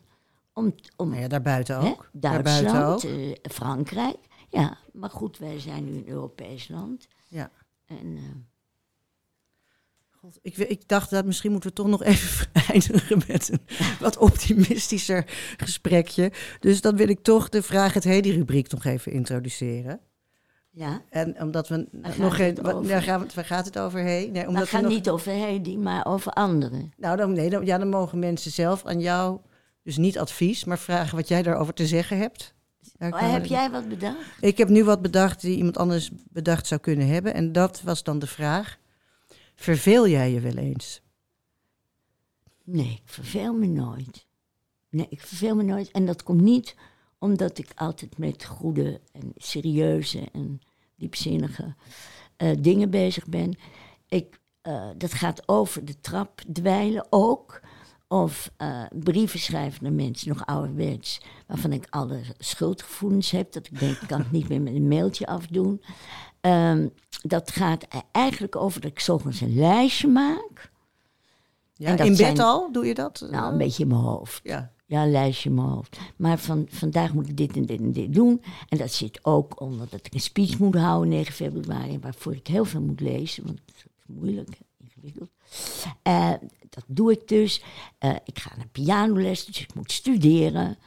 Om, 0.54 0.76
om 0.96 1.10
Nou 1.10 1.22
ja, 1.22 1.28
daarbuiten 1.28 1.80
hè, 1.80 1.90
ook. 1.90 2.10
Daarbuiten 2.12 2.74
Duitsland, 2.74 3.06
ook. 3.06 3.12
eh, 3.12 3.52
Frankrijk. 3.52 4.18
Ja, 4.50 4.78
maar 4.94 5.10
goed, 5.10 5.38
wij 5.38 5.60
zijn 5.60 5.86
nu 5.86 5.96
een 5.98 6.08
Europees 6.08 6.68
land. 6.68 7.08
Ja. 7.28 7.52
En, 7.86 8.18
God, 10.10 10.40
ik, 10.42 10.58
ik 10.58 10.88
dacht 10.88 11.10
dat 11.10 11.26
misschien 11.26 11.52
moeten 11.52 11.70
we 11.70 11.76
toch 11.76 11.88
nog 11.88 12.04
even 12.04 12.48
eindigen 12.72 13.22
met 13.28 13.50
een 13.52 13.62
wat 14.00 14.18
optimistischer 14.18 15.26
gesprekje. 15.58 16.32
Dus 16.60 16.82
dan 16.82 16.96
wil 16.96 17.08
ik 17.08 17.20
toch 17.20 17.50
de 17.50 17.62
Vraag 17.62 17.94
het 17.94 18.04
Hedy-rubriek 18.04 18.72
nog 18.72 18.86
even 18.86 19.12
introduceren. 19.12 20.00
Ja. 20.76 21.02
En 21.10 21.42
omdat 21.42 21.68
we 21.68 21.88
nog 22.18 22.36
geen... 22.36 22.56
Daar 22.56 23.02
gaan 23.02 23.22
we, 23.22 23.28
waar 23.36 23.46
gaat 23.46 23.66
het 23.66 23.80
over 23.80 24.00
heen? 24.00 24.32
Nee, 24.32 24.48
omdat 24.48 24.64
we 24.64 24.70
gaat 24.70 24.82
nog, 24.82 24.92
niet 24.92 25.10
over 25.10 25.32
Hedy, 25.32 25.76
maar 25.76 26.06
over 26.06 26.32
anderen. 26.32 26.94
Nou, 26.98 27.18
dan, 27.18 27.34
nee, 27.34 27.50
dan, 27.50 27.66
ja, 27.66 27.78
dan 27.78 27.90
mogen 27.90 28.20
mensen 28.20 28.52
zelf 28.52 28.86
aan 28.86 29.00
jou, 29.00 29.40
dus 29.84 29.98
niet 29.98 30.20
advies, 30.20 30.64
maar 30.64 30.80
vragen 30.80 31.16
wat 31.16 31.28
jij 31.28 31.42
daarover 31.42 31.74
te 31.74 31.88
zeggen 31.88 32.18
hebt. 32.18 32.54
Oh, 33.00 33.32
heb 33.32 33.46
jij 33.46 33.72
wat 33.72 33.88
bedacht? 33.90 34.18
Ik 34.40 34.58
heb 34.58 34.70
nu 34.70 34.84
wat 34.84 35.02
bedacht 35.02 35.42
die 35.42 35.58
iemand 35.58 35.78
anders 35.78 36.12
bedacht 36.30 36.68
zou 36.68 36.82
kunnen 36.82 37.08
hebben. 37.08 37.34
En 37.34 37.52
dat 37.52 37.82
was 37.82 38.04
dan 38.04 38.20
de 38.20 38.28
vraag: 38.28 38.78
verveel 39.56 40.08
jij 40.08 40.32
je 40.32 40.40
wel 40.40 40.56
eens? 40.58 41.02
Nee, 42.64 43.02
ik 43.04 43.12
verveel 43.12 43.54
me 43.54 43.66
nooit. 43.66 44.28
Nee, 44.90 45.08
ik 45.10 45.22
verveel 45.22 45.56
me 45.56 45.64
nooit. 45.64 45.92
En 45.92 46.06
dat 46.06 46.24
komt 46.24 46.42
niet 46.42 46.76
omdat 47.24 47.58
ik 47.58 47.72
altijd 47.76 48.18
met 48.18 48.46
goede 48.46 49.02
en 49.12 49.32
serieuze 49.36 50.28
en 50.32 50.62
diepzinnige 50.96 51.76
eh, 52.38 52.52
dingen 52.60 52.90
bezig 52.90 53.26
ben. 53.28 53.58
Ik, 54.08 54.40
eh, 54.62 54.90
dat 54.98 55.14
gaat 55.14 55.48
over 55.48 55.86
de 55.86 56.00
trap 56.00 56.42
dweilen 56.54 57.08
ook. 57.10 57.62
Of 58.08 58.52
eh, 58.58 58.84
brieven 58.92 59.40
schrijven 59.40 59.84
naar 59.84 59.94
mensen, 59.94 60.28
nog 60.28 60.46
ouderwets. 60.46 61.22
Waarvan 61.48 61.72
ik 61.74 61.88
alle 61.90 62.22
schuldgevoelens 62.38 63.32
heb. 63.32 63.52
Dat 63.52 63.68
ik 63.68 63.80
denk, 63.80 64.02
ik 64.02 64.08
kan 64.08 64.20
het 64.20 64.32
niet 64.32 64.50
meer 64.50 64.62
met 64.62 64.74
een 64.74 64.88
mailtje 64.88 65.26
afdoen. 65.26 65.84
Ehm, 66.42 66.88
dat 67.22 67.52
gaat 67.52 67.88
eigenlijk 68.12 68.56
over 68.56 68.82
dat 68.82 68.92
ik 68.92 69.00
's 69.00 69.10
ochtends 69.10 69.42
een 69.42 69.56
lijstje 69.56 70.08
maak. 70.08 70.72
Ja, 71.74 71.98
in 71.98 72.08
bed 72.08 72.18
zijn- 72.18 72.40
al? 72.40 72.72
Doe 72.72 72.86
je 72.86 72.94
dat? 72.94 73.28
Nou, 73.30 73.52
een 73.52 73.58
beetje 73.58 73.84
in 73.84 73.90
mijn 73.90 74.02
hoofd. 74.02 74.40
Ja. 74.44 74.73
Ja, 74.94 75.04
een 75.04 75.12
lijstje 75.12 75.50
in 75.50 75.56
mijn 75.56 75.68
hoofd. 75.68 75.98
Maar 76.16 76.40
van, 76.40 76.68
vandaag 76.70 77.14
moet 77.14 77.30
ik 77.30 77.38
dit 77.38 77.56
en 77.56 77.66
dit 77.66 77.80
en 77.80 77.92
dit 77.92 78.14
doen. 78.14 78.42
En 78.70 78.78
dat 78.78 78.92
zit 78.92 79.20
ook 79.22 79.62
onder 79.62 79.88
dat 79.90 80.06
ik 80.06 80.14
een 80.14 80.20
speech 80.20 80.60
moet 80.60 80.76
houden 80.76 81.10
9 81.10 81.34
februari. 81.34 82.00
Waarvoor 82.00 82.34
ik 82.36 82.48
heel 82.48 82.66
veel 82.66 82.82
moet 82.82 83.00
lezen. 83.00 83.44
Want 83.46 83.60
het 83.66 83.76
is 83.76 83.84
moeilijk, 84.06 84.58
ingewikkeld. 84.78 85.30
Eh, 86.02 86.32
dat 86.70 86.84
doe 86.88 87.12
ik 87.12 87.28
dus. 87.28 87.64
Eh, 87.98 88.16
ik 88.26 88.40
ga 88.40 88.56
naar 88.56 88.68
pianoles, 88.68 89.46
dus 89.46 89.62
ik 89.62 89.74
moet 89.74 89.92
studeren. 89.92 90.78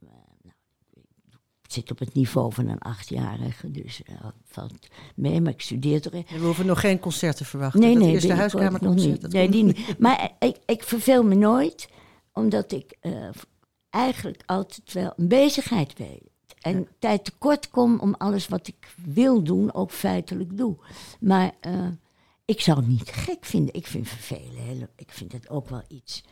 Eh, 0.00 0.08
nou, 0.42 1.38
ik 1.62 1.72
zit 1.72 1.90
op 1.90 1.98
het 1.98 2.14
niveau 2.14 2.52
van 2.52 2.68
een 2.68 2.78
achtjarige, 2.78 3.70
dus 3.70 4.02
eh, 4.02 4.14
valt 4.44 4.88
mee. 5.14 5.40
Maar 5.40 5.52
ik 5.52 5.60
studeer 5.60 6.00
toch 6.00 6.12
echt. 6.12 6.30
We 6.30 6.38
hoeven 6.38 6.66
nog 6.66 6.80
geen 6.80 6.98
concert 6.98 7.36
te 7.36 7.44
verwachten. 7.44 7.80
Nee, 7.80 7.94
dat 7.94 8.02
nee, 8.02 8.26
nog 8.28 8.38
huiskamerconcert. 8.38 9.10
niet. 9.10 9.20
dat 9.20 9.32
Nee, 9.32 9.48
die 9.48 9.64
niet. 9.64 9.98
Maar 9.98 10.32
ik, 10.38 10.56
ik 10.66 10.82
verveel 10.82 11.22
me 11.22 11.34
nooit, 11.34 11.88
omdat 12.32 12.72
ik 12.72 12.96
eigenlijk 13.94 14.42
altijd 14.46 14.92
wel 14.92 15.12
een 15.16 15.28
bezigheid 15.28 15.98
weet. 15.98 16.32
En 16.60 16.88
tijd 16.98 17.24
tekort 17.24 17.70
kom 17.70 17.98
om 18.00 18.14
alles 18.14 18.48
wat 18.48 18.66
ik 18.68 18.94
wil 19.04 19.42
doen, 19.42 19.74
ook 19.74 19.90
feitelijk 19.90 20.56
doe. 20.56 20.76
Maar 21.20 21.52
eh, 21.60 21.86
ik 22.44 22.60
zou 22.60 22.78
het 22.78 22.86
niet 22.88 23.08
gek 23.10 23.44
vinden. 23.44 23.74
Ik 23.74 23.86
vind 23.86 24.08
vervelen, 24.08 24.62
heel- 24.62 24.88
ik 24.96 25.10
vind 25.10 25.32
het 25.32 25.48
ook 25.48 25.68
wel 25.68 25.82
iets, 25.88 26.24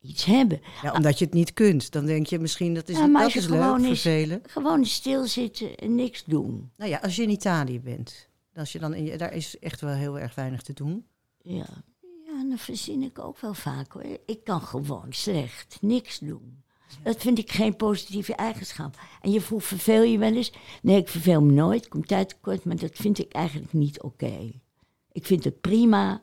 iets 0.00 0.24
hebben. 0.24 0.60
Ja, 0.82 0.92
omdat 0.92 1.18
je 1.18 1.24
het 1.24 1.34
niet 1.34 1.52
kunt. 1.52 1.92
Dan 1.92 2.06
denk 2.06 2.26
je 2.26 2.38
misschien 2.38 2.74
dat 2.74 2.88
is, 2.88 2.96
Ja, 2.98 3.06
maar 3.06 3.22
dat 3.22 3.34
is 3.34 3.46
leuk, 3.46 3.60
gewoon 3.62 3.82
vervelen. 3.82 4.40
Gewoon 4.46 4.84
stilzitten 4.84 5.76
en 5.76 5.94
niks 5.94 6.24
doen. 6.24 6.70
Nou 6.76 6.90
ja, 6.90 6.98
als 7.02 7.16
je 7.16 7.22
in 7.22 7.30
Italië 7.30 7.80
bent, 7.80 8.26
Als 8.54 8.72
je 8.72 8.78
dan 8.78 8.94
in 8.94 9.04
je, 9.04 9.16
daar 9.18 9.32
is 9.34 9.58
echt 9.58 9.80
wel 9.80 9.94
heel 9.94 10.18
erg 10.18 10.34
weinig 10.34 10.62
te 10.62 10.72
doen. 10.72 11.06
Ja. 11.38 11.66
ja, 12.26 12.44
dat 12.50 12.60
verzin 12.60 13.02
ik 13.02 13.18
ook 13.18 13.38
wel 13.40 13.54
vaak 13.54 13.92
hoor. 13.92 14.18
Ik 14.26 14.44
kan 14.44 14.60
gewoon 14.60 15.06
slecht 15.12 15.78
niks 15.80 16.18
doen. 16.18 16.62
Dat 17.02 17.16
vind 17.16 17.38
ik 17.38 17.52
geen 17.52 17.76
positieve 17.76 18.34
eigenschap. 18.34 18.98
En 19.20 19.30
je 19.30 19.40
vroeg, 19.40 19.64
verveel 19.64 20.02
je 20.02 20.18
wel 20.18 20.34
eens? 20.34 20.52
Nee, 20.82 20.96
ik 20.96 21.08
verveel 21.08 21.42
me 21.42 21.52
nooit. 21.52 21.84
Ik 21.84 21.90
kom 21.90 22.06
tijd 22.06 22.28
tekort, 22.28 22.64
maar 22.64 22.76
dat 22.76 22.90
vind 22.94 23.18
ik 23.18 23.32
eigenlijk 23.32 23.72
niet 23.72 24.02
oké. 24.02 24.52
Ik 25.12 25.26
vind 25.26 25.44
het 25.44 25.60
prima 25.60 26.22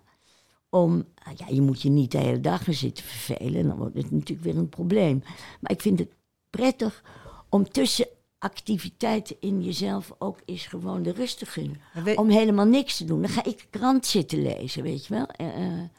om... 0.70 1.06
ah 1.24 1.34
Ja, 1.38 1.46
je 1.50 1.62
moet 1.62 1.82
je 1.82 1.90
niet 1.90 2.12
de 2.12 2.18
hele 2.18 2.40
dag 2.40 2.64
gaan 2.64 2.74
zitten 2.74 3.04
vervelen. 3.04 3.68
Dan 3.68 3.78
wordt 3.78 3.96
het 3.98 4.12
natuurlijk 4.12 4.42
weer 4.42 4.58
een 4.58 4.70
probleem. 4.70 5.24
Maar 5.60 5.72
ik 5.72 5.82
vind 5.82 6.00
het 6.00 6.14
prettig 6.50 7.04
om 7.50 7.70
tussen 7.70 8.08
activiteiten 8.40 9.36
in 9.40 9.64
jezelf 9.64 10.16
ook 10.18 10.40
eens 10.46 10.68
gewoon 10.68 11.04
de 11.04 11.12
rust 11.12 11.38
te 11.38 11.46
gunnen. 11.46 11.82
Om 12.16 12.30
helemaal 12.30 12.66
niks 12.66 12.98
te 12.98 13.06
doen. 13.06 13.22
Dan 13.22 13.30
ga 13.30 13.44
ik 13.44 13.58
de 13.58 13.68
krant 13.70 14.06
zitten 14.06 14.42
lezen, 14.42 14.84
weet 14.84 15.06
je 15.06 15.14
wel. 15.14 15.28
Eh, 15.28 15.66
eh, 15.66 15.90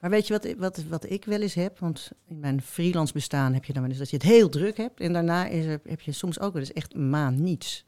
Maar 0.00 0.10
weet 0.10 0.26
je 0.26 0.32
wat, 0.32 0.54
wat, 0.58 0.84
wat 0.88 1.10
ik 1.10 1.24
wel 1.24 1.40
eens 1.40 1.54
heb? 1.54 1.78
Want 1.78 2.10
in 2.26 2.38
mijn 2.38 2.62
freelance 2.62 3.12
bestaan 3.12 3.54
heb 3.54 3.64
je 3.64 3.72
dan 3.72 3.88
wel 3.88 3.98
dat 3.98 4.10
je 4.10 4.16
het 4.16 4.24
heel 4.24 4.48
druk 4.48 4.76
hebt. 4.76 5.00
En 5.00 5.12
daarna 5.12 5.46
is 5.46 5.64
er, 5.64 5.80
heb 5.84 6.00
je 6.00 6.12
soms 6.12 6.40
ook 6.40 6.52
wel 6.52 6.62
eens 6.62 6.72
echt 6.72 6.94
een 6.94 7.10
maand 7.10 7.38
niets. 7.38 7.84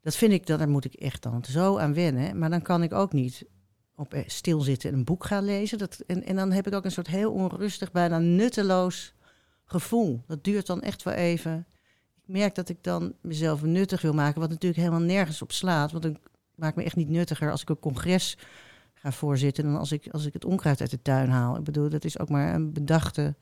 Dat 0.00 0.16
vind 0.16 0.32
ik, 0.32 0.46
dat, 0.46 0.58
daar 0.58 0.68
moet 0.68 0.84
ik 0.84 0.94
echt 0.94 1.22
dan 1.22 1.44
zo 1.44 1.78
aan 1.78 1.94
wennen. 1.94 2.38
Maar 2.38 2.50
dan 2.50 2.62
kan 2.62 2.82
ik 2.82 2.92
ook 2.92 3.12
niet 3.12 3.44
op 3.94 4.14
eh, 4.14 4.22
stilzitten 4.26 4.90
en 4.90 4.96
een 4.96 5.04
boek 5.04 5.24
gaan 5.24 5.44
lezen. 5.44 5.78
Dat, 5.78 6.02
en, 6.06 6.24
en 6.24 6.36
dan 6.36 6.52
heb 6.52 6.66
ik 6.66 6.74
ook 6.74 6.84
een 6.84 6.90
soort 6.90 7.06
heel 7.06 7.32
onrustig, 7.32 7.92
bijna 7.92 8.18
nutteloos 8.18 9.14
gevoel. 9.64 10.22
Dat 10.26 10.44
duurt 10.44 10.66
dan 10.66 10.82
echt 10.82 11.02
wel 11.02 11.14
even. 11.14 11.66
Ik 12.16 12.22
merk 12.34 12.54
dat 12.54 12.68
ik 12.68 12.82
dan 12.82 13.14
mezelf 13.20 13.62
nuttig 13.62 14.02
wil 14.02 14.12
maken, 14.14 14.40
wat 14.40 14.50
natuurlijk 14.50 14.80
helemaal 14.80 15.06
nergens 15.06 15.42
op 15.42 15.52
slaat. 15.52 15.92
Want 15.92 16.04
ik 16.04 16.16
maak 16.54 16.74
me 16.74 16.82
echt 16.82 16.96
niet 16.96 17.08
nuttiger 17.08 17.50
als 17.50 17.62
ik 17.62 17.68
een 17.68 17.78
congres 17.78 18.38
ga 19.00 19.12
voorzitten 19.12 19.64
dan 19.64 19.76
als 19.76 19.92
ik, 19.92 20.08
als 20.08 20.26
ik 20.26 20.32
het 20.32 20.44
onkruid 20.44 20.80
uit 20.80 20.90
de 20.90 21.02
tuin 21.02 21.28
haal. 21.28 21.56
Ik 21.56 21.64
bedoel, 21.64 21.88
dat 21.88 22.04
is 22.04 22.18
ook 22.18 22.28
maar 22.28 22.54
een 22.54 22.72
bedachte 22.72 23.36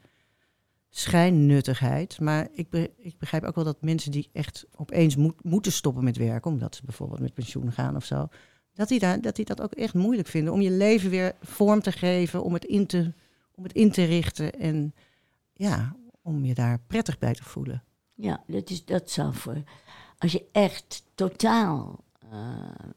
schijnnuttigheid. 0.89 2.21
Maar 2.21 2.49
ik, 2.53 2.71
be- 2.71 2.93
ik 2.97 3.19
begrijp 3.19 3.45
ook 3.45 3.55
wel 3.55 3.65
dat 3.65 3.83
mensen 3.83 4.11
die 4.11 4.29
echt 4.33 4.67
opeens 4.75 5.17
moet, 5.17 5.45
moeten 5.45 5.73
stoppen 5.73 6.05
met 6.05 6.17
werken, 6.17 6.51
omdat 6.51 6.75
ze 6.75 6.85
bijvoorbeeld 6.85 7.21
met 7.21 7.35
pensioen 7.35 7.73
gaan 7.73 7.97
of 7.97 8.05
zo, 8.05 8.29
dat 8.73 8.89
die, 8.89 8.99
daar, 8.99 9.21
dat 9.21 9.37
die 9.37 9.45
dat 9.45 9.61
ook 9.61 9.73
echt 9.73 9.95
moeilijk 9.95 10.29
vinden 10.29 10.53
om 10.53 10.61
je 10.61 10.71
leven 10.71 11.11
weer 11.11 11.35
vorm 11.41 11.81
te 11.81 11.93
geven, 11.93 12.43
om 12.43 12.53
het 12.53 12.65
in 12.65 12.87
te, 12.87 13.13
om 13.55 13.63
het 13.63 13.73
in 13.73 13.91
te 13.91 14.05
richten 14.05 14.53
en 14.53 14.95
ja, 15.53 15.97
om 16.23 16.45
je 16.45 16.55
daar 16.55 16.81
prettig 16.87 17.19
bij 17.19 17.35
te 17.35 17.45
voelen. 17.45 17.83
Ja, 18.15 18.45
dat, 18.47 18.71
is, 18.71 18.85
dat 18.85 19.11
zou 19.11 19.35
voor. 19.35 19.63
Als 20.19 20.33
je 20.33 20.45
echt 20.53 21.05
totaal 21.15 22.05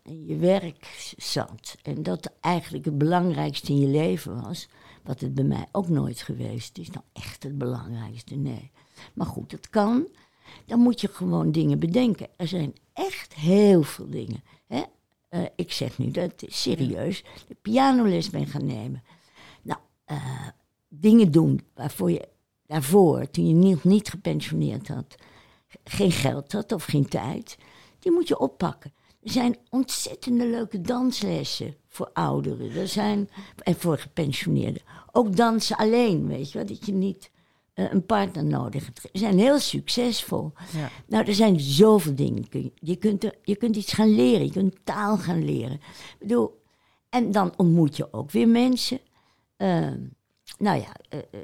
in 0.04 0.26
je 0.26 0.38
werk 0.38 1.14
zat. 1.18 1.76
en 1.82 2.04
dat 2.04 2.34
eigenlijk 2.40 2.86
het 2.86 2.98
belangrijkste 2.98 3.72
in 3.72 3.80
je 3.80 3.88
leven 3.88 4.42
was. 4.42 4.68
wat 5.04 5.20
het 5.22 5.34
bij 5.34 5.44
mij 5.44 5.68
ook 5.72 5.90
nooit 5.90 6.22
geweest 6.22 6.78
is. 6.78 6.90
Nou, 6.90 7.04
echt 7.14 7.44
het 7.44 7.58
belangrijkste, 7.58 8.36
nee. 8.36 8.72
Maar 9.14 9.28
goed, 9.28 9.52
het 9.52 9.70
kan. 9.70 10.08
Dan 10.66 10.80
moet 10.80 11.02
je 11.02 11.08
gewoon 11.08 11.52
dingen 11.52 11.80
bedenken. 11.80 12.28
Er 12.36 12.48
zijn 12.48 12.74
echt 12.94 13.34
heel 13.34 13.84
veel 13.84 14.10
dingen. 14.10 14.44
Hè? 14.68 14.84
Eh, 15.30 15.42
ik 15.56 15.72
zeg 15.72 15.98
nu 15.98 16.12
dat 16.12 16.44
serieus. 16.48 17.24
De 17.48 17.56
pianoles 17.62 18.30
ben 18.30 18.48
gaan 18.48 18.66
nemen. 18.66 19.04
Nou, 19.62 19.80
eh, 20.06 20.48
dingen 20.88 21.32
doen 21.32 21.62
waarvoor 21.74 22.12
je 22.12 22.28
daarvoor, 22.66 23.30
toen 23.30 23.48
je 23.48 23.54
nog 23.54 23.84
niet 23.84 24.10
gepensioneerd 24.10 24.88
had, 24.88 25.16
geen 25.84 26.12
geld 26.12 26.52
had 26.52 26.72
of 26.72 26.84
geen 26.84 27.08
tijd, 27.08 27.58
die 28.00 28.12
moet 28.12 28.28
je 28.28 28.40
oppakken. 28.40 28.94
Er 29.30 29.36
zijn 29.36 29.58
ontzettende 29.70 30.48
leuke 30.48 30.82
danslessen 30.82 31.76
voor 31.88 32.10
ouderen. 32.14 32.72
Er 32.76 32.88
zijn, 32.88 33.30
en 33.64 33.76
voor 33.76 33.98
gepensioneerden. 33.98 34.82
Ook 35.12 35.36
dansen 35.36 35.78
alleen, 35.78 36.28
weet 36.28 36.52
je 36.52 36.58
wel. 36.58 36.68
Dat 36.68 36.86
je 36.86 36.92
niet 36.92 37.32
eh, 37.74 37.92
een 37.92 38.06
partner 38.06 38.46
nodig 38.46 38.86
hebt. 38.86 39.02
Ze 39.02 39.10
zijn 39.14 39.40
heel 39.40 39.60
succesvol. 39.60 40.52
Ja. 40.72 40.90
Nou, 41.08 41.26
er 41.26 41.34
zijn 41.34 41.60
zoveel 41.60 42.16
dingen. 42.16 42.46
Je, 42.76 42.96
kunt 42.96 43.24
er, 43.24 43.36
je 43.44 43.56
kunt 43.56 43.76
iets 43.76 43.94
gaan 43.94 44.16
leren. 44.16 44.46
Je 44.46 44.52
kunt 44.52 44.76
taal 44.84 45.18
gaan 45.18 45.46
leren. 45.46 45.76
Ik 45.76 46.16
bedoel, 46.20 46.62
en 47.10 47.32
dan 47.32 47.54
ontmoet 47.58 47.98
je 47.98 48.14
ook 48.14 48.32
weer 48.32 48.48
mensen. 48.48 49.00
Ehm, 49.58 50.02
nou 50.58 50.80
ja, 50.80 50.94
eh, 51.10 51.20
eh, 51.20 51.40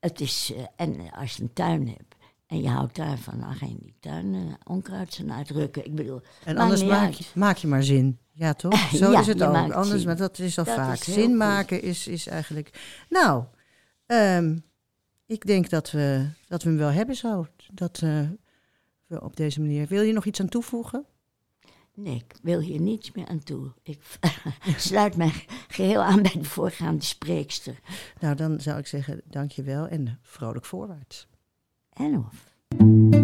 het 0.00 0.20
is... 0.20 0.52
en 0.76 1.10
als 1.12 1.36
je 1.36 1.42
een 1.42 1.52
tuin 1.52 1.88
hebt 1.88 2.13
en 2.54 2.62
je 2.62 2.68
houdt 2.68 2.96
daarvan... 2.96 3.56
je 3.60 3.66
in 3.66 3.78
die 3.80 3.96
tuin 4.00 4.56
onkruid 4.64 5.12
zijn 5.12 5.32
uitrukken. 5.32 5.84
Ik 5.84 5.94
bedoel, 5.94 6.20
En 6.44 6.56
anders 6.56 6.84
maak 6.84 7.12
je, 7.12 7.24
maak 7.34 7.56
je 7.56 7.66
maar 7.66 7.82
zin. 7.82 8.18
Ja, 8.32 8.52
toch? 8.52 8.88
Zo 8.96 9.10
Ja, 9.10 9.20
is 9.20 9.26
het 9.26 9.42
ook. 9.42 9.54
Anders, 9.54 9.88
zin. 9.88 10.06
maar 10.06 10.16
dat 10.16 10.38
is 10.38 10.58
al 10.58 10.64
Dat 10.64 10.74
vaak. 10.74 10.94
is 10.94 11.12
zin 11.12 11.24
goed. 11.24 11.36
maken 11.36 11.82
is, 11.82 12.06
is 12.06 12.26
eigenlijk. 12.26 13.04
Nou, 13.08 13.44
ehm, 14.06 14.58
ik 15.26 15.46
denk 15.46 15.70
dat 15.70 15.90
we, 15.90 16.28
dat 16.48 16.62
we 16.62 16.68
hem 16.68 16.78
wel 16.78 16.90
hebben 16.90 17.16
zo. 17.16 17.46
Dat 17.72 18.00
eh, 18.02 18.20
we 19.06 19.22
op 19.22 19.36
deze 19.36 19.60
manier. 19.60 19.86
Wil 19.86 20.02
je 20.02 20.12
nog 20.12 20.24
iets 20.24 20.40
aan 20.40 20.48
toevoegen? 20.48 21.04
Nee, 21.94 22.14
ik 22.14 22.36
wil 22.42 22.60
hier 22.60 22.80
niets 22.80 23.12
meer 23.12 23.26
aan 23.26 23.42
toe. 23.42 23.72
Ik 23.82 24.18
sluit 24.76 25.16
mij 25.16 25.32
geheel 25.68 26.02
aan 26.02 26.22
bij 26.22 26.32
de 26.32 26.44
voorgaande 26.44 27.04
spreekster. 27.04 27.80
Nou, 28.20 28.34
dan 28.34 28.60
zou 28.60 28.78
ik 28.78 28.86
zeggen, 28.86 29.20
dank 29.24 29.50
je 29.50 29.62
wel 29.62 29.86
en 29.88 30.18
vrolijk 30.22 30.64
voorwaarts. 30.64 31.26
En 31.96 32.14
of. 32.14 33.23